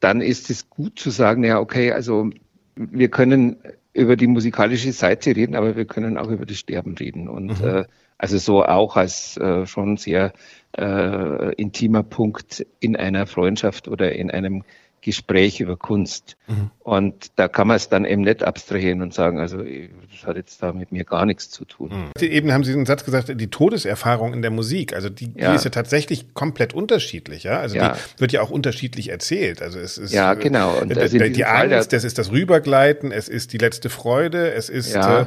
dann 0.00 0.20
ist 0.20 0.50
es 0.50 0.68
gut 0.68 0.98
zu 0.98 1.10
sagen, 1.10 1.44
ja, 1.44 1.60
okay, 1.60 1.92
also 1.92 2.28
wir 2.74 3.08
können 3.08 3.58
über 3.92 4.16
die 4.16 4.26
musikalische 4.26 4.90
Seite 4.90 5.36
reden, 5.36 5.54
aber 5.54 5.76
wir 5.76 5.84
können 5.84 6.18
auch 6.18 6.28
über 6.28 6.44
das 6.44 6.58
Sterben 6.58 6.96
reden. 6.96 7.28
Und 7.28 7.60
mhm. 7.60 7.68
äh, 7.68 7.84
also 8.18 8.36
so 8.38 8.64
auch 8.64 8.96
als 8.96 9.36
äh, 9.36 9.64
schon 9.64 9.96
sehr 9.96 10.32
äh, 10.76 11.54
intimer 11.54 12.02
Punkt 12.02 12.66
in 12.80 12.96
einer 12.96 13.28
Freundschaft 13.28 13.86
oder 13.86 14.10
in 14.10 14.32
einem 14.32 14.64
Gespräch 15.02 15.60
über 15.60 15.76
Kunst. 15.76 16.36
Mhm. 16.46 16.70
Und 16.80 17.32
da 17.36 17.48
kann 17.48 17.68
man 17.68 17.76
es 17.76 17.88
dann 17.88 18.04
eben 18.04 18.22
nicht 18.22 18.42
abstrahieren 18.42 19.00
und 19.00 19.14
sagen, 19.14 19.38
also 19.38 19.58
das 19.58 20.26
hat 20.26 20.36
jetzt 20.36 20.62
da 20.62 20.72
mit 20.72 20.92
mir 20.92 21.04
gar 21.04 21.24
nichts 21.24 21.48
zu 21.50 21.64
tun. 21.64 21.90
Mhm. 21.90 22.22
Eben 22.22 22.52
haben 22.52 22.64
Sie 22.64 22.72
einen 22.72 22.86
Satz 22.86 23.04
gesagt, 23.04 23.32
die 23.34 23.46
Todeserfahrung 23.48 24.34
in 24.34 24.42
der 24.42 24.50
Musik, 24.50 24.92
also 24.92 25.08
die, 25.08 25.32
ja. 25.36 25.50
die 25.50 25.56
ist 25.56 25.64
ja 25.64 25.70
tatsächlich 25.70 26.34
komplett 26.34 26.74
unterschiedlich, 26.74 27.44
ja. 27.44 27.60
Also 27.60 27.76
ja. 27.76 27.92
die 27.92 28.20
wird 28.20 28.32
ja 28.32 28.42
auch 28.42 28.50
unterschiedlich 28.50 29.10
erzählt. 29.10 29.62
Also 29.62 29.78
es 29.78 29.96
ist 29.96 30.12
ja 30.12 30.34
genau. 30.34 30.78
Und 30.78 30.96
also 30.96 31.18
die, 31.18 31.32
die 31.32 31.44
Angst, 31.44 31.92
das 31.92 32.04
ist 32.04 32.18
das 32.18 32.32
Rübergleiten, 32.32 33.12
es 33.12 33.28
ist 33.28 33.52
die 33.52 33.58
letzte 33.58 33.88
Freude, 33.88 34.52
es 34.52 34.68
ist 34.68 34.94
ja, 34.94 35.22
äh, 35.22 35.26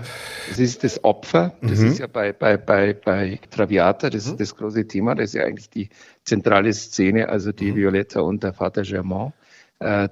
es 0.52 0.60
ist 0.60 0.84
das 0.84 1.04
Opfer. 1.04 1.56
Das 1.62 1.80
mhm. 1.80 1.88
ist 1.88 2.00
ja 2.00 2.08
bei 2.08 2.34
bei 2.34 2.58
bei 2.58 2.94
bei 2.94 3.40
Traviata, 3.50 4.10
das 4.10 4.26
ist 4.26 4.34
mhm. 4.34 4.38
das 4.38 4.56
große 4.56 4.88
Thema. 4.88 5.16
Das 5.16 5.30
ist 5.30 5.36
ja 5.36 5.44
eigentlich 5.44 5.70
die 5.70 5.90
zentrale 6.24 6.74
Szene, 6.74 7.30
also 7.30 7.52
die 7.52 7.72
mhm. 7.72 7.76
Violetta 7.76 8.22
und 8.22 8.44
der 8.44 8.54
Vater 8.54 8.84
Germain 8.84 9.30
äh, 9.30 9.43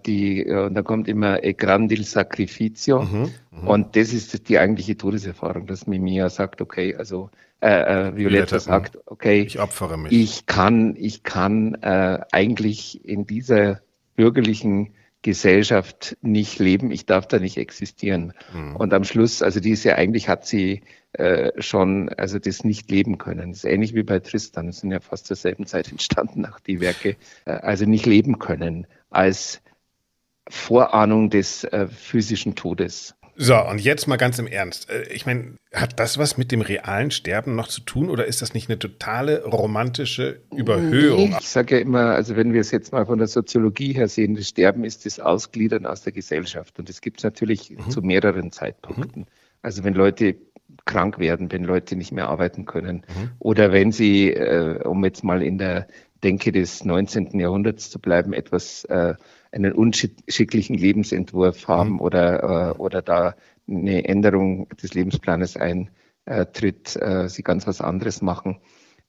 die, 0.06 0.46
äh, 0.46 0.66
und 0.66 0.74
da 0.74 0.82
kommt 0.82 1.08
immer 1.08 1.44
E 1.44 1.54
Grandil 1.54 2.04
Sacrificio. 2.04 3.04
Mhm, 3.04 3.32
mh. 3.52 3.68
Und 3.68 3.96
das 3.96 4.14
ist 4.14 4.50
die 4.50 4.60
eigentliche 4.60 4.98
Todeserfahrung, 4.98 5.68
dass 5.68 5.88
Mimia 5.88 6.30
sagt, 6.30 6.62
okay, 6.62 6.96
also 6.96 7.30
äh, 7.62 7.70
äh, 7.70 8.16
Violetta, 8.16 8.18
Violetta 8.18 8.60
sagt, 8.60 8.98
okay, 9.06 9.42
ich 9.42 9.60
opfere 9.60 9.98
mich. 9.98 10.12
Ich 10.12 10.46
kann, 10.46 10.96
ich 10.98 11.24
kann 11.24 11.76
äh, 11.76 12.20
eigentlich 12.32 13.06
in 13.06 13.26
dieser 13.26 13.82
bürgerlichen 14.16 14.94
Gesellschaft 15.22 16.18
nicht 16.22 16.60
leben, 16.60 16.92
ich 16.92 17.06
darf 17.06 17.28
da 17.28 17.40
nicht 17.40 17.58
existieren. 17.58 18.34
Mhm. 18.54 18.76
Und 18.76 18.94
am 18.94 19.04
Schluss, 19.04 19.42
also 19.42 19.60
die 19.60 19.72
ist 19.72 19.84
ja 19.84 19.96
eigentlich 19.96 20.28
hat 20.28 20.46
sie 20.46 20.82
äh, 21.14 21.52
schon, 21.62 22.10
also 22.10 22.40
das 22.40 22.64
nicht 22.64 22.90
leben 22.90 23.18
können. 23.18 23.52
Das 23.52 23.60
ist 23.60 23.66
ähnlich 23.66 23.94
wie 23.94 24.04
bei 24.04 24.20
Tristan, 24.20 24.68
das 24.68 24.80
sind 24.80 24.92
ja 24.92 25.00
fast 25.00 25.28
zur 25.28 25.36
selben 25.36 25.66
Zeit 25.66 25.92
entstanden, 25.92 26.46
auch 26.46 26.60
die 26.60 26.80
Werke, 26.80 27.18
äh, 27.46 27.52
also 27.52 27.86
nicht 27.86 28.06
leben 28.06 28.40
können 28.40 28.88
als 29.10 29.62
Vorahnung 30.50 31.30
des 31.30 31.64
äh, 31.66 31.88
physischen 31.88 32.56
Todes. 32.56 33.16
So, 33.36 33.56
und 33.56 33.82
jetzt 33.82 34.08
mal 34.08 34.18
ganz 34.18 34.40
im 34.40 34.48
Ernst. 34.48 34.90
Äh, 34.90 35.04
ich 35.12 35.26
meine, 35.26 35.56
hat 35.74 36.00
das 36.00 36.18
was 36.18 36.38
mit 36.38 36.52
dem 36.52 36.62
realen 36.62 37.12
Sterben 37.12 37.56
noch 37.56 37.68
zu 37.68 37.82
tun 37.82 38.10
oder 38.10 38.26
ist 38.26 38.42
das 38.42 38.54
nicht 38.54 38.70
eine 38.70 38.80
totale 38.80 39.44
romantische 39.44 40.42
Überhöhung? 40.54 41.36
Ich 41.40 41.48
sage 41.48 41.76
ja 41.76 41.82
immer, 41.82 42.16
also 42.16 42.36
wenn 42.36 42.54
wir 42.54 42.62
es 42.62 42.72
jetzt 42.72 42.92
mal 42.92 43.06
von 43.06 43.18
der 43.18 43.28
Soziologie 43.28 43.94
her 43.94 44.08
sehen, 44.08 44.36
das 44.36 44.48
Sterben 44.48 44.84
ist 44.84 45.06
das 45.06 45.20
Ausgliedern 45.20 45.86
aus 45.86 46.02
der 46.04 46.14
Gesellschaft. 46.14 46.78
Und 46.80 46.90
das 46.90 47.02
gibt 47.02 47.20
es 47.20 47.24
natürlich 47.24 47.72
mhm. 47.72 47.90
zu 47.90 48.02
mehreren 48.02 48.52
Zeitpunkten. 48.52 49.22
Mhm. 49.22 49.28
Also 49.62 49.84
wenn 49.84 49.94
Leute 49.94 50.36
krank 50.86 51.20
werden, 51.20 51.52
wenn 51.52 51.64
Leute 51.64 51.96
nicht 51.96 52.12
mehr 52.12 52.30
arbeiten 52.30 52.66
können 52.66 52.98
mhm. 52.98 53.30
oder 53.40 53.72
wenn 53.72 53.92
sie, 53.92 54.32
äh, 54.32 54.84
um 54.84 55.04
jetzt 55.04 55.24
mal 55.24 55.42
in 55.42 55.58
der 55.58 55.88
Denke 56.24 56.52
des 56.52 56.84
19. 56.86 57.40
Jahrhunderts 57.40 57.90
zu 57.90 58.00
bleiben, 58.00 58.34
etwas 58.34 58.86
äh, 58.86 59.16
einen 59.52 59.74
unschicklichen 59.74 60.76
Lebensentwurf 60.76 61.68
haben 61.68 61.94
mhm. 61.94 62.02
oder, 62.02 62.74
äh, 62.74 62.78
oder 62.78 63.02
da 63.02 63.36
eine 63.68 64.06
Änderung 64.06 64.70
des 64.70 64.94
Lebensplanes 64.94 65.58
eintritt, 65.58 66.96
äh, 66.96 67.30
sie 67.30 67.44
ganz 67.44 67.68
was 67.68 67.82
anderes 67.82 68.22
machen. 68.22 68.60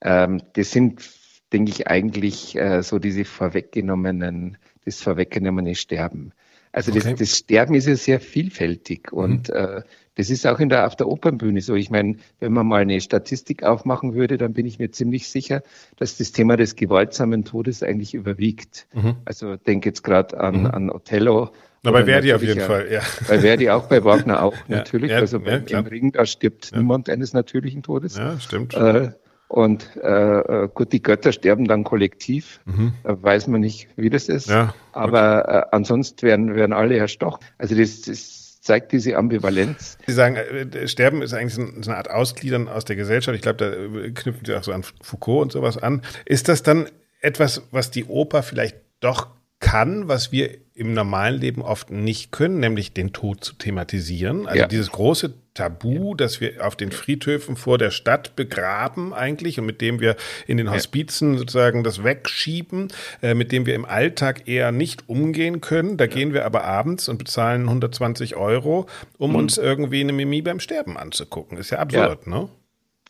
Ähm, 0.01 0.43
das 0.55 0.71
sind, 0.71 1.09
denke 1.53 1.71
ich, 1.71 1.87
eigentlich 1.87 2.57
äh, 2.57 2.83
so 2.83 2.99
diese 2.99 3.25
vorweggenommenen, 3.25 4.59
das 4.85 5.01
vorweggenommene 5.01 5.75
Sterben. 5.75 6.33
Also 6.73 6.91
okay. 6.91 7.01
das, 7.01 7.15
das 7.19 7.39
Sterben 7.39 7.75
ist 7.75 7.87
ja 7.87 7.97
sehr 7.97 8.19
vielfältig 8.19 9.13
und 9.13 9.49
mhm. 9.49 9.55
äh, 9.55 9.83
das 10.15 10.29
ist 10.29 10.47
auch 10.47 10.61
in 10.61 10.69
der, 10.69 10.87
auf 10.87 10.97
der 10.97 11.09
Opernbühne 11.09 11.61
so. 11.63 11.75
Ich 11.75 11.91
meine, 11.91 12.17
wenn 12.39 12.53
man 12.53 12.67
mal 12.67 12.83
eine 12.83 13.01
Statistik 13.01 13.63
aufmachen 13.63 14.15
würde, 14.15 14.37
dann 14.37 14.53
bin 14.53 14.67
ich 14.67 14.79
mir 14.79 14.91
ziemlich 14.91 15.29
sicher, 15.29 15.63
dass 15.97 16.19
das 16.19 16.33
Thema 16.33 16.57
des 16.57 16.77
gewaltsamen 16.77 17.45
Todes 17.45 17.83
eigentlich 17.83 18.13
überwiegt. 18.13 18.87
Mhm. 18.93 19.17
Also 19.25 19.57
denke 19.57 19.89
jetzt 19.89 20.03
gerade 20.03 20.39
an, 20.39 20.61
mhm. 20.61 20.67
an 20.67 20.91
Othello. 20.91 21.51
Na, 21.83 21.91
bei 21.91 22.05
Verdi 22.05 22.33
auf 22.33 22.43
jeden 22.43 22.61
auch, 22.61 22.67
Fall, 22.67 22.93
ja. 22.93 23.01
Bei 23.27 23.41
Verdi 23.41 23.71
auch, 23.71 23.89
bei 23.89 24.05
Wagner 24.05 24.43
auch, 24.43 24.55
ja, 24.69 24.77
natürlich. 24.77 25.11
Ja, 25.11 25.19
also 25.19 25.39
ja, 25.39 25.57
im 25.57 25.87
Ring, 25.87 26.13
da 26.13 26.27
stirbt 26.27 26.73
niemand 26.77 27.09
eines 27.09 27.33
natürlichen 27.33 27.83
Todes. 27.83 28.17
Ja, 28.17 28.39
stimmt. 28.39 28.75
Äh, 28.75 29.13
und 29.53 29.97
äh, 30.03 30.09
äh, 30.09 30.69
gut, 30.73 30.93
die 30.93 31.03
Götter 31.03 31.31
sterben 31.31 31.67
dann 31.67 31.85
kollektiv. 31.85 32.61
Mhm. 32.65 32.95
Da 33.05 33.23
weiß 33.23 33.49
man 33.49 33.61
nicht, 33.61 33.87
wie 33.97 34.09
das 34.09 34.31
ist. 34.31 34.49
Ja, 34.49 34.75
Aber 34.93 35.47
äh, 35.47 35.77
ansonsten 35.77 36.23
werden, 36.23 36.55
werden 36.55 36.73
alle 36.73 36.97
erstochen. 36.97 37.45
Also 37.59 37.77
das, 37.77 38.01
das 38.01 38.63
zeigt 38.63 38.93
diese 38.93 39.15
Ambivalenz. 39.17 39.99
Sie 40.07 40.15
sagen, 40.15 40.37
äh, 40.37 40.89
Sterben 40.89 41.21
ist 41.21 41.35
eigentlich 41.35 41.55
so 41.55 41.91
eine 41.91 41.99
Art 41.99 42.11
Ausgliedern 42.11 42.67
aus 42.67 42.87
der 42.87 42.97
Gesellschaft. 42.97 43.37
Ich 43.37 43.43
glaube, 43.43 43.59
da 43.59 43.73
äh, 43.73 44.11
knüpfen 44.13 44.47
Sie 44.47 44.55
auch 44.55 44.65
so 44.65 44.73
an 44.73 44.85
Foucault 45.03 45.43
und 45.43 45.53
sowas 45.53 45.77
an. 45.77 46.01
Ist 46.25 46.49
das 46.49 46.63
dann 46.63 46.87
etwas, 47.21 47.63
was 47.73 47.91
die 47.91 48.07
Oper 48.07 48.43
vielleicht 48.43 48.77
doch 49.01 49.29
kann, 49.61 50.09
was 50.09 50.33
wir 50.33 50.57
im 50.75 50.95
normalen 50.95 51.39
Leben 51.39 51.61
oft 51.61 51.91
nicht 51.91 52.33
können, 52.33 52.59
nämlich 52.59 52.95
den 52.95 53.13
Tod 53.13 53.45
zu 53.45 53.53
thematisieren. 53.53 54.47
Also 54.47 54.61
ja. 54.61 54.67
dieses 54.67 54.91
große 54.91 55.35
Tabu, 55.55 56.15
das 56.15 56.41
wir 56.41 56.67
auf 56.67 56.77
den 56.77 56.93
Friedhöfen 56.93 57.57
vor 57.57 57.77
der 57.77 57.91
Stadt 57.91 58.37
begraben 58.37 59.13
eigentlich 59.13 59.59
und 59.59 59.67
mit 59.67 59.81
dem 59.81 60.01
wir 60.01 60.17
in 60.47 60.57
den 60.57 60.71
Hospizen 60.71 61.37
sozusagen 61.37 61.85
das 61.85 62.03
wegschieben, 62.03 62.89
äh, 63.23 63.35
mit 63.35 63.53
dem 63.53 63.67
wir 63.67 63.75
im 63.75 63.85
Alltag 63.85 64.49
eher 64.49 64.73
nicht 64.73 65.09
umgehen 65.09 65.61
können. 65.61 65.99
Da 65.99 66.05
ja. 66.05 66.11
gehen 66.11 66.33
wir 66.33 66.47
aber 66.47 66.65
abends 66.65 67.09
und 67.09 67.19
bezahlen 67.19 67.63
120 67.63 68.37
Euro, 68.37 68.87
um 69.19 69.31
mhm. 69.31 69.37
uns 69.37 69.59
irgendwie 69.59 70.01
eine 70.01 70.13
Mimi 70.13 70.41
beim 70.41 70.61
Sterben 70.61 70.97
anzugucken. 70.97 71.59
Ist 71.59 71.71
ja 71.71 71.79
absurd, 71.79 72.27
ja. 72.27 72.33
ne? 72.33 72.49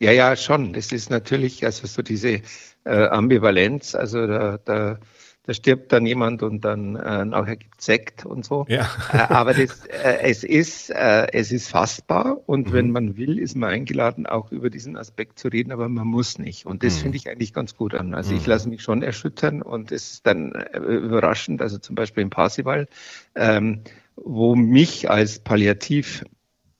Ja, 0.00 0.10
ja, 0.10 0.34
schon. 0.34 0.72
Das 0.72 0.90
ist 0.90 1.10
natürlich, 1.10 1.64
also 1.64 1.86
so 1.86 2.02
diese 2.02 2.40
äh, 2.84 3.06
Ambivalenz, 3.06 3.94
also 3.94 4.26
da, 4.26 4.58
da 4.64 4.98
da 5.44 5.54
stirbt 5.54 5.92
dann 5.92 6.06
jemand 6.06 6.42
und 6.44 6.64
dann 6.64 6.94
äh, 6.94 7.24
nachher 7.24 7.56
gibt 7.56 7.80
Sekt 7.80 8.24
und 8.24 8.44
so. 8.44 8.64
Ja. 8.68 8.88
äh, 9.12 9.16
aber 9.18 9.54
das, 9.54 9.84
äh, 9.86 10.18
es, 10.22 10.44
ist, 10.44 10.90
äh, 10.90 11.26
es 11.32 11.50
ist 11.50 11.68
fassbar 11.68 12.40
und 12.46 12.68
mhm. 12.68 12.72
wenn 12.72 12.90
man 12.90 13.16
will, 13.16 13.38
ist 13.38 13.56
man 13.56 13.70
eingeladen, 13.70 14.26
auch 14.26 14.52
über 14.52 14.70
diesen 14.70 14.96
Aspekt 14.96 15.40
zu 15.40 15.48
reden, 15.48 15.72
aber 15.72 15.88
man 15.88 16.06
muss 16.06 16.38
nicht. 16.38 16.64
Und 16.66 16.84
das 16.84 16.98
mhm. 16.98 17.02
finde 17.02 17.16
ich 17.16 17.28
eigentlich 17.28 17.52
ganz 17.52 17.76
gut 17.76 17.94
an. 17.94 18.14
Also 18.14 18.32
mhm. 18.32 18.38
ich 18.38 18.46
lasse 18.46 18.68
mich 18.68 18.82
schon 18.82 19.02
erschüttern 19.02 19.62
und 19.62 19.90
es 19.90 20.12
ist 20.12 20.26
dann 20.26 20.52
äh, 20.52 20.78
überraschend, 20.78 21.60
also 21.60 21.78
zum 21.78 21.96
Beispiel 21.96 22.22
in 22.22 22.30
Parsival, 22.30 22.86
ähm, 23.34 23.80
wo 24.14 24.54
mich 24.54 25.10
als 25.10 25.40
Palliativ 25.40 26.24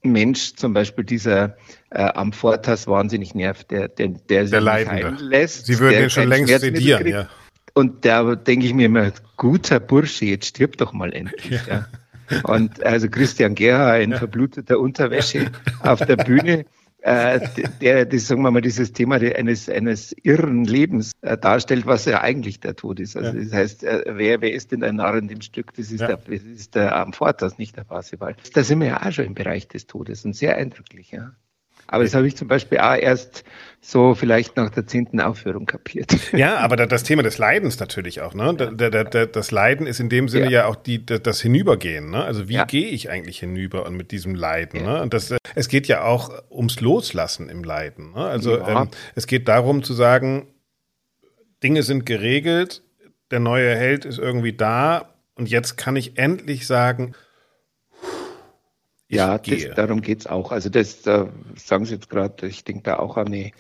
Mensch, 0.05 0.55
zum 0.55 0.73
Beispiel 0.73 1.05
dieser 1.05 1.57
äh, 1.91 2.03
Amfortas 2.03 2.87
wahnsinnig 2.87 3.35
nervt, 3.35 3.71
der, 3.71 3.89
der, 3.89 4.09
der, 4.09 4.45
der 4.45 4.61
Leidende. 4.61 5.17
lässt. 5.21 5.67
Sie 5.67 5.79
würden 5.79 6.05
ihn 6.05 6.11
schon 6.11 6.29
längst 6.29 6.61
sedieren, 6.61 7.07
ja. 7.07 7.29
Und 7.75 8.05
da 8.05 8.35
denke 8.35 8.67
ich 8.67 8.75
mir 8.75 8.87
immer, 8.87 9.13
guter 9.37 9.81
Bursche, 9.81 10.27
jetzt 10.27 10.47
stirb 10.47 10.77
doch 10.77 10.93
mal 10.93 11.13
endlich. 11.13 11.67
Ja. 11.67 11.87
ja. 12.31 12.41
Und 12.45 12.83
also 12.85 13.09
Christian 13.09 13.55
Gerha 13.55 13.97
in 13.97 14.13
ja. 14.13 14.19
verbluteter 14.19 14.79
Unterwäsche 14.79 15.51
auf 15.81 16.01
der 16.01 16.17
Bühne, 16.17 16.65
äh, 17.03 17.41
der, 17.81 18.07
das, 18.07 18.29
sagen 18.29 18.43
wir 18.43 18.51
mal, 18.51 18.61
dieses 18.61 18.93
Thema 18.93 19.17
eines, 19.17 19.69
eines 19.69 20.15
irren 20.23 20.65
Lebens 20.65 21.13
äh, 21.23 21.37
darstellt, 21.37 21.85
was 21.85 22.05
ja 22.05 22.21
eigentlich 22.21 22.61
der 22.61 22.77
Tod 22.77 23.01
ist. 23.01 23.17
Also 23.17 23.37
ja. 23.37 23.45
das 23.45 23.53
heißt, 23.53 23.85
äh, 23.85 24.05
wer, 24.07 24.41
wer 24.41 24.53
ist 24.53 24.71
denn 24.71 24.81
der 24.81 24.93
Narr 24.93 25.17
in 25.17 25.29
dem 25.29 25.41
Stück? 25.41 25.75
Das 25.75 25.91
ist 25.91 26.01
ja. 26.01 26.09
der, 26.09 26.17
das 26.17 26.45
ist 26.45 26.75
der 26.75 26.95
Amfortas, 26.97 27.59
nicht 27.59 27.77
der 27.77 27.85
Parsival. 27.85 28.37
Da 28.55 28.63
sind 28.63 28.81
wir 28.81 28.87
ja 28.87 29.03
auch 29.03 29.13
schon 29.13 29.25
im 29.25 29.35
Bereich 29.35 29.67
des 29.67 29.87
Todes 29.87 30.25
und 30.25 30.35
sehr 30.35 30.57
eindrücklich, 30.57 31.11
ja. 31.11 31.33
Aber 31.93 32.05
das 32.05 32.15
habe 32.15 32.27
ich 32.27 32.35
zum 32.37 32.49
Beispiel 32.49 32.79
auch 32.79 32.97
erst 32.97 33.45
so 33.83 34.15
vielleicht 34.15 34.57
nach 34.57 34.71
der 34.71 34.87
zehnten 34.87 35.21
Aufführung 35.21 35.67
kapiert. 35.67 36.17
Ja, 36.33 36.57
aber 36.57 36.77
das 36.77 37.03
Thema 37.03 37.23
des 37.23 37.37
Leidens 37.37 37.79
natürlich 37.79 38.23
auch. 38.23 38.33
Ne? 38.33 38.55
Das 38.55 39.51
Leiden 39.51 39.87
ist 39.87 40.01
in 40.01 40.09
dem 40.09 40.29
Sinne 40.29 40.47
ja, 40.47 40.51
ja 40.51 40.67
auch 40.67 40.77
die, 40.77 41.05
das 41.05 41.43
Hinübergehen. 41.43 42.11
Ne? 42.11 42.25
Also 42.25 42.49
wie 42.49 42.55
ja. 42.55 42.65
gehe 42.65 42.89
ich 42.89 43.11
eigentlich 43.11 43.41
hinüber 43.41 43.85
und 43.85 43.95
mit 43.95 44.11
diesem 44.11 44.35
Leiden? 44.35 44.81
Ja. 44.81 44.95
Ne? 44.95 45.03
Und 45.03 45.13
das, 45.13 45.35
es 45.55 45.69
geht 45.69 45.87
ja 45.87 46.03
auch 46.03 46.31
ums 46.51 46.81
Loslassen 46.81 47.51
im 47.51 47.63
Leiden. 47.63 48.13
Ne? 48.13 48.25
Also 48.25 48.59
ähm, 48.59 48.89
es 49.15 49.27
geht 49.27 49.47
darum 49.49 49.83
zu 49.83 49.93
sagen, 49.93 50.47
Dinge 51.63 51.83
sind 51.83 52.07
geregelt, 52.07 52.83
der 53.31 53.41
neue 53.41 53.77
Held 53.77 54.07
ist 54.07 54.19
irgendwie 54.19 54.55
da 54.55 55.11
und 55.35 55.51
jetzt 55.51 55.77
kann 55.77 55.97
ich 55.97 56.17
endlich 56.17 56.67
sagen, 56.67 57.15
ja, 59.13 59.39
das, 59.39 59.75
darum 59.77 60.01
geht's 60.01 60.27
auch. 60.27 60.53
Also 60.53 60.69
das 60.69 61.03
da 61.03 61.29
sagen 61.57 61.85
Sie 61.85 61.95
jetzt 61.95 62.09
gerade, 62.09 62.47
ich 62.47 62.65
denke 62.65 62.83
da 62.85 62.99
auch 62.99 63.17
an 63.17 63.29
eine 63.29 63.53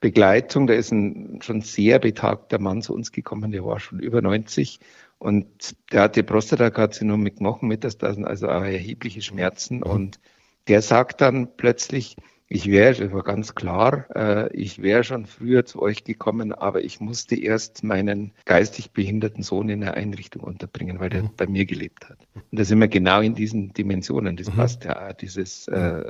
Begleitung. 0.00 0.66
Da 0.66 0.74
ist 0.74 0.90
ein 0.90 1.40
schon 1.42 1.60
sehr 1.60 1.98
betagter 1.98 2.58
Mann 2.58 2.82
zu 2.82 2.94
uns 2.94 3.12
gekommen, 3.12 3.52
der 3.52 3.64
war 3.64 3.78
schon 3.78 4.00
über 4.00 4.22
90 4.22 4.80
und 5.18 5.46
der 5.92 6.02
hatte 6.02 6.22
Prostatakarzinom 6.22 7.22
mit 7.22 7.36
Knochenmetastasen, 7.36 8.24
also 8.24 8.48
auch 8.48 8.62
erhebliche 8.62 9.20
Schmerzen. 9.20 9.76
Mhm. 9.76 9.82
Und 9.82 10.20
der 10.66 10.80
sagt 10.80 11.20
dann 11.20 11.56
plötzlich, 11.56 12.16
ich 12.52 12.68
wäre, 12.68 12.92
das 12.94 13.12
war 13.12 13.22
ganz 13.22 13.54
klar, 13.54 14.06
äh, 14.12 14.52
ich 14.52 14.82
wäre 14.82 15.04
schon 15.04 15.26
früher 15.26 15.64
zu 15.64 15.80
euch 15.80 16.02
gekommen, 16.02 16.52
aber 16.52 16.82
ich 16.82 16.98
musste 16.98 17.36
erst 17.36 17.84
meinen 17.84 18.32
geistig 18.44 18.90
behinderten 18.90 19.44
Sohn 19.44 19.68
in 19.68 19.84
einer 19.84 19.94
Einrichtung 19.94 20.42
unterbringen, 20.42 20.98
weil 20.98 21.10
der 21.10 21.22
mhm. 21.22 21.30
bei 21.36 21.46
mir 21.46 21.64
gelebt 21.64 22.08
hat. 22.10 22.18
Und 22.34 22.58
da 22.58 22.64
sind 22.64 22.80
wir 22.80 22.88
genau 22.88 23.20
in 23.20 23.36
diesen 23.36 23.72
Dimensionen. 23.72 24.36
Das 24.36 24.48
mhm. 24.48 24.56
passt 24.56 24.84
ja 24.84 25.12
dieses 25.12 25.68
äh, 25.68 26.02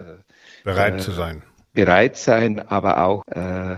bereit 0.65 0.95
äh, 0.95 0.99
zu 0.99 1.11
sein. 1.11 1.43
Bereit 1.75 2.17
sein, 2.17 2.59
aber 2.59 3.05
auch 3.05 3.23
äh, 3.27 3.77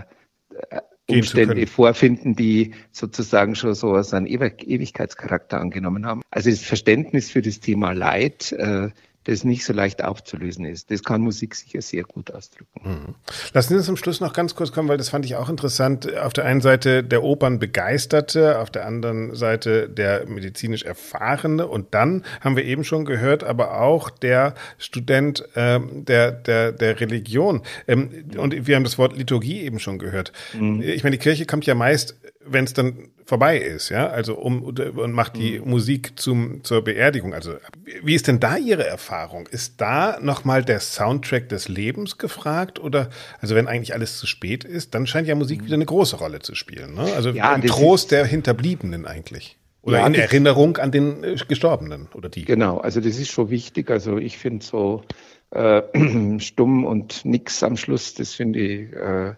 Umstände 1.09 1.67
vorfinden, 1.67 2.33
die 2.33 2.75
sozusagen 2.93 3.55
schon 3.55 3.75
so 3.75 3.93
einen 3.93 4.25
Ewigkeitscharakter 4.25 5.59
angenommen 5.59 6.05
haben. 6.05 6.21
Also 6.31 6.49
das 6.49 6.61
Verständnis 6.61 7.29
für 7.29 7.41
das 7.41 7.59
Thema 7.59 7.91
Leid, 7.91 8.53
äh, 8.53 8.89
das 9.25 9.43
nicht 9.43 9.65
so 9.65 9.73
leicht 9.73 10.03
aufzulösen 10.03 10.65
ist. 10.65 10.91
Das 10.91 11.03
kann 11.03 11.21
Musik 11.21 11.55
sicher 11.55 11.81
sehr 11.81 12.03
gut 12.03 12.31
ausdrücken. 12.31 12.81
Mhm. 12.83 13.15
Lassen 13.53 13.69
Sie 13.69 13.75
uns 13.75 13.85
zum 13.85 13.97
Schluss 13.97 14.19
noch 14.19 14.33
ganz 14.33 14.55
kurz 14.55 14.71
kommen, 14.71 14.89
weil 14.89 14.97
das 14.97 15.09
fand 15.09 15.25
ich 15.25 15.35
auch 15.35 15.49
interessant. 15.49 16.15
Auf 16.17 16.33
der 16.33 16.45
einen 16.45 16.61
Seite 16.61 17.03
der 17.03 17.23
Opernbegeisterte, 17.23 18.59
auf 18.59 18.69
der 18.69 18.85
anderen 18.85 19.35
Seite 19.35 19.89
der 19.89 20.27
medizinisch 20.27 20.83
Erfahrene 20.83 21.67
und 21.67 21.93
dann 21.93 22.23
haben 22.41 22.55
wir 22.55 22.65
eben 22.65 22.83
schon 22.83 23.05
gehört, 23.05 23.43
aber 23.43 23.79
auch 23.81 24.09
der 24.09 24.53
Student 24.77 25.43
äh, 25.55 25.79
der, 25.91 26.31
der, 26.31 26.71
der 26.71 26.99
Religion. 26.99 27.61
Ähm, 27.87 28.25
und 28.37 28.67
wir 28.67 28.75
haben 28.75 28.83
das 28.83 28.97
Wort 28.97 29.15
Liturgie 29.17 29.61
eben 29.61 29.79
schon 29.79 29.99
gehört. 29.99 30.31
Mhm. 30.53 30.81
Ich 30.81 31.03
meine, 31.03 31.17
die 31.17 31.23
Kirche 31.23 31.45
kommt 31.45 31.65
ja 31.65 31.75
meist 31.75 32.15
wenn 32.45 32.65
es 32.65 32.73
dann 32.73 33.09
vorbei 33.25 33.57
ist, 33.57 33.89
ja, 33.89 34.07
also 34.07 34.35
um 34.35 34.63
und 34.63 35.11
macht 35.13 35.37
die 35.37 35.59
mhm. 35.59 35.69
Musik 35.69 36.19
zum 36.19 36.63
zur 36.63 36.83
Beerdigung. 36.83 37.33
Also 37.33 37.55
wie 38.03 38.15
ist 38.15 38.27
denn 38.27 38.39
da 38.39 38.57
Ihre 38.57 38.85
Erfahrung? 38.85 39.47
Ist 39.47 39.79
da 39.79 40.19
nochmal 40.21 40.63
der 40.63 40.79
Soundtrack 40.79 41.49
des 41.49 41.67
Lebens 41.67 42.17
gefragt 42.17 42.79
oder 42.79 43.09
also 43.39 43.55
wenn 43.55 43.67
eigentlich 43.67 43.93
alles 43.93 44.17
zu 44.17 44.27
spät 44.27 44.63
ist, 44.63 44.93
dann 44.93 45.07
scheint 45.07 45.27
ja 45.27 45.35
Musik 45.35 45.61
mhm. 45.61 45.65
wieder 45.65 45.75
eine 45.75 45.85
große 45.85 46.17
Rolle 46.17 46.39
zu 46.39 46.55
spielen, 46.55 46.95
ne? 46.95 47.13
Also 47.15 47.29
ja, 47.29 47.55
im 47.55 47.61
Trost 47.63 48.11
der 48.11 48.25
Hinterbliebenen 48.25 49.05
eigentlich. 49.05 49.57
Oder 49.81 49.99
ja, 49.99 50.07
in 50.07 50.15
Erinnerung 50.15 50.77
an 50.77 50.91
den 50.91 51.23
äh, 51.23 51.35
Gestorbenen 51.47 52.07
oder 52.13 52.29
die. 52.29 52.45
Genau, 52.45 52.77
also 52.77 53.01
das 53.01 53.17
ist 53.17 53.31
schon 53.31 53.49
wichtig. 53.49 53.91
Also 53.91 54.17
ich 54.17 54.37
finde 54.37 54.65
so 54.65 55.03
äh, 55.51 55.81
stumm 56.39 56.85
und 56.85 57.25
nix 57.25 57.63
am 57.63 57.75
Schluss, 57.75 58.13
das 58.13 58.33
finde 58.33 58.59
ich 58.59 58.93
äh, 58.93 59.33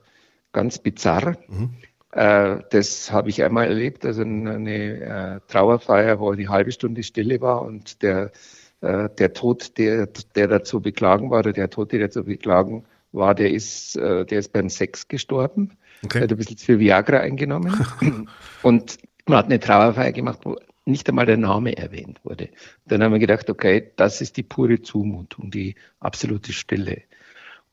ganz 0.52 0.78
bizarr. 0.80 1.38
Mhm. 1.48 1.72
Äh, 2.16 2.64
das 2.70 3.12
habe 3.12 3.30
ich 3.30 3.44
einmal 3.44 3.68
erlebt, 3.68 4.06
also 4.06 4.22
eine 4.22 5.02
äh, 5.02 5.40
Trauerfeier, 5.52 6.20
wo 6.22 6.34
die 6.34 6.48
halbe 6.48 6.72
Stunde 6.72 7.04
Stille 7.04 7.42
war 7.42 7.62
und 7.62 8.02
der, 8.02 8.32
äh, 8.80 9.10
der 9.10 9.34
Tod, 9.34 9.78
der, 9.78 10.08
der 10.34 10.48
dazu 10.48 10.80
beklagen 10.80 11.30
war, 11.30 11.40
oder 11.40 11.52
der 11.52 11.70
Tote, 11.70 11.98
der 11.98 12.12
zu 12.12 12.24
beklagen 12.24 12.86
war, 13.12 13.36
der 13.36 13.52
ist, 13.52 13.96
der 13.96 14.28
ist 14.28 14.52
beim 14.52 14.68
Sex 14.68 15.08
gestorben. 15.08 15.78
Okay. 16.04 16.18
Er 16.18 16.24
hat 16.24 16.32
ein 16.32 16.38
bisschen 16.38 16.58
zu 16.58 16.66
viel 16.66 16.80
Viagra 16.80 17.20
eingenommen. 17.20 17.74
und 18.62 18.98
man 19.26 19.38
hat 19.38 19.46
eine 19.46 19.60
Trauerfeier 19.60 20.12
gemacht, 20.12 20.40
wo 20.44 20.58
nicht 20.86 21.08
einmal 21.08 21.26
der 21.26 21.38
Name 21.38 21.78
erwähnt 21.78 22.20
wurde. 22.24 22.50
Dann 22.86 23.02
haben 23.04 23.14
wir 23.14 23.20
gedacht, 23.20 23.50
okay, 23.50 23.92
das 23.96 24.20
ist 24.20 24.36
die 24.36 24.44
pure 24.44 24.82
Zumutung, 24.82 25.50
die 25.50 25.76
absolute 26.02 26.52
Stille. 26.52 27.04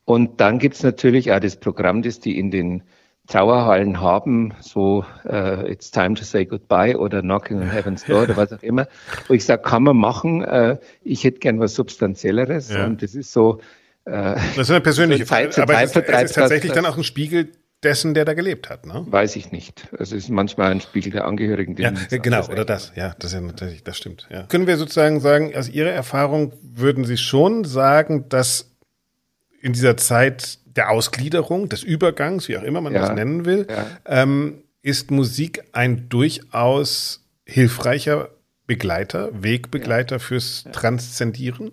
Und 0.05 0.41
dann 0.41 0.61
gibt's 0.61 0.83
natürlich 0.83 1.33
auch 1.33 1.41
das 1.41 1.59
Programm, 1.59 2.03
das 2.03 2.21
die 2.21 2.39
in 2.39 2.53
den 2.53 2.85
Trauerhallen 3.29 4.01
haben, 4.01 4.53
so 4.61 5.05
uh, 5.25 5.65
It's 5.67 5.91
time 5.91 6.15
to 6.15 6.25
say 6.25 6.45
goodbye 6.45 6.97
oder 6.97 7.23
Knocking 7.23 7.59
on 7.59 7.71
Heaven's 7.71 8.05
Door 8.05 8.25
oder 8.25 8.37
was 8.37 8.53
auch 8.53 8.63
immer, 8.63 8.89
wo 9.29 9.35
ich 9.35 9.45
sage, 9.45 9.63
kann 9.63 9.85
man 9.85 9.97
machen, 9.97 10.43
uh, 10.43 10.77
ich 11.03 11.25
hätte 11.25 11.39
gern 11.39 11.61
was 11.61 11.75
Substanzielleres 11.75 12.73
ja. 12.73 12.85
und 12.85 13.03
das 13.03 13.15
ist 13.15 13.33
so. 13.33 13.61
Uh, 14.05 14.35
das 14.57 14.59
ist 14.59 14.71
eine 14.71 14.81
persönliche 14.81 15.25
Frage, 15.27 15.63
aber 15.63 15.81
es 15.81 15.95
ist, 15.95 16.09
es 16.09 16.23
ist 16.23 16.35
tatsächlich 16.35 16.73
dann 16.73 16.85
auch 16.87 16.97
ein 16.97 17.05
Spiegel 17.05 17.53
dessen, 17.83 18.15
der 18.15 18.25
da 18.25 18.35
gelebt 18.35 18.71
hat, 18.71 18.87
ne? 18.87 19.05
Weiß 19.09 19.37
ich 19.37 19.51
nicht. 19.53 19.89
Also 19.93 20.17
es 20.17 20.25
ist 20.25 20.31
manchmal 20.31 20.71
ein 20.71 20.81
Spiegel 20.81 21.13
der 21.13 21.25
Angehörigen. 21.25 21.77
Ja, 21.77 21.93
genau, 22.11 22.47
oder 22.47 22.65
das. 22.65 22.93
Ja, 22.95 23.15
das 23.19 23.33
ist 23.33 23.35
ja 23.35 23.41
natürlich, 23.41 23.83
das 23.83 23.97
stimmt. 23.97 24.29
Ja. 24.31 24.45
Können 24.45 24.67
wir 24.67 24.77
sozusagen 24.77 25.21
sagen, 25.21 25.55
aus 25.57 25.69
Ihrer 25.69 25.91
Erfahrung 25.91 26.53
würden 26.63 27.05
Sie 27.05 27.17
schon 27.17 27.65
sagen, 27.65 28.29
dass 28.29 28.71
in 29.61 29.73
dieser 29.73 29.97
Zeit 29.97 30.59
der 30.77 30.91
Ausgliederung, 30.91 31.69
des 31.69 31.83
Übergangs, 31.83 32.49
wie 32.49 32.57
auch 32.57 32.63
immer 32.63 32.81
man 32.81 32.93
ja. 32.93 33.01
das 33.01 33.15
nennen 33.15 33.45
will, 33.45 33.67
ja. 33.69 33.87
ähm, 34.07 34.63
ist 34.83 35.11
Musik 35.11 35.63
ein 35.73 36.09
durchaus 36.09 37.25
hilfreicher 37.47 38.31
Begleiter, 38.67 39.31
Wegbegleiter 39.43 40.17
ja. 40.17 40.19
fürs 40.19 40.65
Transzendieren? 40.73 41.73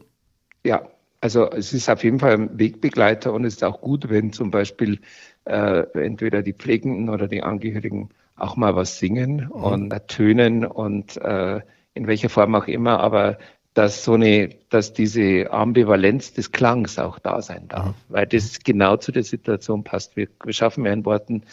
Ja, 0.64 0.88
also 1.22 1.50
es 1.52 1.74
ist 1.74 1.90
auf 1.90 2.04
jeden 2.04 2.20
Fall 2.20 2.34
ein 2.34 2.60
Wegbegleiter 2.60 3.34
und 3.34 3.46
es 3.46 3.56
ist 3.56 3.64
auch 3.64 3.82
gut, 3.82 4.10
wenn 4.10 4.32
zum 4.34 4.52
Beispiel 4.52 5.00
äh, 5.46 5.84
entweder 5.94 6.42
die 6.42 6.54
Pflegenden 6.54 7.10
oder 7.10 7.28
die 7.28 7.44
Angehörigen 7.44 8.10
auch 8.36 8.56
mal 8.56 8.76
was 8.76 9.00
singen 9.00 9.46
mhm. 9.46 9.52
und 9.52 9.94
ertönen 9.94 10.66
und 10.66 11.18
äh, 11.18 11.62
in 11.94 12.08
welcher 12.08 12.30
Form 12.30 12.56
auch 12.56 12.68
immer, 12.68 13.00
aber 13.00 13.38
dass 13.80 14.04
so 14.04 14.16
eine, 14.16 14.50
dass 14.68 14.92
diese 14.92 15.52
Ambivalenz 15.52 16.34
des 16.34 16.52
Klangs 16.52 17.00
auch 17.00 17.18
da 17.18 17.42
sein 17.42 17.70
darf, 17.70 17.86
mhm. 17.86 17.94
weil 18.10 18.28
das 18.28 18.60
genau 18.60 18.98
zu 18.98 19.14
der 19.14 19.24
Situation 19.24 19.86
passt. 19.86 20.18
Wir, 20.18 20.28
wir 20.44 20.52
schaffen 20.52 20.86
ja 20.86 20.92
in 20.92 21.06
Worten 21.06 21.44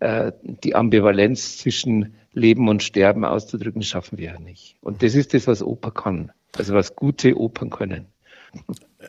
äh, 0.00 0.32
die 0.42 0.74
Ambivalenz 0.74 1.58
zwischen 1.58 2.16
Leben 2.32 2.68
und 2.68 2.82
Sterben 2.82 3.24
auszudrücken, 3.24 3.82
schaffen 3.82 4.18
wir 4.18 4.32
ja 4.32 4.40
nicht. 4.40 4.74
Und 4.80 5.04
das 5.04 5.14
ist 5.14 5.32
das, 5.32 5.46
was 5.46 5.62
Oper 5.62 5.92
kann, 5.92 6.32
also 6.56 6.74
was 6.74 6.96
gute 6.96 7.38
Opern 7.38 7.70
können. 7.70 8.06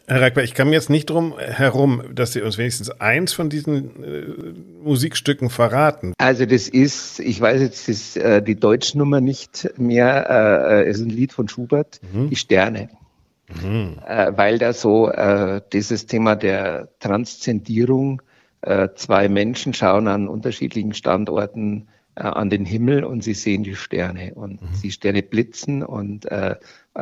Herr 0.06 0.22
Reikberg, 0.22 0.46
ich 0.46 0.54
kam 0.54 0.72
jetzt 0.74 0.90
nicht 0.90 1.10
drum 1.10 1.38
herum, 1.38 2.04
dass 2.14 2.34
Sie 2.34 2.42
uns 2.42 2.58
wenigstens 2.58 2.90
eins 2.90 3.34
von 3.34 3.50
diesen 3.50 4.04
äh, 4.04 4.84
Musikstücken 4.84 5.50
verraten. 5.50 6.14
Also 6.18 6.46
das 6.46 6.68
ist, 6.68 7.20
ich 7.20 7.42
weiß 7.42 7.62
jetzt 7.62 7.90
ist, 7.90 8.18
äh, 8.18 8.42
die 8.42 8.56
Deutschnummer 8.56 9.22
nicht 9.22 9.74
mehr, 9.78 10.30
äh, 10.30 10.82
äh, 10.82 10.90
ist 10.90 11.02
ein 11.02 11.10
Lied 11.10 11.34
von 11.34 11.48
Schubert, 11.48 12.00
mhm. 12.14 12.30
die 12.30 12.36
Sterne. 12.36 12.90
Mhm. 13.64 14.00
Äh, 14.06 14.32
weil 14.36 14.58
da 14.58 14.74
so 14.74 15.10
äh, 15.10 15.62
dieses 15.72 16.06
Thema 16.06 16.36
der 16.36 16.90
Transzendierung, 17.00 18.22
äh, 18.62 18.90
zwei 18.96 19.30
Menschen 19.30 19.74
schauen 19.74 20.08
an 20.08 20.28
unterschiedlichen 20.28 20.94
Standorten 20.94 21.88
an 22.20 22.50
den 22.50 22.66
Himmel 22.66 23.04
und 23.04 23.24
sie 23.24 23.36
sehen 23.36 23.62
die 23.62 23.76
Sterne 23.76 24.34
und 24.34 24.60
mhm. 24.60 24.70
die 24.82 24.90
Sterne 24.90 25.22
blitzen 25.22 25.84
und 25.84 26.28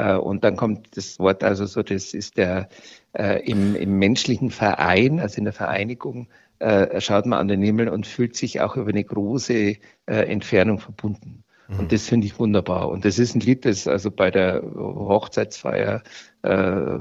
und 0.04 0.44
dann 0.44 0.58
kommt 0.58 0.98
das 0.98 1.20
Wort 1.20 1.44
also 1.44 1.66
so, 1.66 1.82
das 1.82 2.14
ist 2.14 2.38
der 2.38 2.68
äh, 3.14 3.50
im, 3.50 3.76
im 3.76 3.98
menschlichen 3.98 4.52
Verein, 4.52 5.22
also 5.22 5.38
in 5.38 5.46
der 5.46 5.54
Vereinigung, 5.54 6.28
äh, 6.60 7.00
schaut 7.00 7.26
man 7.26 7.40
an 7.40 7.48
den 7.48 7.62
Himmel 7.62 7.88
und 7.88 8.06
fühlt 8.06 8.36
sich 8.36 8.60
auch 8.60 8.76
über 8.76 8.90
eine 8.90 9.04
große 9.04 9.54
äh, 9.54 9.78
Entfernung 10.06 10.80
verbunden. 10.80 11.45
Mhm. 11.68 11.80
Und 11.80 11.92
das 11.92 12.08
finde 12.08 12.28
ich 12.28 12.40
wunderbar. 12.40 12.90
Und 12.90 13.06
das 13.06 13.20
ist 13.20 13.36
ein 13.36 13.40
Lied, 13.40 13.66
das 13.66 13.88
also 13.88 14.12
bei 14.12 14.32
der 14.32 14.62
Hochzeitsfeier 14.62 16.04
äh, 16.46 17.00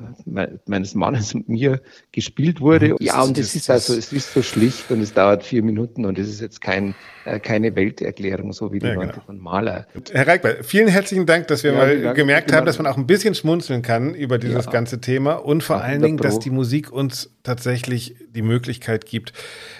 meines 0.66 0.94
Mannes 0.94 1.34
und 1.34 1.48
mir 1.48 1.82
gespielt 2.12 2.60
wurde. 2.60 2.90
Mhm. 2.90 2.96
Ja, 3.00 3.22
und 3.22 3.36
es 3.36 3.54
ist 3.54 3.68
also, 3.68 3.94
es 3.94 4.12
ist 4.12 4.32
so 4.32 4.42
schlicht 4.42 4.90
und 4.90 5.00
es 5.02 5.12
dauert 5.12 5.42
vier 5.42 5.62
Minuten 5.62 6.06
und 6.06 6.18
es 6.18 6.28
ist 6.28 6.40
jetzt 6.40 6.62
kein, 6.62 6.94
äh, 7.26 7.38
keine 7.40 7.76
Welterklärung, 7.76 8.54
so 8.54 8.72
wie 8.72 8.78
die 8.78 8.86
ja, 8.86 8.94
genau. 8.94 9.12
von 9.26 9.38
Maler. 9.38 9.86
Herr 10.12 10.26
Reikberg, 10.26 10.64
vielen 10.64 10.88
herzlichen 10.88 11.26
Dank, 11.26 11.48
dass 11.48 11.62
wir 11.62 11.72
ja, 11.72 11.78
mal 11.78 12.14
gemerkt 12.14 12.52
haben, 12.52 12.64
dass 12.64 12.78
man 12.78 12.86
auch 12.86 12.96
ein 12.96 13.06
bisschen 13.06 13.34
schmunzeln 13.34 13.82
kann 13.82 14.14
über 14.14 14.38
dieses 14.38 14.64
ja. 14.64 14.70
ganze 14.70 15.00
Thema 15.00 15.34
und 15.34 15.62
vor 15.62 15.82
allen 15.82 16.00
Dingen, 16.00 16.16
dass 16.16 16.38
die 16.38 16.50
Musik 16.50 16.90
uns 16.90 17.30
tatsächlich 17.42 18.16
die 18.30 18.42
Möglichkeit 18.42 19.04
gibt, 19.04 19.34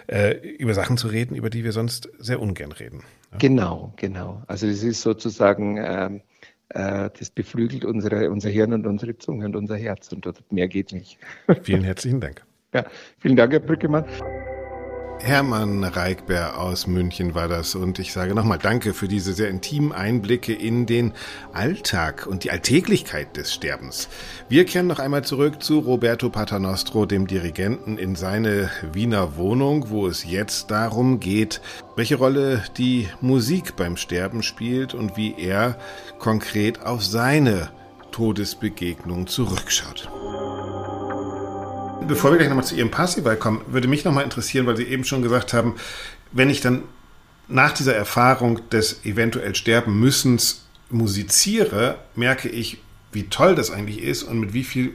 äh, 0.08 0.36
über 0.58 0.74
Sachen 0.74 0.98
zu 0.98 1.08
reden, 1.08 1.34
über 1.34 1.48
die 1.48 1.64
wir 1.64 1.72
sonst 1.72 2.10
sehr 2.18 2.40
ungern 2.40 2.72
reden. 2.72 3.02
Genau, 3.38 3.92
genau. 3.96 4.42
Also 4.46 4.66
das 4.66 4.82
ist 4.82 5.02
sozusagen, 5.02 5.76
ähm, 5.78 6.20
äh, 6.70 7.10
das 7.18 7.30
beflügelt 7.30 7.84
unsere, 7.84 8.30
unser 8.30 8.50
Hirn 8.50 8.72
und 8.72 8.86
unsere 8.86 9.16
Zunge 9.18 9.46
und 9.46 9.56
unser 9.56 9.76
Herz 9.76 10.12
und 10.12 10.26
mehr 10.52 10.68
geht 10.68 10.92
nicht. 10.92 11.18
Vielen 11.62 11.84
herzlichen 11.84 12.20
Dank. 12.20 12.44
Ja, 12.74 12.84
vielen 13.20 13.36
Dank, 13.36 13.52
Herr 13.52 13.60
Brückemann. 13.60 14.04
Hermann 15.20 15.84
Reikbär 15.84 16.58
aus 16.58 16.86
München 16.86 17.34
war 17.34 17.48
das 17.48 17.74
und 17.74 17.98
ich 17.98 18.12
sage 18.12 18.34
nochmal 18.34 18.58
Danke 18.58 18.92
für 18.92 19.08
diese 19.08 19.32
sehr 19.32 19.48
intimen 19.48 19.92
Einblicke 19.92 20.52
in 20.52 20.86
den 20.86 21.12
Alltag 21.52 22.26
und 22.26 22.44
die 22.44 22.50
Alltäglichkeit 22.50 23.36
des 23.36 23.54
Sterbens. 23.54 24.08
Wir 24.48 24.66
kehren 24.66 24.86
noch 24.86 24.98
einmal 24.98 25.24
zurück 25.24 25.62
zu 25.62 25.78
Roberto 25.78 26.28
Paternostro, 26.28 27.06
dem 27.06 27.26
Dirigenten, 27.26 27.96
in 27.96 28.16
seine 28.16 28.70
Wiener 28.92 29.36
Wohnung, 29.36 29.88
wo 29.88 30.06
es 30.06 30.24
jetzt 30.24 30.70
darum 30.70 31.20
geht, 31.20 31.60
welche 31.96 32.16
Rolle 32.16 32.62
die 32.76 33.08
Musik 33.20 33.76
beim 33.76 33.96
Sterben 33.96 34.42
spielt 34.42 34.94
und 34.94 35.16
wie 35.16 35.34
er 35.38 35.78
konkret 36.18 36.82
auf 36.82 37.02
seine 37.02 37.70
Todesbegegnung 38.10 39.26
zurückschaut. 39.26 40.08
Bevor 42.06 42.30
wir 42.30 42.38
gleich 42.38 42.48
nochmal 42.48 42.64
zu 42.64 42.74
Ihrem 42.74 42.90
Passival 42.90 43.36
kommen, 43.36 43.60
würde 43.66 43.88
mich 43.88 44.04
nochmal 44.04 44.24
interessieren, 44.24 44.66
weil 44.66 44.76
Sie 44.76 44.84
eben 44.84 45.04
schon 45.04 45.22
gesagt 45.22 45.52
haben, 45.52 45.76
wenn 46.32 46.50
ich 46.50 46.60
dann 46.60 46.82
nach 47.48 47.72
dieser 47.72 47.94
Erfahrung 47.94 48.68
des 48.70 49.04
eventuell 49.04 49.54
sterben 49.54 49.98
müssens 49.98 50.62
musiziere, 50.90 51.98
merke 52.14 52.48
ich, 52.48 52.78
wie 53.12 53.24
toll 53.24 53.54
das 53.54 53.70
eigentlich 53.70 54.02
ist 54.02 54.22
und 54.22 54.40
mit 54.40 54.54
wie 54.54 54.64
viel 54.64 54.92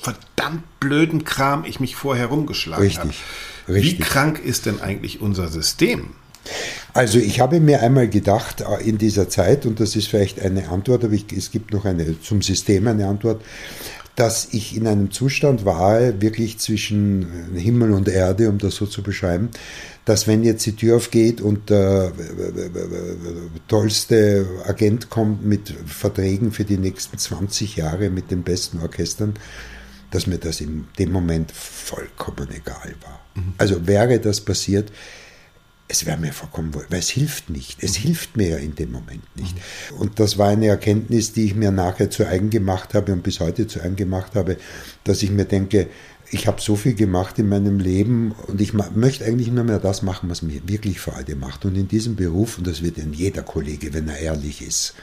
verdammt 0.00 0.64
blöden 0.80 1.24
Kram 1.24 1.64
ich 1.64 1.80
mich 1.80 1.96
vorher 1.96 2.26
rumgeschlagen 2.26 2.84
richtig, 2.84 2.98
habe. 3.00 3.74
Richtig. 3.74 3.98
Wie 3.98 4.02
krank 4.02 4.40
ist 4.44 4.66
denn 4.66 4.80
eigentlich 4.80 5.20
unser 5.20 5.48
System? 5.48 6.10
Also 6.92 7.18
ich 7.18 7.40
habe 7.40 7.60
mir 7.60 7.82
einmal 7.82 8.08
gedacht 8.08 8.62
äh, 8.62 8.82
in 8.82 8.98
dieser 8.98 9.28
Zeit, 9.28 9.64
und 9.64 9.80
das 9.80 9.94
ist 9.96 10.08
vielleicht 10.08 10.40
eine 10.40 10.68
Antwort, 10.68 11.04
aber 11.04 11.12
ich, 11.12 11.26
es 11.32 11.50
gibt 11.50 11.72
noch 11.72 11.84
eine 11.84 12.20
zum 12.20 12.42
System 12.42 12.88
eine 12.88 13.06
Antwort, 13.06 13.42
dass 14.16 14.48
ich 14.52 14.76
in 14.76 14.86
einem 14.86 15.10
Zustand 15.10 15.64
war, 15.64 16.20
wirklich 16.20 16.58
zwischen 16.58 17.54
Himmel 17.54 17.92
und 17.92 18.08
Erde, 18.08 18.48
um 18.50 18.58
das 18.58 18.74
so 18.74 18.86
zu 18.86 19.02
beschreiben, 19.02 19.50
dass 20.04 20.26
wenn 20.26 20.42
jetzt 20.42 20.66
die 20.66 20.76
Tür 20.76 20.96
aufgeht 20.96 21.40
und 21.40 21.70
der 21.70 22.12
tollste 23.68 24.46
Agent 24.66 25.08
kommt 25.08 25.44
mit 25.46 25.72
Verträgen 25.86 26.52
für 26.52 26.64
die 26.64 26.76
nächsten 26.76 27.16
20 27.16 27.76
Jahre 27.76 28.10
mit 28.10 28.30
den 28.30 28.42
besten 28.42 28.80
Orchestern, 28.80 29.34
dass 30.10 30.26
mir 30.26 30.38
das 30.38 30.60
in 30.60 30.86
dem 30.98 31.10
Moment 31.10 31.50
vollkommen 31.52 32.48
egal 32.50 32.94
war. 33.00 33.20
Mhm. 33.34 33.54
Also 33.56 33.86
wäre 33.86 34.18
das 34.20 34.42
passiert, 34.42 34.92
es 35.92 36.06
wäre 36.06 36.16
mir 36.16 36.32
vollkommen 36.32 36.72
wohl, 36.72 36.86
weil 36.88 37.00
es 37.00 37.10
hilft 37.10 37.50
nicht. 37.50 37.82
Es 37.82 37.98
mhm. 37.98 38.02
hilft 38.04 38.36
mir 38.36 38.48
ja 38.48 38.56
in 38.56 38.74
dem 38.74 38.90
Moment 38.90 39.24
nicht. 39.36 39.54
Mhm. 39.54 39.96
Und 39.98 40.20
das 40.20 40.38
war 40.38 40.48
eine 40.48 40.66
Erkenntnis, 40.68 41.34
die 41.34 41.44
ich 41.44 41.54
mir 41.54 41.70
nachher 41.70 42.08
zu 42.08 42.26
eigen 42.26 42.48
gemacht 42.48 42.94
habe 42.94 43.12
und 43.12 43.22
bis 43.22 43.40
heute 43.40 43.66
zu 43.66 43.80
eigen 43.82 43.96
gemacht 43.96 44.34
habe, 44.34 44.56
dass 45.04 45.22
ich 45.22 45.30
mir 45.30 45.44
denke, 45.44 45.88
ich 46.30 46.46
habe 46.46 46.62
so 46.62 46.76
viel 46.76 46.94
gemacht 46.94 47.38
in 47.38 47.50
meinem 47.50 47.78
Leben 47.78 48.32
und 48.46 48.58
ich 48.62 48.72
möchte 48.72 49.26
eigentlich 49.26 49.50
nur 49.50 49.64
mehr 49.64 49.78
das 49.78 50.00
machen, 50.00 50.30
was 50.30 50.40
mir 50.40 50.66
wirklich 50.66 50.98
Freude 50.98 51.36
macht. 51.36 51.66
Und 51.66 51.76
in 51.76 51.88
diesem 51.88 52.16
Beruf, 52.16 52.56
und 52.56 52.66
das 52.66 52.82
wird 52.82 52.96
in 52.96 53.12
jeder 53.12 53.42
Kollege, 53.42 53.92
wenn 53.92 54.08
er 54.08 54.18
ehrlich 54.18 54.66
ist, 54.66 54.94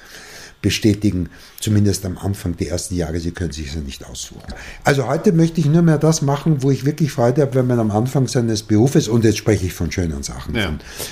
bestätigen, 0.62 1.30
zumindest 1.60 2.06
am 2.06 2.18
Anfang 2.18 2.58
der 2.58 2.70
ersten 2.70 2.96
Jahre, 2.96 3.20
Sie 3.20 3.32
können 3.32 3.52
sich 3.52 3.74
ja 3.74 3.82
nicht 3.82 4.06
aussuchen. 4.06 4.42
Also 4.84 5.08
heute 5.08 5.32
möchte 5.32 5.62
ich 5.62 5.68
nur 5.68 5.82
mehr 5.82 5.98
das 5.98 6.22
machen, 6.22 6.64
wo 6.64 6.72
ich 6.72 6.86
wirklich 6.86 7.12
Freude 7.12 7.42
habe, 7.42 7.56
wenn 7.56 7.68
man 7.68 7.80
am 7.80 7.92
Anfang 7.92 8.28
seines 8.28 8.64
Berufes, 8.64 9.08
und 9.08 9.24
jetzt 9.24 9.38
spreche 9.38 9.68
ich 9.68 9.74
von 9.74 9.92
schönen 9.92 10.24
Sachen, 10.24 10.56
ja. 10.56 10.68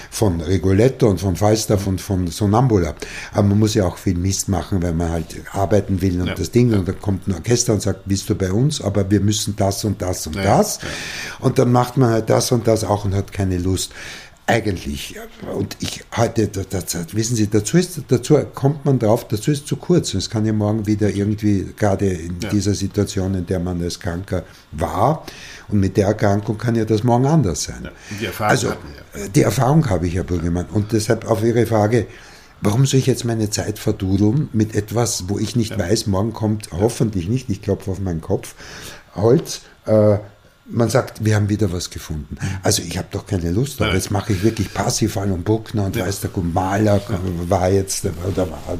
von, 0.09 0.39
von 0.39 0.41
Rigoletto 0.41 1.07
und 1.09 1.19
von 1.19 1.35
Falstaff 1.35 1.87
und 1.87 2.01
von 2.01 2.27
Sonambula, 2.27 2.95
aber 3.31 3.47
man 3.47 3.59
muss 3.59 3.73
ja 3.73 3.85
auch 3.85 3.97
viel 3.97 4.17
Mist 4.17 4.49
machen, 4.49 4.81
wenn 4.81 4.97
man 4.97 5.11
halt 5.11 5.27
arbeiten 5.51 6.01
will 6.01 6.19
und 6.19 6.27
ja. 6.27 6.35
das 6.35 6.51
Ding, 6.51 6.73
und 6.73 6.87
da 6.87 6.91
kommt 6.91 7.27
ein 7.27 7.33
Orchester 7.33 7.73
und 7.73 7.81
sagt, 7.81 8.01
bist 8.05 8.29
du 8.29 8.35
bei 8.35 8.51
uns, 8.51 8.81
aber 8.81 9.09
wir 9.09 9.21
müssen 9.21 9.55
das 9.55 9.85
und 9.85 10.01
das 10.01 10.27
und 10.27 10.35
ja. 10.35 10.43
das, 10.43 10.79
und 11.39 11.57
dann 11.57 11.71
macht 11.71 11.97
man 11.97 12.09
halt 12.09 12.29
das 12.29 12.51
und 12.51 12.67
das 12.67 12.83
auch 12.83 13.05
und 13.05 13.15
hat 13.15 13.31
keine 13.31 13.57
Lust 13.57 13.93
eigentlich, 14.47 15.15
und 15.53 15.75
ich 15.81 16.05
heute, 16.15 16.49
wissen 17.11 17.35
Sie, 17.35 17.49
dazu, 17.49 17.77
ist, 17.77 18.01
dazu 18.07 18.37
kommt 18.53 18.85
man 18.85 18.97
drauf, 18.97 19.27
dazu 19.27 19.51
ist 19.51 19.67
zu 19.67 19.75
kurz. 19.75 20.13
Es 20.13 20.29
kann 20.29 20.45
ja 20.45 20.53
morgen 20.53 20.87
wieder 20.87 21.09
irgendwie, 21.09 21.67
gerade 21.77 22.07
in 22.07 22.39
ja. 22.41 22.49
dieser 22.49 22.73
Situation, 22.73 23.35
in 23.35 23.45
der 23.45 23.59
man 23.59 23.81
als 23.83 23.99
Kranker 23.99 24.43
war, 24.71 25.25
und 25.67 25.81
mit 25.81 25.97
der 25.97 26.07
Erkrankung 26.07 26.57
kann 26.57 26.75
ja 26.75 26.85
das 26.85 27.03
morgen 27.03 27.25
anders 27.25 27.63
sein. 27.63 27.83
Ja, 27.83 27.91
die 28.19 28.25
Erfahrung 28.25 28.51
also, 28.51 28.67
ja. 28.69 29.27
die 29.35 29.41
Erfahrung 29.41 29.89
habe 29.89 30.07
ich, 30.07 30.15
Herr 30.15 30.23
Bürgermann. 30.23 30.67
Und 30.71 30.93
deshalb 30.93 31.29
auf 31.29 31.43
Ihre 31.43 31.65
Frage, 31.65 32.07
warum 32.61 32.85
soll 32.85 33.01
ich 33.01 33.05
jetzt 33.05 33.25
meine 33.25 33.49
Zeit 33.49 33.79
verdudeln 33.79 34.47
mit 34.53 34.75
etwas, 34.75 35.25
wo 35.27 35.37
ich 35.39 35.57
nicht 35.57 35.77
weiß, 35.77 36.07
morgen 36.07 36.31
kommt 36.31 36.69
hoffentlich 36.71 37.27
nicht, 37.27 37.49
ich 37.49 37.61
klopfe 37.61 37.91
auf 37.91 37.99
meinen 37.99 38.21
Kopf, 38.21 38.55
Holz, 39.13 39.61
äh, 39.85 40.19
man 40.69 40.89
sagt, 40.89 41.23
wir 41.23 41.35
haben 41.35 41.49
wieder 41.49 41.71
was 41.71 41.89
gefunden. 41.89 42.37
Also 42.63 42.81
ich 42.81 42.97
habe 42.97 43.07
doch 43.11 43.25
keine 43.25 43.51
Lust, 43.51 43.81
aber 43.81 43.93
jetzt 43.93 44.11
mache 44.11 44.33
ich 44.33 44.43
wirklich 44.43 44.73
Parsifal 44.73 45.31
und 45.31 45.43
Bruckner 45.43 45.85
und 45.85 45.95
ja. 45.95 46.05
weiß 46.05 46.21
der 46.21 46.31
Maler 46.35 47.01
war 47.47 47.69
jetzt 47.69 48.05
oder 48.05 48.49
war 48.49 48.77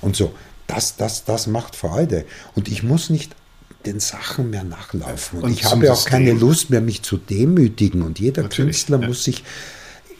und 0.00 0.16
so. 0.16 0.34
Das, 0.66 0.96
das, 0.96 1.24
das 1.24 1.46
macht 1.46 1.76
Freude. 1.76 2.24
Und 2.56 2.66
ich 2.68 2.82
muss 2.82 3.08
nicht 3.08 3.36
den 3.84 4.00
Sachen 4.00 4.50
mehr 4.50 4.64
nachlaufen. 4.64 5.38
Und, 5.38 5.44
und 5.44 5.52
ich 5.52 5.64
habe 5.64 5.92
auch 5.92 6.04
keine 6.04 6.32
Lust 6.32 6.70
mehr, 6.70 6.80
mich 6.80 7.02
zu 7.02 7.16
demütigen. 7.16 8.02
Und 8.02 8.18
jeder 8.18 8.42
Natürlich, 8.42 8.78
Künstler 8.78 9.00
ja. 9.00 9.06
muss 9.06 9.22
sich 9.22 9.44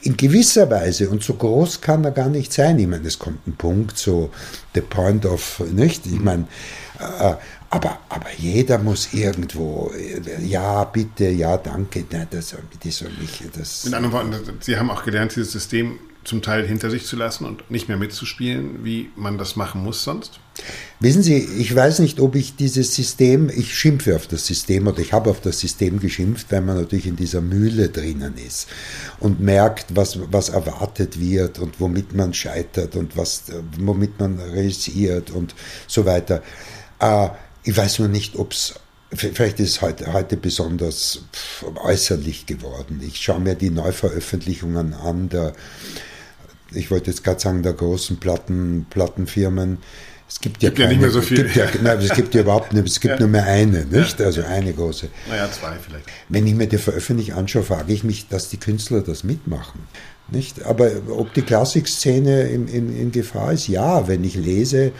in 0.01 0.15
gewisser 0.15 0.69
Weise, 0.69 1.09
und 1.09 1.23
so 1.23 1.33
groß 1.33 1.81
kann 1.81 2.03
er 2.03 2.11
gar 2.11 2.29
nicht 2.29 2.53
sein. 2.53 2.79
Ich 2.79 2.87
meine, 2.87 3.07
es 3.07 3.19
kommt 3.19 3.45
ein 3.47 3.55
Punkt, 3.55 3.97
so 3.97 4.29
the 4.75 4.81
point 4.81 5.25
of, 5.25 5.61
nicht? 5.71 6.05
Ich 6.05 6.19
meine, 6.19 6.47
äh, 6.99 7.33
aber, 7.69 7.99
aber 8.09 8.27
jeder 8.37 8.77
muss 8.77 9.13
irgendwo, 9.13 9.91
ja, 10.41 10.83
bitte, 10.85 11.29
ja, 11.29 11.57
danke, 11.57 12.05
nein, 12.09 12.27
das, 12.29 12.55
das 12.83 12.97
soll 12.97 13.11
nicht. 13.19 13.43
Das 13.57 13.83
Mit 13.83 13.93
anderen 13.93 14.13
Worten, 14.31 14.57
Sie 14.61 14.77
haben 14.77 14.89
auch 14.89 15.03
gelernt, 15.03 15.35
dieses 15.35 15.51
System 15.51 15.99
zum 16.27 16.41
Teil 16.41 16.67
hinter 16.67 16.89
sich 16.89 17.05
zu 17.05 17.15
lassen 17.15 17.45
und 17.45 17.71
nicht 17.71 17.87
mehr 17.87 17.95
mitzuspielen, 17.95 18.83
wie 18.83 19.09
man 19.15 19.37
das 19.37 19.55
machen 19.55 19.81
muss 19.81 20.03
sonst? 20.03 20.41
Wissen 20.99 21.23
Sie, 21.23 21.37
ich 21.37 21.73
weiß 21.73 21.99
nicht, 21.99 22.19
ob 22.19 22.35
ich 22.35 22.57
dieses 22.57 22.93
System, 22.93 23.49
ich 23.49 23.77
schimpfe 23.77 24.13
auf 24.13 24.27
das 24.27 24.45
System 24.45 24.87
oder 24.87 24.99
ich 24.99 25.13
habe 25.13 25.29
auf 25.29 25.39
das 25.39 25.61
System 25.61 26.01
geschimpft, 26.01 26.47
weil 26.51 26.59
man 26.59 26.75
natürlich 26.75 27.05
in 27.05 27.15
dieser 27.15 27.39
Mühle 27.39 27.87
drinnen 27.87 28.33
ist 28.45 28.67
und 29.21 29.39
merkt, 29.39 29.95
was, 29.95 30.19
was 30.29 30.49
erwartet 30.49 31.17
wird 31.17 31.59
und 31.59 31.79
womit 31.79 32.13
man 32.13 32.33
scheitert 32.33 32.97
und 32.97 33.15
was, 33.15 33.43
womit 33.79 34.19
man 34.19 34.37
realisiert 34.37 35.31
und 35.31 35.55
so 35.87 36.05
weiter. 36.05 36.43
Äh, 36.99 37.29
ich 37.63 37.77
weiß 37.77 37.99
nur 37.99 38.09
nicht, 38.09 38.35
ob 38.35 38.51
es 38.51 38.75
Vielleicht 39.15 39.61
ist 39.61 39.69
es 39.69 39.81
heute, 39.81 40.11
heute 40.11 40.35
besonders 40.35 41.21
äußerlich 41.81 42.45
geworden. 42.45 43.01
Ich 43.01 43.21
schaue 43.21 43.39
mir 43.39 43.55
die 43.55 43.69
Neuveröffentlichungen 43.69 44.93
an, 44.93 45.29
der, 45.29 45.53
ich 46.73 46.91
wollte 46.91 47.11
jetzt 47.11 47.23
gerade 47.23 47.39
sagen, 47.39 47.63
der 47.63 47.73
großen 47.73 48.17
Platten, 48.17 48.85
Plattenfirmen, 48.89 49.79
Es 50.29 50.41
gibt 50.41 50.61
ja, 50.61 50.69
gibt 50.69 50.79
keine, 50.79 50.93
ja 50.93 50.97
nicht 50.97 51.01
mehr 51.01 51.11
so 51.11 51.21
viel. 51.21 51.45
Es 51.45 51.53
gibt 51.53 51.75
ja, 51.75 51.81
nein, 51.81 51.99
es 51.99 52.13
gibt 52.13 52.35
ja 52.35 52.41
überhaupt 52.41 52.73
nicht, 52.73 52.87
es 52.87 52.99
gibt 52.99 53.13
ja. 53.15 53.19
nur 53.19 53.29
mehr 53.29 53.45
eine, 53.45 53.85
nicht? 53.85 54.21
Also 54.21 54.43
eine 54.43 54.73
große. 54.73 55.09
Naja, 55.29 55.49
zwei 55.51 55.75
vielleicht. 55.79 56.05
Wenn 56.29 56.45
ich 56.45 56.53
mir 56.55 56.67
die 56.67 56.77
Veröffentlichung 56.77 57.37
anschaue, 57.37 57.63
frage 57.63 57.93
ich 57.93 58.03
mich, 58.03 58.27
dass 58.27 58.49
die 58.49 58.57
Künstler 58.57 59.01
das 59.01 59.23
mitmachen. 59.23 59.81
Nicht? 60.29 60.65
Aber 60.65 60.91
ob 61.09 61.33
die 61.33 61.41
Klassikszene 61.41 62.49
in, 62.49 62.67
in, 62.67 62.97
in 62.97 63.11
Gefahr 63.13 63.53
ist, 63.53 63.69
ja, 63.69 64.09
wenn 64.09 64.25
ich 64.25 64.35
lese, 64.35 64.91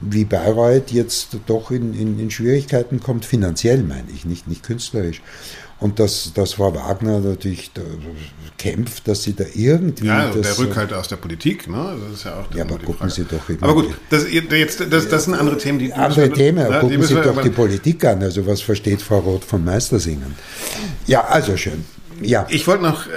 wie 0.00 0.26
Bayreuth 0.26 0.92
jetzt 0.92 1.38
doch 1.46 1.70
in, 1.70 1.98
in, 1.98 2.20
in 2.20 2.30
Schwierigkeiten 2.30 3.00
kommt, 3.00 3.24
finanziell 3.24 3.82
meine 3.82 4.10
ich, 4.14 4.26
nicht, 4.26 4.46
nicht 4.46 4.62
künstlerisch. 4.62 5.22
Und 5.78 5.98
dass, 5.98 6.32
dass 6.32 6.54
Frau 6.54 6.74
Wagner 6.74 7.20
natürlich 7.20 7.70
da 7.74 7.82
kämpft, 8.56 9.06
dass 9.08 9.22
sie 9.22 9.34
da 9.34 9.44
irgendwie. 9.54 10.06
Ja, 10.06 10.30
das, 10.30 10.56
der 10.56 10.58
Rückhalt 10.66 10.92
aus 10.94 11.08
der 11.08 11.16
Politik, 11.16 11.68
ne? 11.68 11.96
Das 12.02 12.18
ist 12.18 12.24
ja 12.24 12.40
auch 12.40 12.54
Ja, 12.54 12.64
aber 12.64 12.78
gucken 12.78 12.94
Frage. 12.94 13.12
Sie 13.12 13.24
doch. 13.24 13.42
Aber 13.60 13.74
gut, 13.74 13.94
das, 14.08 14.30
jetzt, 14.32 14.80
das, 14.90 15.08
das 15.08 15.24
sind 15.24 15.34
andere 15.34 15.58
Themen, 15.58 15.78
die. 15.78 15.92
Andere 15.92 16.30
Themen, 16.30 16.70
ja, 16.70 16.80
gucken 16.80 17.02
Sie 17.02 17.14
doch 17.14 17.42
die 17.42 17.50
Politik 17.50 18.04
an. 18.06 18.22
Also, 18.22 18.46
was 18.46 18.62
versteht 18.62 19.02
Frau 19.02 19.18
Roth 19.18 19.44
von 19.44 19.64
Meistersingen? 19.64 20.34
Ja, 21.06 21.24
also 21.24 21.56
schön. 21.58 21.84
Ja. 22.22 22.46
Ich 22.48 22.66
wollte 22.66 22.82
noch, 22.82 23.06
äh, 23.06 23.10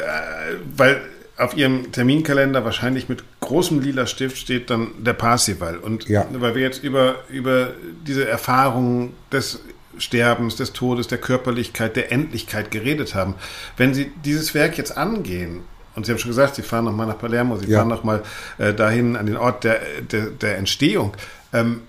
weil 0.75 1.01
auf 1.37 1.55
Ihrem 1.55 1.93
Terminkalender 1.93 2.65
wahrscheinlich 2.65 3.07
mit 3.07 3.23
großem 3.39 3.79
lila 3.79 4.05
Stift 4.05 4.37
steht 4.37 4.69
dann 4.69 4.89
der 4.99 5.13
Parsival. 5.13 5.77
Und 5.77 6.09
ja. 6.09 6.27
weil 6.33 6.55
wir 6.55 6.61
jetzt 6.61 6.83
über, 6.83 7.15
über 7.29 7.71
diese 8.05 8.27
Erfahrungen 8.27 9.13
des 9.31 9.61
Sterbens, 9.99 10.55
des 10.55 10.73
Todes, 10.73 11.07
der 11.07 11.17
Körperlichkeit, 11.17 11.95
der 11.95 12.11
Endlichkeit 12.11 12.71
geredet 12.71 13.15
haben. 13.15 13.35
Wenn 13.77 13.93
Sie 13.93 14.11
dieses 14.23 14.53
Werk 14.53 14.77
jetzt 14.77 14.97
angehen, 14.97 15.61
und 15.95 16.05
Sie 16.05 16.11
haben 16.11 16.19
schon 16.19 16.31
gesagt, 16.31 16.55
Sie 16.55 16.61
fahren 16.61 16.85
nochmal 16.85 17.07
nach 17.07 17.17
Palermo, 17.17 17.57
Sie 17.57 17.67
ja. 17.67 17.79
fahren 17.79 17.89
nochmal 17.89 18.23
äh, 18.57 18.73
dahin 18.73 19.15
an 19.15 19.25
den 19.25 19.37
Ort 19.37 19.63
der, 19.63 19.81
der, 20.11 20.27
der 20.27 20.57
Entstehung. 20.57 21.13
Ähm, 21.51 21.81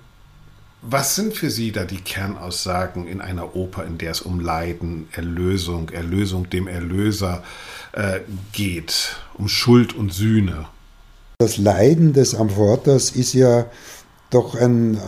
was 0.83 1.15
sind 1.15 1.37
für 1.37 1.51
Sie 1.51 1.73
da 1.73 1.85
die 1.85 2.01
Kernaussagen 2.01 3.07
in 3.07 3.21
einer 3.21 3.55
Oper, 3.55 3.85
in 3.85 3.99
der 3.99 4.13
es 4.13 4.23
um 4.23 4.41
Leiden, 4.41 5.09
Erlösung, 5.13 5.91
Erlösung 5.91 6.49
dem 6.49 6.67
Erlöser 6.67 7.43
äh, 7.93 8.21
geht, 8.53 9.17
um 9.35 9.49
Schuld 9.49 9.95
und 9.95 10.13
Sühne? 10.13 10.67
Das 11.39 11.59
Leiden 11.59 12.13
des 12.13 12.35
Amfortas 12.35 13.11
ist 13.11 13.35
ja 13.35 13.67
doch 14.31 14.55
ein, 14.55 14.99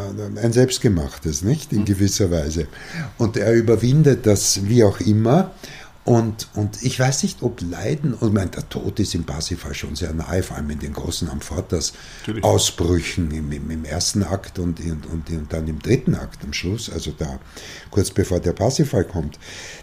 ein 0.43 0.53
selbstgemachtes, 0.53 1.43
nicht? 1.43 1.73
In 1.73 1.81
mhm. 1.81 1.85
gewisser 1.87 2.31
Weise. 2.31 2.67
Und 3.19 3.37
er 3.37 3.53
überwindet 3.53 4.27
das 4.27 4.67
wie 4.69 4.85
auch 4.85 5.01
immer. 5.01 5.53
Und, 6.05 6.49
und 6.55 6.83
ich 6.83 6.99
weiß 6.99 7.23
nicht, 7.23 7.43
ob 7.43 7.61
Leiden, 7.61 8.15
und 8.15 8.35
mein, 8.35 8.51
der 8.51 8.69
Tod 8.69 8.99
ist 8.99 9.15
im 9.15 9.23
Parsifal 9.23 9.73
schon 9.73 9.95
sehr 9.95 10.13
nahe, 10.13 10.43
vor 10.43 10.57
allem 10.57 10.71
in 10.71 10.81
den 10.81 10.93
großen 10.93 11.31
Amfortas 11.31 11.93
Ausbrüchen 12.41 13.31
im, 13.31 13.53
im, 13.53 13.71
im, 13.71 13.85
ersten 13.85 14.25
Akt 14.25 14.59
und, 14.59 14.81
und, 14.81 15.07
und, 15.07 15.53
dann 15.53 15.69
im 15.69 15.79
dritten 15.79 16.17
Akt 16.17 16.43
am 16.43 16.53
Schluss, 16.53 16.91
also 16.91 17.13
da 17.17 17.39
kurz 17.93 18.11
bevor 18.11 18.41
der 18.41 18.53
Parsifal 18.53 19.05
kommt. 19.05 19.39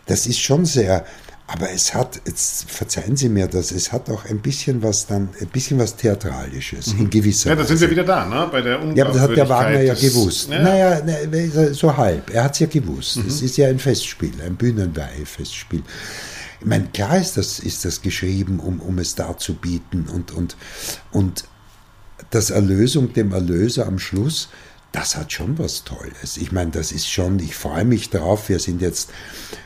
Das 0.08 0.28
ist 0.28 0.40
schon 0.40 0.66
sehr, 0.66 1.06
aber 1.52 1.72
es 1.72 1.96
hat, 1.96 2.22
jetzt 2.28 2.70
verzeihen 2.70 3.18
Sie 3.18 3.28
mir 3.28 3.48
das, 3.48 3.72
es 3.72 3.92
hat 3.92 4.08
auch 4.12 4.26
ein 4.26 4.40
bisschen 4.40 4.84
was 4.84 5.08
dann, 5.08 5.30
ein 5.42 5.48
bisschen 5.48 5.80
was 5.80 5.96
Theatralisches 5.96 6.94
mhm. 6.94 7.00
in 7.02 7.10
gewisser 7.10 7.50
Weise. 7.50 7.58
Ja, 7.58 7.64
da 7.64 7.68
sind 7.68 7.82
wir 7.82 7.90
wieder 7.90 8.04
da, 8.04 8.26
ne? 8.26 8.48
Bei 8.52 8.62
der 8.62 8.80
Ja, 8.94 9.06
aber 9.06 9.14
das 9.14 9.22
hat 9.24 9.36
der 9.36 9.50
Wagner 9.50 9.82
ja 9.82 9.96
gewusst. 9.96 10.50
Ja. 10.50 10.62
Naja, 10.62 11.02
ne, 11.04 11.74
so 11.74 11.98
halb. 11.98 12.30
Er 12.30 12.44
hat 12.44 12.54
es 12.54 12.60
ja 12.60 12.68
gewusst. 12.68 13.18
Mhm. 13.18 13.28
Es 13.28 13.42
ist 13.42 13.58
ja 13.58 13.68
ein 13.68 13.80
Festspiel, 13.80 14.34
ein 14.46 14.58
Bühnenweihe-Festspiel. 14.58 15.82
Ich 16.60 16.66
meine, 16.68 16.86
klar 16.94 17.18
ist 17.18 17.36
das, 17.36 17.58
ist 17.58 17.84
das 17.84 18.04
geschrieben, 18.04 18.60
um, 18.60 18.80
um 18.80 19.00
es 19.00 19.16
darzubieten 19.16 20.08
und, 20.08 20.32
und, 20.32 20.56
und 21.12 21.46
das 22.30 22.52
Erlösung 22.52 23.12
dem 23.14 23.32
Erlöser 23.32 23.88
am 23.88 23.98
Schluss 23.98 24.50
das 24.92 25.16
hat 25.16 25.32
schon 25.32 25.60
was 25.60 25.84
Tolles. 25.84 26.38
Ich 26.38 26.52
meine, 26.52 26.72
das 26.72 26.92
ist 26.92 27.08
schon, 27.08 27.40
ich 27.40 27.56
freue 27.56 27.86
mich 27.86 28.10
drauf. 28.10 28.50
Wir 28.50 28.60
sind 28.60 28.82
jetzt 28.82 29.12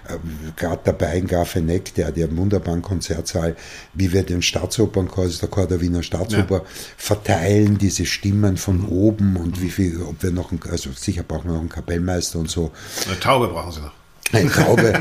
äh, 0.07 0.17
gerade 0.55 0.81
dabei 0.83 1.17
in 1.17 1.27
Grafeneck, 1.27 1.93
der, 1.95 2.11
der 2.11 2.35
wunderbaren 2.35 2.81
Konzertsaal, 2.81 3.55
wie 3.93 4.11
wir 4.11 4.23
den 4.23 4.41
Staatsopernchor, 4.41 5.25
also 5.25 5.39
der 5.39 5.49
Chor 5.49 5.67
der 5.67 5.81
Wiener 5.81 6.03
Staatsoper, 6.03 6.57
ja. 6.57 6.63
verteilen, 6.97 7.77
diese 7.77 8.05
Stimmen 8.05 8.57
von 8.57 8.81
mhm. 8.81 8.89
oben 8.89 9.37
und 9.37 9.61
wie 9.61 9.69
viel, 9.69 10.01
ob 10.01 10.21
wir 10.23 10.31
noch, 10.31 10.51
also 10.69 10.91
sicher 10.91 11.23
brauchen 11.23 11.45
wir 11.45 11.53
noch 11.53 11.61
einen 11.61 11.69
Kapellmeister 11.69 12.39
und 12.39 12.49
so. 12.49 12.71
Eine 13.07 13.19
Taube 13.19 13.47
brauchen 13.47 13.71
Sie 13.71 13.81
noch. 13.81 14.02
Eine 14.31 14.49
Taube, 14.51 14.93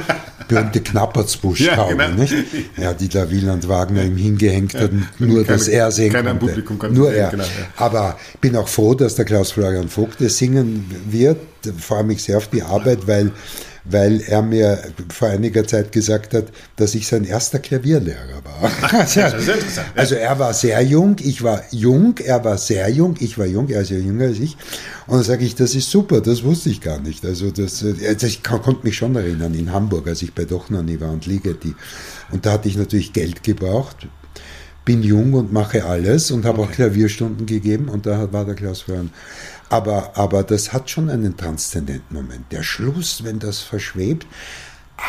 berühmte 0.49 0.81
Knappertsbusch-Taube, 0.81 2.03
ja, 2.03 2.09
genau. 2.09 2.21
nicht? 2.21 2.35
Ja, 2.77 2.93
die 2.93 3.09
da 3.09 3.31
Wieland 3.31 3.69
Wagner 3.69 4.05
ihm 4.05 4.17
hingehängt 4.17 4.75
hat, 4.75 4.91
nur 5.19 5.45
dass 5.45 5.69
er 5.69 5.91
singen 5.91 6.13
konnte. 6.13 6.35
Publikum 6.35 6.79
kann 6.79 6.93
nur 6.93 7.13
er. 7.13 7.31
Genau, 7.31 7.45
ja. 7.45 7.51
Aber 7.77 8.19
ich 8.35 8.41
bin 8.41 8.57
auch 8.57 8.69
froh, 8.69 8.95
dass 8.95 9.15
der 9.15 9.25
Klaus 9.25 9.53
Florian 9.53 9.89
Vogt 9.89 10.21
das 10.21 10.37
singen 10.37 10.91
wird. 11.09 11.39
Ich 11.65 11.73
freue 11.83 12.05
mich 12.05 12.23
sehr 12.23 12.37
auf 12.37 12.49
die 12.49 12.63
Arbeit, 12.63 13.07
weil 13.07 13.31
weil 13.85 14.21
er 14.21 14.43
mir 14.43 14.79
vor 15.11 15.29
einiger 15.29 15.67
Zeit 15.67 15.93
gesagt 15.93 16.35
hat, 16.35 16.47
dass 16.77 16.95
ich 16.95 17.07
sein 17.07 17.25
erster 17.25 17.59
Klavierlehrer 17.59 18.43
war. 18.45 18.71
Also, 18.93 19.21
also 19.97 20.15
er 20.15 20.39
war 20.39 20.55
sehr 20.55 20.81
jung, 20.83 21.17
ich 21.21 21.43
war 21.43 21.63
jung, 21.71 22.17
er 22.19 22.45
war 22.45 22.59
sehr 22.59 22.89
jung, 22.91 23.17
ich 23.19 23.39
war 23.39 23.47
jung, 23.47 23.69
er 23.69 23.83
ist 23.83 23.91
ja 23.91 23.99
jünger 23.99 24.27
als 24.27 24.39
ich. 24.39 24.57
Und 25.07 25.17
dann 25.17 25.25
sage 25.25 25.45
ich, 25.45 25.55
das 25.55 25.75
ist 25.75 25.91
super, 25.91 26.21
das 26.21 26.45
wusste 26.45 26.71
ich 26.71 26.81
gar 26.81 27.01
nicht. 27.01 27.25
Also 27.25 27.51
das, 27.51 27.85
also 27.85 28.27
ich 28.27 28.43
konnte 28.43 28.85
mich 28.85 28.97
schon 28.97 29.17
erinnern, 29.17 29.55
in 29.55 29.73
Hamburg, 29.73 30.07
als 30.07 30.23
ich 30.23 30.33
bei 30.33 30.45
Dochnani 30.45 31.01
war 31.01 31.11
und 31.11 31.27
Ligeti. 31.27 31.75
Und 32.31 32.47
da 32.47 32.53
hatte 32.53 32.69
ich 32.69 32.77
natürlich 32.77 33.13
Geld 33.13 33.43
gebraucht, 33.43 34.07
bin 34.85 35.03
jung 35.03 35.35
und 35.35 35.53
mache 35.53 35.85
alles 35.85 36.31
und 36.31 36.45
habe 36.45 36.61
okay. 36.61 36.69
auch 36.69 36.75
Klavierstunden 36.75 37.47
gegeben 37.47 37.89
und 37.89 38.07
da 38.07 38.33
war 38.33 38.45
der 38.45 38.55
Klaus 38.55 38.89
Wörn. 38.89 39.11
Aber, 39.73 40.19
aber 40.19 40.43
das 40.43 40.75
hat 40.75 40.91
schon 40.91 41.09
einen 41.09 41.39
transzendenten 41.39 42.15
Moment. 42.15 42.53
Der 42.53 42.63
Schluss, 42.63 43.25
wenn 43.25 43.39
das 43.39 43.61
verschwebt, 43.61 44.27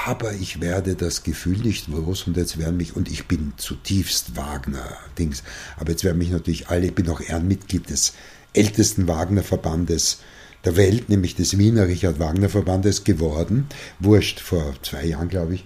aber 0.05 0.31
ich 0.31 0.61
werde 0.61 0.95
das 0.95 1.23
Gefühl 1.23 1.57
nicht 1.57 1.89
los 1.89 2.25
und 2.25 2.37
jetzt 2.37 2.57
werden 2.57 2.77
mich, 2.77 2.95
und 2.95 3.11
ich 3.11 3.27
bin 3.27 3.51
zutiefst 3.57 4.37
Wagner-Dings, 4.37 5.43
aber 5.77 5.91
jetzt 5.91 6.05
werden 6.05 6.17
mich 6.17 6.31
natürlich 6.31 6.69
alle, 6.69 6.85
ich 6.85 6.95
bin 6.95 7.09
auch 7.09 7.19
Ehrenmitglied 7.19 7.89
des 7.89 8.13
ältesten 8.53 9.09
Wagner-Verbandes 9.09 10.19
der 10.63 10.77
Welt, 10.77 11.09
nämlich 11.09 11.35
des 11.35 11.57
Wiener 11.57 11.89
Richard 11.89 12.19
Wagner 12.19 12.47
Verbandes 12.47 13.03
geworden. 13.03 13.67
Wurscht, 13.99 14.39
vor 14.39 14.75
zwei 14.81 15.03
Jahren, 15.03 15.27
glaube 15.27 15.55
ich. 15.55 15.65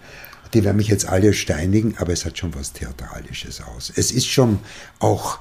Die 0.55 0.63
werden 0.63 0.77
mich 0.77 0.87
jetzt 0.87 1.07
alle 1.07 1.33
steinigen, 1.33 1.95
aber 1.99 2.13
es 2.13 2.25
hat 2.25 2.39
schon 2.39 2.55
was 2.55 2.73
Theatralisches 2.73 3.61
aus. 3.61 3.93
Es 3.95 4.11
ist 4.11 4.25
schon 4.25 4.57
auch 4.97 5.39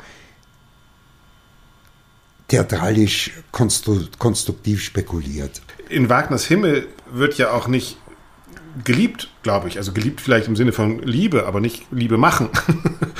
theatralisch 2.48 3.32
konstruktiv 3.52 4.82
spekuliert. 4.82 5.62
In 5.88 6.08
Wagners 6.08 6.44
Himmel 6.44 6.86
wird 7.12 7.38
ja 7.38 7.50
auch 7.50 7.68
nicht 7.68 7.96
geliebt, 8.84 9.28
glaube 9.42 9.68
ich. 9.68 9.78
Also 9.78 9.92
geliebt 9.92 10.20
vielleicht 10.20 10.48
im 10.48 10.56
Sinne 10.56 10.72
von 10.72 11.00
Liebe, 11.02 11.46
aber 11.46 11.60
nicht 11.60 11.86
Liebe 11.90 12.18
machen. 12.18 12.48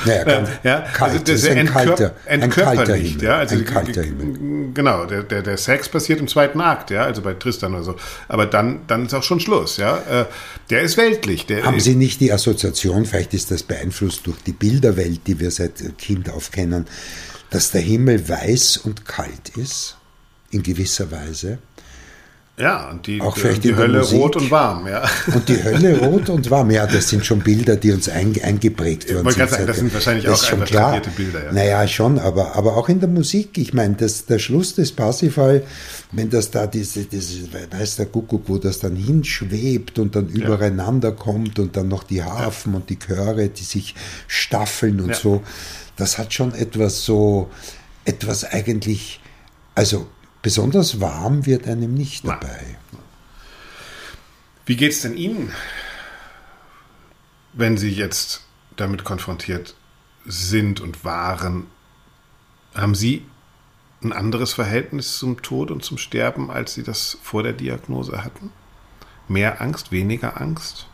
Naja, 0.04 0.44
ja, 0.62 0.80
kalt. 0.82 1.12
Also 1.12 1.24
das 1.24 1.42
ist 1.42 1.48
ein 1.48 1.66
kalter, 1.66 2.14
ein 2.26 2.48
kalter 2.48 2.94
Himmel. 2.94 3.24
Ja, 3.24 3.38
also 3.38 3.56
ein 3.56 3.64
kalter 3.64 4.02
Himmel. 4.02 4.70
Genau, 4.72 5.04
der, 5.04 5.24
der, 5.24 5.42
der 5.42 5.56
Sex 5.56 5.88
passiert 5.88 6.20
im 6.20 6.28
zweiten 6.28 6.60
Akt, 6.60 6.90
ja, 6.90 7.02
also 7.02 7.22
bei 7.22 7.34
Tristan 7.34 7.74
oder 7.74 7.82
so. 7.82 7.96
Aber 8.28 8.46
dann, 8.46 8.82
dann 8.86 9.06
ist 9.06 9.14
auch 9.14 9.24
schon 9.24 9.40
Schluss, 9.40 9.78
ja. 9.78 9.96
Äh, 9.96 10.26
der 10.70 10.82
ist 10.82 10.96
weltlich. 10.96 11.46
Der 11.46 11.64
Haben 11.64 11.80
Sie 11.80 11.96
nicht 11.96 12.20
die 12.20 12.32
Assoziation, 12.32 13.04
vielleicht 13.04 13.34
ist 13.34 13.50
das 13.50 13.64
beeinflusst 13.64 14.28
durch 14.28 14.38
die 14.46 14.52
Bilderwelt, 14.52 15.22
die 15.26 15.40
wir 15.40 15.50
seit 15.50 15.98
Kind 15.98 16.30
auf 16.30 16.52
kennen, 16.52 16.86
dass 17.56 17.70
der 17.70 17.80
Himmel 17.80 18.28
weiß 18.28 18.76
und 18.76 19.06
kalt 19.06 19.56
ist, 19.56 19.96
in 20.50 20.62
gewisser 20.62 21.10
Weise. 21.10 21.56
Ja, 22.58 22.90
und 22.90 23.06
die, 23.06 23.18
auch 23.22 23.34
vielleicht 23.34 23.64
die, 23.64 23.68
die 23.68 23.76
Hölle 23.76 24.00
Musik. 24.00 24.18
rot 24.18 24.36
und 24.36 24.50
warm, 24.50 24.86
ja. 24.86 25.08
Und 25.34 25.48
die 25.48 25.64
Hölle 25.64 25.98
rot 26.00 26.28
und 26.28 26.50
warm, 26.50 26.70
ja, 26.70 26.86
das 26.86 27.08
sind 27.08 27.24
schon 27.24 27.38
Bilder, 27.38 27.76
die 27.76 27.92
uns 27.92 28.10
ein, 28.10 28.34
eingeprägt 28.42 29.08
worden 29.08 29.30
sind. 29.30 29.48
Sagen, 29.48 29.66
das 29.66 29.76
sind 29.78 29.94
wahrscheinlich 29.94 30.26
das 30.26 30.42
auch 30.42 30.48
schon 30.48 30.64
klar. 30.64 31.00
Bilder. 31.16 31.46
Ja. 31.46 31.52
Naja, 31.52 31.88
schon, 31.88 32.18
aber, 32.18 32.56
aber 32.56 32.76
auch 32.76 32.90
in 32.90 33.00
der 33.00 33.08
Musik. 33.08 33.56
Ich 33.56 33.72
meine, 33.72 33.94
das, 33.94 34.26
der 34.26 34.38
Schluss 34.38 34.74
des 34.74 34.92
Parsifal, 34.92 35.62
wenn 36.12 36.28
das 36.28 36.50
da 36.50 36.66
diese, 36.66 37.04
diese, 37.04 37.48
weiß 37.70 37.96
der 37.96 38.06
Kuckuck, 38.06 38.42
wo 38.48 38.58
das 38.58 38.80
dann 38.80 38.96
hinschwebt 38.96 39.98
und 39.98 40.14
dann 40.14 40.28
übereinander 40.28 41.12
kommt 41.12 41.58
und 41.58 41.74
dann 41.74 41.88
noch 41.88 42.04
die 42.04 42.22
Harfen 42.22 42.72
ja. 42.72 42.78
und 42.80 42.90
die 42.90 42.98
Chöre, 42.98 43.48
die 43.48 43.64
sich 43.64 43.94
staffeln 44.28 45.00
und 45.00 45.08
ja. 45.08 45.14
so 45.14 45.42
das 45.96 46.18
hat 46.18 46.32
schon 46.32 46.54
etwas 46.54 47.04
so, 47.04 47.50
etwas 48.04 48.44
eigentlich, 48.44 49.20
also 49.74 50.06
besonders 50.42 51.00
warm 51.00 51.46
wird 51.46 51.66
einem 51.66 51.94
nicht 51.94 52.26
dabei. 52.26 52.76
Wie 54.66 54.76
geht 54.76 54.92
es 54.92 55.02
denn 55.02 55.16
Ihnen, 55.16 55.52
wenn 57.52 57.78
Sie 57.78 57.90
jetzt 57.90 58.44
damit 58.76 59.04
konfrontiert 59.04 59.74
sind 60.26 60.80
und 60.80 61.04
waren? 61.04 61.66
Haben 62.74 62.94
Sie 62.94 63.24
ein 64.02 64.12
anderes 64.12 64.52
Verhältnis 64.52 65.16
zum 65.16 65.40
Tod 65.40 65.70
und 65.70 65.82
zum 65.84 65.98
Sterben, 65.98 66.50
als 66.50 66.74
Sie 66.74 66.82
das 66.82 67.16
vor 67.22 67.42
der 67.42 67.54
Diagnose 67.54 68.22
hatten? 68.22 68.52
Mehr 69.28 69.62
Angst, 69.62 69.92
weniger 69.92 70.40
Angst? 70.40 70.86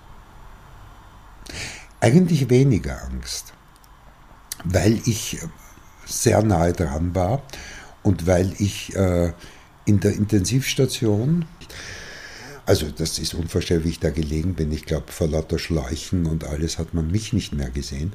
Eigentlich 2.00 2.48
weniger 2.48 3.02
Angst 3.04 3.52
weil 4.64 5.00
ich 5.06 5.38
sehr 6.06 6.42
nahe 6.42 6.72
dran 6.72 7.14
war 7.14 7.42
und 8.02 8.26
weil 8.26 8.52
ich 8.58 8.94
äh, 8.96 9.32
in 9.84 10.00
der 10.00 10.14
Intensivstation. 10.14 11.44
Also 12.64 12.86
das 12.90 13.18
ist 13.18 13.34
unvorstellbar, 13.34 13.86
wie 13.86 13.90
ich 13.90 14.00
da 14.00 14.10
gelegen 14.10 14.54
bin. 14.54 14.70
Ich 14.70 14.84
glaube, 14.84 15.10
vor 15.10 15.28
lauter 15.28 15.58
Schläuchen 15.58 16.26
und 16.26 16.44
alles 16.44 16.78
hat 16.78 16.94
man 16.94 17.10
mich 17.10 17.32
nicht 17.32 17.52
mehr 17.52 17.70
gesehen. 17.70 18.12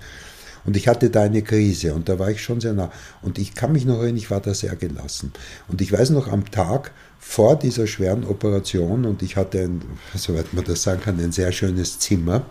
Und 0.66 0.76
ich 0.76 0.88
hatte 0.88 1.10
da 1.10 1.24
eine 1.24 1.42
Krise 1.42 1.94
und 1.94 2.10
da 2.10 2.20
war 2.20 2.30
ich 2.30 2.42
schon 2.42 2.60
sehr 2.60 2.74
nah. 2.74 2.92
Und 3.22 3.40
ich 3.40 3.56
kann 3.56 3.72
mich 3.72 3.86
noch 3.86 4.00
erinnern, 4.00 4.18
ich 4.18 4.30
war 4.30 4.42
da 4.42 4.54
sehr 4.54 4.76
gelassen. 4.76 5.32
Und 5.68 5.82
ich 5.82 5.92
weiß 5.92 6.10
noch 6.12 6.28
am 6.28 6.50
Tag 6.52 6.92
vor 7.20 7.58
dieser 7.58 7.88
schweren 7.88 8.26
Operation 8.26 9.06
und 9.06 9.22
ich 9.22 9.38
hatte, 9.38 9.62
ein, 9.62 9.82
soweit 10.16 10.54
man 10.54 10.66
das 10.66 10.84
sagen 10.84 11.02
kann, 11.02 11.20
ein 11.20 11.32
sehr 11.32 11.52
schönes 11.52 12.00
Zimmer. 12.00 12.46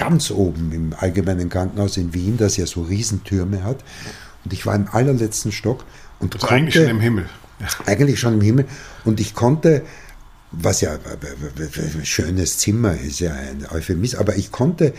Ganz 0.00 0.30
oben 0.30 0.72
im 0.72 0.94
Allgemeinen 0.98 1.48
Krankenhaus 1.48 1.96
in 1.96 2.14
Wien, 2.14 2.36
das 2.36 2.56
ja 2.56 2.66
so 2.66 2.82
Riesentürme 2.82 3.62
hat. 3.64 3.84
Und 4.44 4.52
ich 4.52 4.66
war 4.66 4.74
im 4.74 4.88
allerletzten 4.90 5.52
Stock 5.52 5.84
und 6.18 6.34
also 6.34 6.46
konnte, 6.46 6.62
eigentlich 6.62 6.74
schon 6.74 6.88
im 6.88 7.00
Himmel. 7.00 7.28
Ja. 7.60 7.66
Eigentlich 7.86 8.20
schon 8.20 8.34
im 8.34 8.40
Himmel. 8.40 8.64
Und 9.04 9.20
ich 9.20 9.34
konnte 9.34 9.82
was 10.52 10.80
ja 10.80 10.92
ein 10.94 12.04
schönes 12.04 12.58
Zimmer 12.58 12.98
ist, 12.98 13.20
ja 13.20 13.32
ein 13.32 13.66
Euphemismus, 13.70 14.20
aber 14.20 14.36
ich 14.36 14.50
konnte 14.50 14.94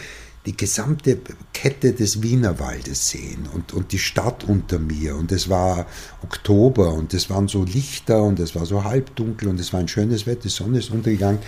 die 0.46 0.58
gesamte 0.58 1.20
Kette 1.54 1.94
des 1.94 2.24
Wienerwaldes 2.24 3.10
sehen 3.10 3.48
und, 3.54 3.74
und 3.74 3.92
die 3.92 4.00
Stadt 4.00 4.44
unter 4.44 4.80
mir. 4.80 5.16
Und 5.16 5.32
es 5.32 5.50
war 5.50 5.86
Oktober 6.24 6.94
und 6.94 7.14
es 7.14 7.30
waren 7.30 7.48
so 7.48 7.64
Lichter 7.64 8.24
und 8.24 8.40
es 8.40 8.56
war 8.56 8.66
so 8.66 8.84
halbdunkel 8.84 9.50
und 9.50 9.60
es 9.60 9.72
war 9.72 9.80
ein 9.80 9.88
schönes 9.88 10.26
Wetter, 10.26 10.44
die 10.44 10.50
Sonne 10.50 10.80
ist 10.80 10.90
untergegangen. 10.90 11.40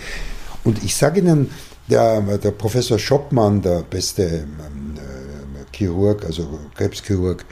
Und 0.62 0.84
ich 0.84 0.94
sage 0.94 1.20
Ihnen, 1.20 1.50
der, 1.88 2.20
der 2.38 2.50
Professor 2.50 2.98
Schoppmann, 2.98 3.62
der 3.62 3.82
beste 3.82 4.22
ähm, 4.22 4.94
äh, 4.96 5.76
Chirurg, 5.76 6.24
also 6.24 6.58
Krebschirurg, 6.74 7.44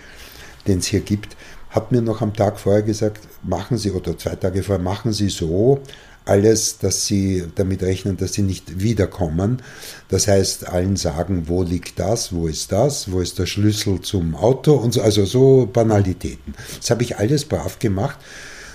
den 0.67 0.79
es 0.79 0.87
hier 0.87 1.01
gibt, 1.01 1.37
hat 1.71 1.91
mir 1.91 2.03
noch 2.03 2.21
am 2.21 2.35
Tag 2.35 2.59
vorher 2.61 2.83
gesagt, 2.83 3.21
machen 3.43 3.79
Sie, 3.79 3.91
oder 3.91 4.17
zwei 4.17 4.37
Tage 4.37 4.63
vorher, 4.63 4.83
machen 4.83 5.13
Sie 5.13 5.29
so, 5.29 5.83
alles, 6.25 6.79
dass 6.79 7.07
sie 7.07 7.45
damit 7.55 7.83
rechnen, 7.83 8.17
dass 8.17 8.35
sie 8.35 8.43
nicht 8.43 8.81
wiederkommen. 8.81 9.63
Das 10.09 10.29
heißt, 10.29 10.69
allen 10.69 10.97
sagen, 10.97 11.49
wo 11.49 11.63
liegt 11.63 11.99
das, 11.99 12.33
wo 12.33 12.47
ist 12.47 12.73
das, 12.73 13.11
wo 13.11 13.21
ist 13.21 13.39
der 13.39 13.47
Schlüssel 13.47 14.01
zum 14.01 14.35
Auto 14.35 14.75
und 14.75 14.93
so, 14.93 15.03
also 15.03 15.25
so 15.25 15.69
Banalitäten. 15.73 16.55
Das 16.79 16.91
habe 16.91 17.03
ich 17.03 17.19
alles 17.19 17.45
brav 17.45 17.79
gemacht. 17.79 18.19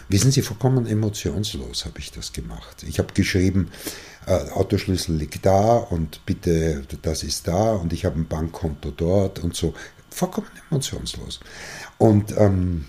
Wissen 0.10 0.32
Sie, 0.32 0.41
vollkommen 0.41 0.86
emotionslos 0.88 1.86
habe 1.86 1.99
ich 1.99 2.12
das 2.12 2.32
gemacht. 2.32 2.86
Ich 2.88 2.99
habe 2.99 3.14
geschrieben, 3.14 3.70
äh, 4.28 4.51
Autoschlüssel 4.51 5.15
liegt 5.15 5.45
da 5.45 5.78
und 5.78 6.25
bitte, 6.25 6.84
das 7.01 7.23
ist 7.23 7.47
da 7.47 7.73
und 7.73 7.93
ich 7.93 8.05
habe 8.05 8.19
ein 8.19 8.28
Bankkonto 8.28 8.91
dort 8.91 9.39
und 9.39 9.55
so. 9.55 9.73
Vollkommen 10.09 10.47
emotionslos. 10.69 11.39
Und 11.97 12.36
ähm, 12.38 12.86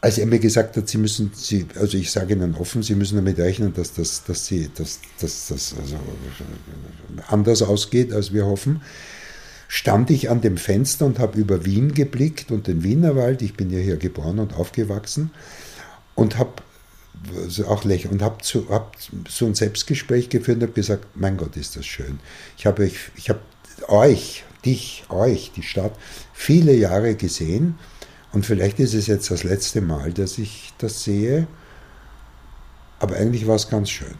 als 0.00 0.18
er 0.18 0.26
mir 0.26 0.38
gesagt 0.38 0.76
hat, 0.76 0.88
Sie 0.88 0.98
müssen, 0.98 1.32
Sie, 1.34 1.66
also 1.78 1.98
ich 1.98 2.10
sage 2.10 2.34
Ihnen 2.34 2.54
offen, 2.54 2.82
Sie 2.82 2.94
müssen 2.94 3.16
damit 3.16 3.38
rechnen, 3.38 3.74
dass 3.74 3.92
das, 3.92 4.24
dass 4.24 4.46
Sie, 4.46 4.70
dass, 4.74 5.00
dass 5.20 5.48
das 5.48 5.74
also 5.78 5.96
anders 7.28 7.62
ausgeht, 7.62 8.12
als 8.12 8.32
wir 8.32 8.46
hoffen, 8.46 8.82
stand 9.68 10.10
ich 10.10 10.30
an 10.30 10.40
dem 10.40 10.56
Fenster 10.56 11.06
und 11.06 11.18
habe 11.18 11.38
über 11.38 11.64
Wien 11.64 11.92
geblickt 11.92 12.50
und 12.50 12.68
den 12.68 12.84
Wienerwald. 12.84 13.42
Ich 13.42 13.54
bin 13.54 13.70
ja 13.70 13.80
hier 13.80 13.96
geboren 13.96 14.38
und 14.38 14.54
aufgewachsen 14.54 15.30
und 16.14 16.38
habe 16.38 16.62
also 17.36 17.66
auch 17.66 17.84
lächeln 17.84 18.12
und 18.12 18.22
habe 18.22 18.38
so, 18.42 18.68
hab 18.68 18.96
so 19.28 19.46
ein 19.46 19.54
Selbstgespräch 19.54 20.28
geführt 20.28 20.58
und 20.58 20.62
habe 20.64 20.72
gesagt, 20.72 21.06
mein 21.14 21.36
Gott, 21.36 21.56
ist 21.56 21.76
das 21.76 21.86
schön. 21.86 22.18
Ich 22.56 22.66
habe 22.66 22.82
euch, 22.82 22.94
ich 23.16 23.30
habe 23.30 23.40
euch, 23.88 24.44
dich, 24.64 25.04
euch, 25.08 25.52
die 25.54 25.62
Stadt, 25.62 25.92
viele 26.32 26.74
Jahre 26.74 27.14
gesehen 27.14 27.78
und 28.32 28.44
vielleicht 28.44 28.80
ist 28.80 28.94
es 28.94 29.06
jetzt 29.06 29.30
das 29.30 29.44
letzte 29.44 29.80
Mal, 29.80 30.12
dass 30.12 30.38
ich 30.38 30.72
das 30.78 31.04
sehe, 31.04 31.46
aber 32.98 33.16
eigentlich 33.16 33.46
war 33.46 33.56
es 33.56 33.68
ganz 33.68 33.90
schön. 33.90 34.16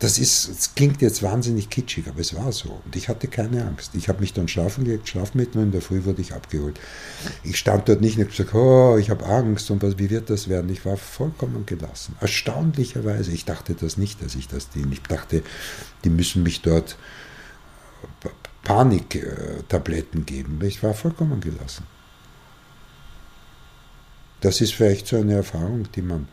Das, 0.00 0.18
ist, 0.18 0.48
das 0.48 0.74
klingt 0.74 1.00
jetzt 1.02 1.22
wahnsinnig 1.22 1.70
kitschig, 1.70 2.08
aber 2.08 2.20
es 2.20 2.34
war 2.34 2.50
so. 2.52 2.82
Und 2.84 2.96
ich 2.96 3.08
hatte 3.08 3.28
keine 3.28 3.64
Angst. 3.64 3.94
Ich 3.94 4.08
habe 4.08 4.20
mich 4.20 4.32
dann 4.32 4.48
schlafen 4.48 4.84
gelegt, 4.84 5.08
Schlafmittel 5.08 5.58
und 5.58 5.66
in 5.66 5.72
der 5.72 5.80
Früh 5.82 6.04
wurde 6.04 6.20
ich 6.20 6.34
abgeholt. 6.34 6.80
Ich 7.44 7.56
stand 7.56 7.88
dort 7.88 8.00
nicht 8.00 8.16
und 8.16 8.24
habe 8.24 8.30
gesagt, 8.30 8.54
oh, 8.54 8.98
ich 8.98 9.10
habe 9.10 9.24
Angst 9.24 9.70
und 9.70 9.82
was, 9.82 9.96
wie 9.98 10.10
wird 10.10 10.30
das 10.30 10.48
werden? 10.48 10.70
Ich 10.70 10.84
war 10.84 10.96
vollkommen 10.96 11.64
gelassen. 11.64 12.16
Erstaunlicherweise. 12.20 13.30
Ich 13.30 13.44
dachte 13.44 13.74
das 13.74 13.96
nicht, 13.96 14.22
dass 14.22 14.34
ich 14.34 14.48
das 14.48 14.68
diene. 14.68 14.92
Ich 14.92 15.02
dachte, 15.02 15.42
die 16.02 16.10
müssen 16.10 16.42
mich 16.42 16.60
dort 16.60 16.96
Paniktabletten 18.64 20.26
geben. 20.26 20.58
Ich 20.64 20.82
war 20.82 20.94
vollkommen 20.94 21.40
gelassen. 21.40 21.86
Das 24.40 24.60
ist 24.60 24.74
vielleicht 24.74 25.06
so 25.06 25.16
eine 25.16 25.34
Erfahrung, 25.34 25.90
die 25.92 26.02
man 26.02 26.28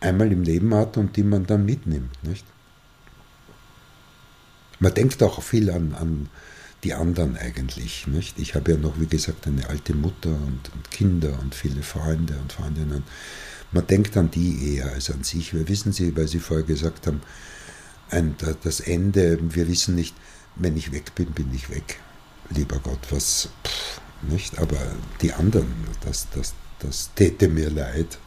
einmal 0.00 0.30
im 0.32 0.42
Leben 0.42 0.74
hat 0.74 0.96
und 0.96 1.16
die 1.16 1.22
man 1.22 1.46
dann 1.46 1.64
mitnimmt. 1.64 2.22
Nicht? 2.24 2.44
Man 4.80 4.94
denkt 4.94 5.22
auch 5.22 5.42
viel 5.42 5.70
an, 5.70 5.94
an 5.94 6.28
die 6.84 6.94
anderen 6.94 7.36
eigentlich. 7.36 8.06
Nicht? 8.06 8.38
Ich 8.38 8.54
habe 8.54 8.72
ja 8.72 8.76
noch, 8.76 9.00
wie 9.00 9.06
gesagt, 9.06 9.46
eine 9.46 9.68
alte 9.68 9.94
Mutter 9.94 10.30
und, 10.30 10.60
und, 10.74 10.90
Kinder 10.90 11.38
und 11.40 11.54
viele 11.54 11.82
Freunde 11.82 12.36
und 12.40 12.52
Freundinnen. 12.52 13.02
Man 13.72 13.86
denkt 13.86 14.16
an 14.16 14.30
die 14.30 14.76
eher 14.76 14.92
als 14.92 15.10
an 15.10 15.24
sich. 15.24 15.52
Wir 15.52 15.68
wissen 15.68 15.92
Sie, 15.92 16.16
weil 16.16 16.28
Sie 16.28 16.38
vorher 16.38 16.66
gesagt 16.66 17.06
haben, 17.06 17.20
ein, 18.10 18.36
das 18.62 18.80
Ende, 18.80 19.38
wir 19.54 19.68
wissen 19.68 19.94
nicht, 19.94 20.14
wenn 20.56 20.76
ich 20.76 20.92
weg 20.92 21.14
bin, 21.14 21.32
bin 21.32 21.52
ich 21.54 21.68
weg. 21.68 22.00
Lieber 22.50 22.78
Gott, 22.78 23.00
was, 23.10 23.50
pff, 23.66 24.00
nicht? 24.22 24.58
Aber 24.58 24.78
die 25.20 25.32
anderen, 25.32 25.66
das, 26.04 26.28
das, 26.34 26.54
das 26.78 27.10
täte 27.14 27.48
mir 27.48 27.70
leid. 27.70 28.18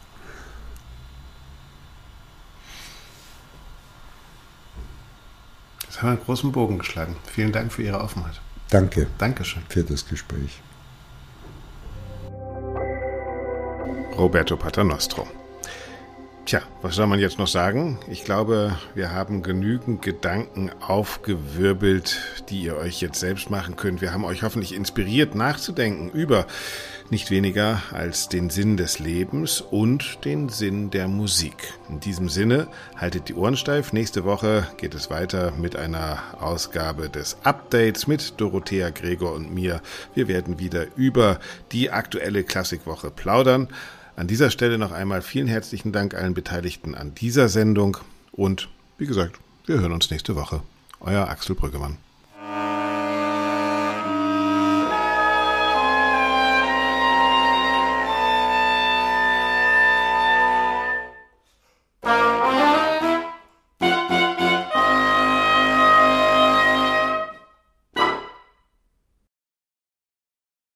Haben 6.02 6.08
wir 6.08 6.12
einen 6.14 6.26
großen 6.26 6.52
Bogen 6.52 6.80
geschlagen. 6.80 7.16
Vielen 7.32 7.52
Dank 7.52 7.72
für 7.72 7.84
Ihre 7.84 8.02
Offenheit. 8.02 8.41
Danke. 8.72 9.06
Dankeschön. 9.20 9.62
Für 9.70 9.84
das 9.84 10.08
Gespräch. 10.08 10.60
Roberto 14.18 14.58
Paternostro. 14.58 15.28
Tja, 16.45 16.64
was 16.82 16.95
soll 16.95 17.06
man 17.06 17.20
jetzt 17.20 17.38
noch 17.38 17.47
sagen? 17.47 17.99
Ich 18.10 18.24
glaube, 18.24 18.76
wir 18.95 19.12
haben 19.12 19.43
genügend 19.43 20.02
Gedanken 20.02 20.72
aufgewirbelt, 20.82 22.18
die 22.49 22.64
ihr 22.64 22.78
euch 22.78 22.99
jetzt 22.99 23.20
selbst 23.20 23.52
machen 23.52 23.76
könnt. 23.76 24.02
Wir 24.02 24.12
haben 24.12 24.26
euch 24.26 24.41
hoffentlich 24.41 24.74
inspiriert, 24.74 25.36
nachzudenken 25.36 26.10
über 26.10 26.47
nicht 27.12 27.30
weniger 27.30 27.82
als 27.91 28.30
den 28.30 28.49
Sinn 28.49 28.78
des 28.78 28.99
Lebens 28.99 29.59
und 29.59 30.24
den 30.24 30.47
Sinn 30.47 30.89
der 30.91 31.09
Musik. 31.09 31.74
In 31.89 31.99
diesem 31.99 32.30
Sinne, 32.30 32.68
haltet 32.95 33.28
die 33.28 33.34
Ohren 33.34 33.57
steif. 33.57 33.91
Nächste 33.91 34.24
Woche 34.24 34.66
geht 34.78 34.95
es 34.95 35.09
weiter 35.09 35.51
mit 35.51 35.76
einer 35.76 36.20
Ausgabe 36.39 37.09
des 37.09 37.38
Updates 37.43 38.07
mit 38.07 38.39
Dorothea 38.39 38.91
Gregor 38.91 39.34
und 39.34 39.53
mir. 39.53 39.82
Wir 40.16 40.30
werden 40.30 40.57
wieder 40.57 40.88
über 40.95 41.39
die 41.74 41.91
aktuelle 41.91 42.45
Klassikwoche 42.45 43.12
plaudern. 43.12 43.68
An 44.16 44.28
dieser 44.28 44.49
Stelle 44.49 44.78
noch 44.78 44.93
einmal 44.93 45.22
vielen 45.22 45.47
herzlichen 45.47 45.91
Dank 45.91 46.14
allen 46.14 46.34
Beteiligten 46.34 46.95
an 46.95 47.14
dieser 47.14 47.49
Sendung 47.49 47.97
und 48.32 48.70
wie 48.97 49.05
gesagt, 49.05 49.38
wir 49.66 49.80
hören 49.80 49.91
uns 49.91 50.12
nächste 50.12 50.36
Woche. 50.36 50.64
Euer 51.01 51.28
Axel 51.28 51.55
Brüggemann. 51.55 51.97